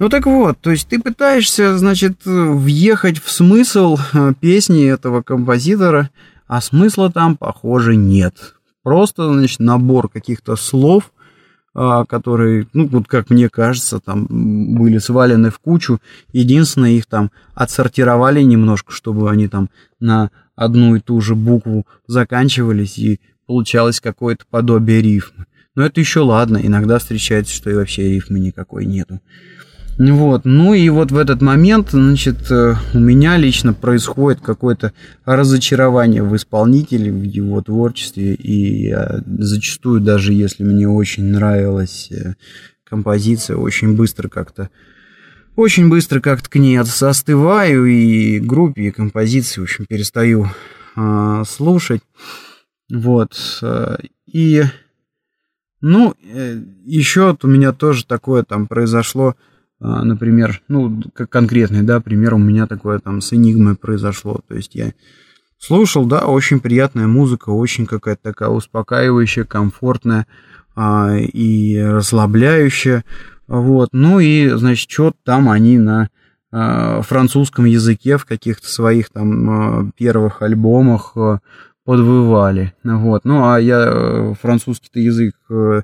Ну 0.00 0.08
так 0.08 0.26
вот, 0.26 0.58
то 0.60 0.72
есть 0.72 0.88
ты 0.88 1.00
пытаешься, 1.00 1.78
значит, 1.78 2.24
въехать 2.24 3.22
в 3.22 3.30
смысл 3.30 3.96
э, 4.12 4.32
песни 4.40 4.84
этого 4.84 5.22
композитора, 5.22 6.10
а 6.48 6.60
смысла 6.60 7.12
там, 7.12 7.36
похоже, 7.36 7.94
нет. 7.94 8.56
Просто, 8.82 9.32
значит, 9.32 9.60
набор 9.60 10.08
каких-то 10.08 10.56
слов, 10.56 11.12
а, 11.74 12.04
которые, 12.04 12.66
ну, 12.72 12.86
вот 12.88 13.06
как 13.06 13.30
мне 13.30 13.48
кажется, 13.48 14.00
там 14.00 14.26
были 14.28 14.98
свалены 14.98 15.50
в 15.50 15.58
кучу. 15.58 16.00
Единственное, 16.32 16.90
их 16.90 17.06
там 17.06 17.30
отсортировали 17.54 18.42
немножко, 18.42 18.92
чтобы 18.92 19.30
они 19.30 19.48
там 19.48 19.70
на 20.00 20.30
одну 20.54 20.96
и 20.96 21.00
ту 21.00 21.20
же 21.20 21.34
букву 21.34 21.86
заканчивались 22.06 22.98
и 22.98 23.20
получалось 23.52 24.00
какое-то 24.00 24.46
подобие 24.48 25.02
рифмы. 25.02 25.44
Но 25.74 25.84
это 25.84 26.00
еще 26.00 26.20
ладно, 26.20 26.58
иногда 26.62 26.98
встречается, 26.98 27.54
что 27.54 27.68
и 27.68 27.74
вообще 27.74 28.08
рифмы 28.08 28.40
никакой 28.40 28.86
нету. 28.86 29.20
Вот, 29.98 30.46
ну 30.46 30.72
и 30.72 30.88
вот 30.88 31.10
в 31.12 31.18
этот 31.18 31.42
момент, 31.42 31.90
значит, 31.90 32.50
э, 32.50 32.76
у 32.94 32.98
меня 32.98 33.36
лично 33.36 33.74
происходит 33.74 34.40
какое-то 34.40 34.94
разочарование 35.26 36.22
в 36.22 36.34
исполнителе, 36.34 37.12
в 37.12 37.22
его 37.24 37.60
творчестве, 37.60 38.34
и 38.34 38.88
я 38.88 39.22
зачастую, 39.26 40.00
даже 40.00 40.32
если 40.32 40.64
мне 40.64 40.88
очень 40.88 41.24
нравилась 41.24 42.08
э, 42.10 42.36
композиция, 42.88 43.58
очень 43.58 43.94
быстро 43.94 44.30
как-то 44.30 44.70
очень 45.56 45.90
быстро 45.90 46.20
как-то 46.20 46.48
к 46.48 46.56
ней 46.56 46.78
остываю, 46.78 47.84
и 47.84 48.40
группе, 48.40 48.84
и 48.84 48.90
композиции, 48.90 49.60
в 49.60 49.64
общем, 49.64 49.84
перестаю 49.84 50.48
э, 50.96 51.42
слушать. 51.46 52.00
Вот. 52.92 53.32
Э, 53.62 53.96
и, 54.26 54.62
ну, 55.80 56.14
э, 56.22 56.60
еще 56.84 57.36
у 57.42 57.46
меня 57.46 57.72
тоже 57.72 58.04
такое 58.04 58.42
там 58.42 58.66
произошло, 58.66 59.34
э, 59.80 59.84
например, 59.86 60.60
ну, 60.68 61.02
как 61.14 61.30
конкретный, 61.30 61.82
да, 61.82 62.00
пример 62.00 62.34
у 62.34 62.38
меня 62.38 62.66
такое 62.66 62.98
там 62.98 63.22
с 63.22 63.32
Энигмой 63.32 63.76
произошло. 63.76 64.42
То 64.46 64.56
есть 64.56 64.74
я 64.74 64.92
слушал, 65.58 66.04
да, 66.04 66.26
очень 66.26 66.60
приятная 66.60 67.06
музыка, 67.06 67.48
очень 67.48 67.86
какая-то 67.86 68.22
такая 68.22 68.50
успокаивающая, 68.50 69.44
комфортная 69.44 70.26
а, 70.76 71.16
и 71.16 71.78
расслабляющая. 71.78 73.04
Вот. 73.48 73.88
Ну 73.92 74.20
и, 74.20 74.50
значит, 74.50 74.90
что 74.90 75.14
там 75.24 75.48
они 75.48 75.78
на 75.78 76.10
французском 76.50 77.64
языке 77.64 78.18
в 78.18 78.26
каких-то 78.26 78.68
своих 78.68 79.08
там 79.08 79.90
первых 79.96 80.42
альбомах 80.42 81.16
подвывали. 81.84 82.72
Вот. 82.84 83.24
Ну, 83.24 83.48
а 83.48 83.60
я 83.60 83.84
э, 83.86 84.34
французский-то 84.40 85.00
язык 85.00 85.34
э, 85.50 85.82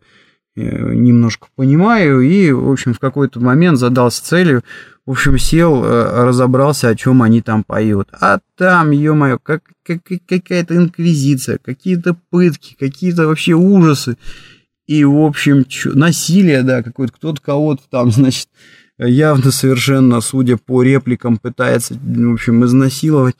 э, 0.56 0.94
немножко 0.94 1.48
понимаю, 1.56 2.20
и, 2.20 2.50
в 2.52 2.70
общем, 2.70 2.94
в 2.94 2.98
какой-то 2.98 3.40
момент 3.40 3.78
задался 3.78 4.24
целью, 4.24 4.62
в 5.06 5.12
общем, 5.12 5.38
сел, 5.38 5.82
разобрался, 5.82 6.88
о 6.88 6.94
чем 6.94 7.22
они 7.22 7.40
там 7.40 7.64
поют. 7.64 8.08
А 8.12 8.40
там, 8.56 8.90
ё-моё, 8.90 9.38
как, 9.42 9.62
как, 9.82 10.00
какая-то 10.26 10.76
инквизиция, 10.76 11.58
какие-то 11.64 12.14
пытки, 12.30 12.76
какие-то 12.78 13.26
вообще 13.26 13.54
ужасы. 13.54 14.18
И, 14.86 15.04
в 15.04 15.18
общем, 15.20 15.64
чё, 15.64 15.92
насилие, 15.94 16.62
да, 16.62 16.82
какой-то 16.82 17.12
кто-то 17.14 17.40
кого-то 17.40 17.82
там, 17.90 18.10
значит, 18.12 18.48
явно 18.98 19.50
совершенно, 19.50 20.20
судя 20.20 20.56
по 20.56 20.82
репликам, 20.82 21.38
пытается, 21.38 21.94
в 21.94 22.32
общем, 22.32 22.64
изнасиловать. 22.64 23.36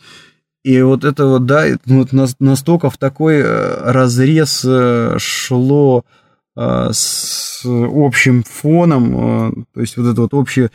И 0.68 0.82
вот 0.82 1.02
это 1.02 1.24
вот, 1.24 1.46
да, 1.46 1.64
вот 1.86 2.12
настолько 2.12 2.90
в 2.90 2.98
такой 2.98 3.36
э, 3.36 3.90
разрез 3.90 4.62
э, 4.66 5.16
шло 5.16 6.04
э, 6.56 6.90
с 6.92 7.62
общим 7.64 8.42
фоном, 8.42 9.66
то 9.72 9.80
есть 9.80 9.96
вот 9.96 10.12
это 10.12 10.20
вот 10.20 10.34
общее 10.34 10.70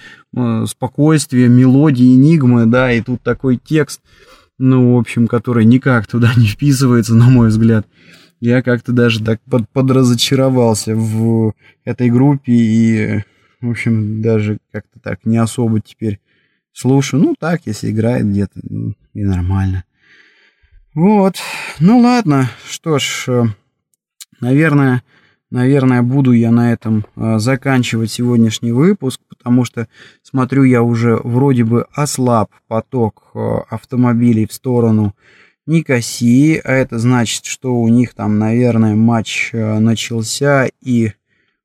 спокойствие, 0.65 1.47
мелодии, 1.47 2.15
энигмы, 2.15 2.65
да, 2.65 2.91
и 2.91 3.01
тут 3.01 3.21
такой 3.21 3.57
текст, 3.63 4.01
ну, 4.57 4.95
в 4.95 4.99
общем, 4.99 5.27
который 5.27 5.63
никак 5.63 6.07
туда 6.07 6.31
не 6.37 6.47
вписывается, 6.47 7.13
на 7.13 7.29
мой 7.29 7.49
взгляд. 7.49 7.85
Я 8.39 8.63
как-то 8.63 8.93
даже 8.93 9.23
так 9.23 9.41
под, 9.47 9.69
подразочаровался 9.69 10.95
в 10.95 11.53
этой 11.85 12.09
группе 12.09 12.51
и, 12.51 13.23
в 13.61 13.69
общем, 13.69 14.23
даже 14.23 14.57
как-то 14.71 14.99
так 14.99 15.19
не 15.23 15.37
особо 15.37 15.81
теперь 15.81 16.19
слушаю. 16.73 17.23
Ну, 17.23 17.35
так, 17.39 17.61
если 17.65 17.91
играет 17.91 18.27
где-то, 18.27 18.59
ну, 18.63 18.93
и 19.13 19.23
нормально. 19.23 19.85
Вот. 20.93 21.37
Ну, 21.79 21.99
ладно. 21.99 22.49
Что 22.69 22.99
ж, 22.99 23.25
э, 23.27 23.43
наверное, 24.41 25.03
наверное, 25.49 26.03
буду 26.03 26.33
я 26.33 26.51
на 26.51 26.71
этом 26.71 27.05
э, 27.15 27.39
заканчивать 27.39 28.11
сегодняшний 28.11 28.71
выпуск, 28.71 29.21
потому 29.27 29.65
что, 29.65 29.87
смотрю, 30.21 30.63
я 30.63 30.83
уже 30.83 31.15
вроде 31.23 31.63
бы 31.63 31.87
ослаб 31.93 32.51
поток 32.67 33.31
э, 33.33 33.39
автомобилей 33.69 34.45
в 34.45 34.53
сторону 34.53 35.15
Никосии, 35.65 36.61
а 36.63 36.73
это 36.73 36.99
значит, 36.99 37.45
что 37.45 37.73
у 37.73 37.87
них 37.87 38.13
там, 38.13 38.37
наверное, 38.37 38.95
матч 38.95 39.51
начался 39.53 40.69
и 40.81 41.13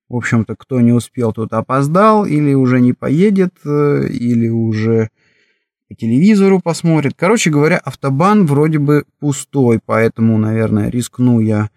в 0.09 0.16
общем-то, 0.16 0.56
кто 0.56 0.80
не 0.80 0.92
успел, 0.92 1.32
тот 1.32 1.52
опоздал, 1.52 2.24
или 2.24 2.54
уже 2.54 2.80
не 2.80 2.92
поедет, 2.92 3.54
э, 3.64 4.09
или 4.09 4.48
уже 4.48 5.11
по 5.88 5.94
телевизору 5.94 6.61
посмотрит. 6.61 7.14
Короче 7.16 7.50
говоря, 7.50 7.78
автобан 7.78 8.46
вроде 8.46 8.78
бы 8.78 9.04
пустой, 9.20 9.80
поэтому, 9.84 10.38
наверное, 10.38 10.90
рискну 10.90 11.40
я 11.40 11.70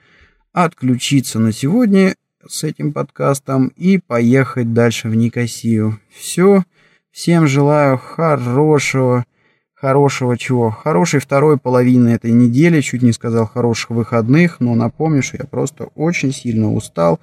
отключиться 0.54 1.40
на 1.40 1.52
сегодня 1.52 2.16
с 2.48 2.64
этим 2.64 2.92
подкастом 2.92 3.72
и 3.78 3.98
поехать 3.98 4.74
дальше 4.74 5.10
в 5.10 5.16
Никосию. 5.16 6.00
Все. 6.10 6.64
Всем 7.12 7.48
желаю 7.48 7.98
хорошего, 7.98 9.26
хорошего 9.74 10.38
чего? 10.38 10.72
Хорошей 10.72 11.20
второй 11.20 11.58
половины 11.58 12.10
этой 12.10 12.32
недели. 12.32 12.82
Чуть 12.82 13.02
не 13.02 13.12
сказал 13.12 13.46
хороших 13.46 13.92
выходных, 13.92 14.60
но 14.60 14.76
напомню, 14.76 15.22
что 15.22 15.38
я 15.38 15.46
просто 15.46 15.86
очень 15.96 16.34
сильно 16.34 16.72
устал 16.74 17.20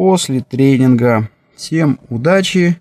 после 0.00 0.40
тренинга. 0.40 1.28
Всем 1.54 2.00
удачи 2.08 2.80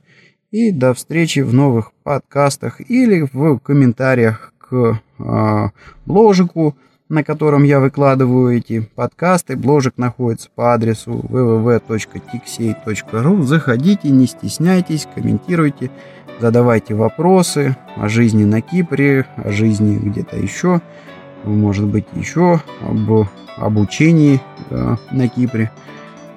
И 0.51 0.71
до 0.71 0.93
встречи 0.93 1.41
в 1.41 1.53
новых 1.53 1.91
подкастах 2.03 2.79
или 2.89 3.27
в 3.33 3.59
комментариях 3.59 4.53
к 4.57 5.01
э, 5.19 5.69
бложику, 6.05 6.77
на 7.09 7.25
котором 7.25 7.63
я 7.63 7.81
выкладываю 7.81 8.57
эти 8.57 8.89
подкасты. 8.95 9.57
Бложик 9.57 9.97
находится 9.97 10.47
по 10.55 10.73
адресу 10.73 11.11
www.tixey.ru. 11.11 13.41
Заходите, 13.41 14.09
не 14.11 14.25
стесняйтесь, 14.25 15.05
комментируйте, 15.13 15.91
задавайте 16.39 16.93
вопросы 16.93 17.75
о 17.97 18.07
жизни 18.07 18.45
на 18.45 18.61
Кипре, 18.61 19.25
о 19.35 19.51
жизни 19.51 19.97
где-то 19.97 20.37
еще, 20.37 20.79
может 21.43 21.85
быть 21.85 22.05
еще 22.15 22.61
об 22.79 23.27
обучении 23.57 24.39
э, 24.69 24.95
на 25.11 25.27
Кипре. 25.27 25.69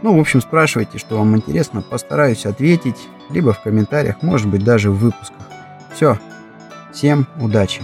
Ну, 0.03 0.16
в 0.16 0.20
общем, 0.20 0.40
спрашивайте, 0.40 0.98
что 0.98 1.16
вам 1.16 1.36
интересно, 1.36 1.80
постараюсь 1.80 2.44
ответить, 2.44 3.09
либо 3.30 3.53
в 3.53 3.62
комментариях, 3.62 4.20
может 4.22 4.48
быть, 4.48 4.64
даже 4.64 4.90
в 4.90 4.98
выпусках. 4.98 5.46
Все, 5.94 6.18
всем 6.92 7.26
удачи! 7.40 7.80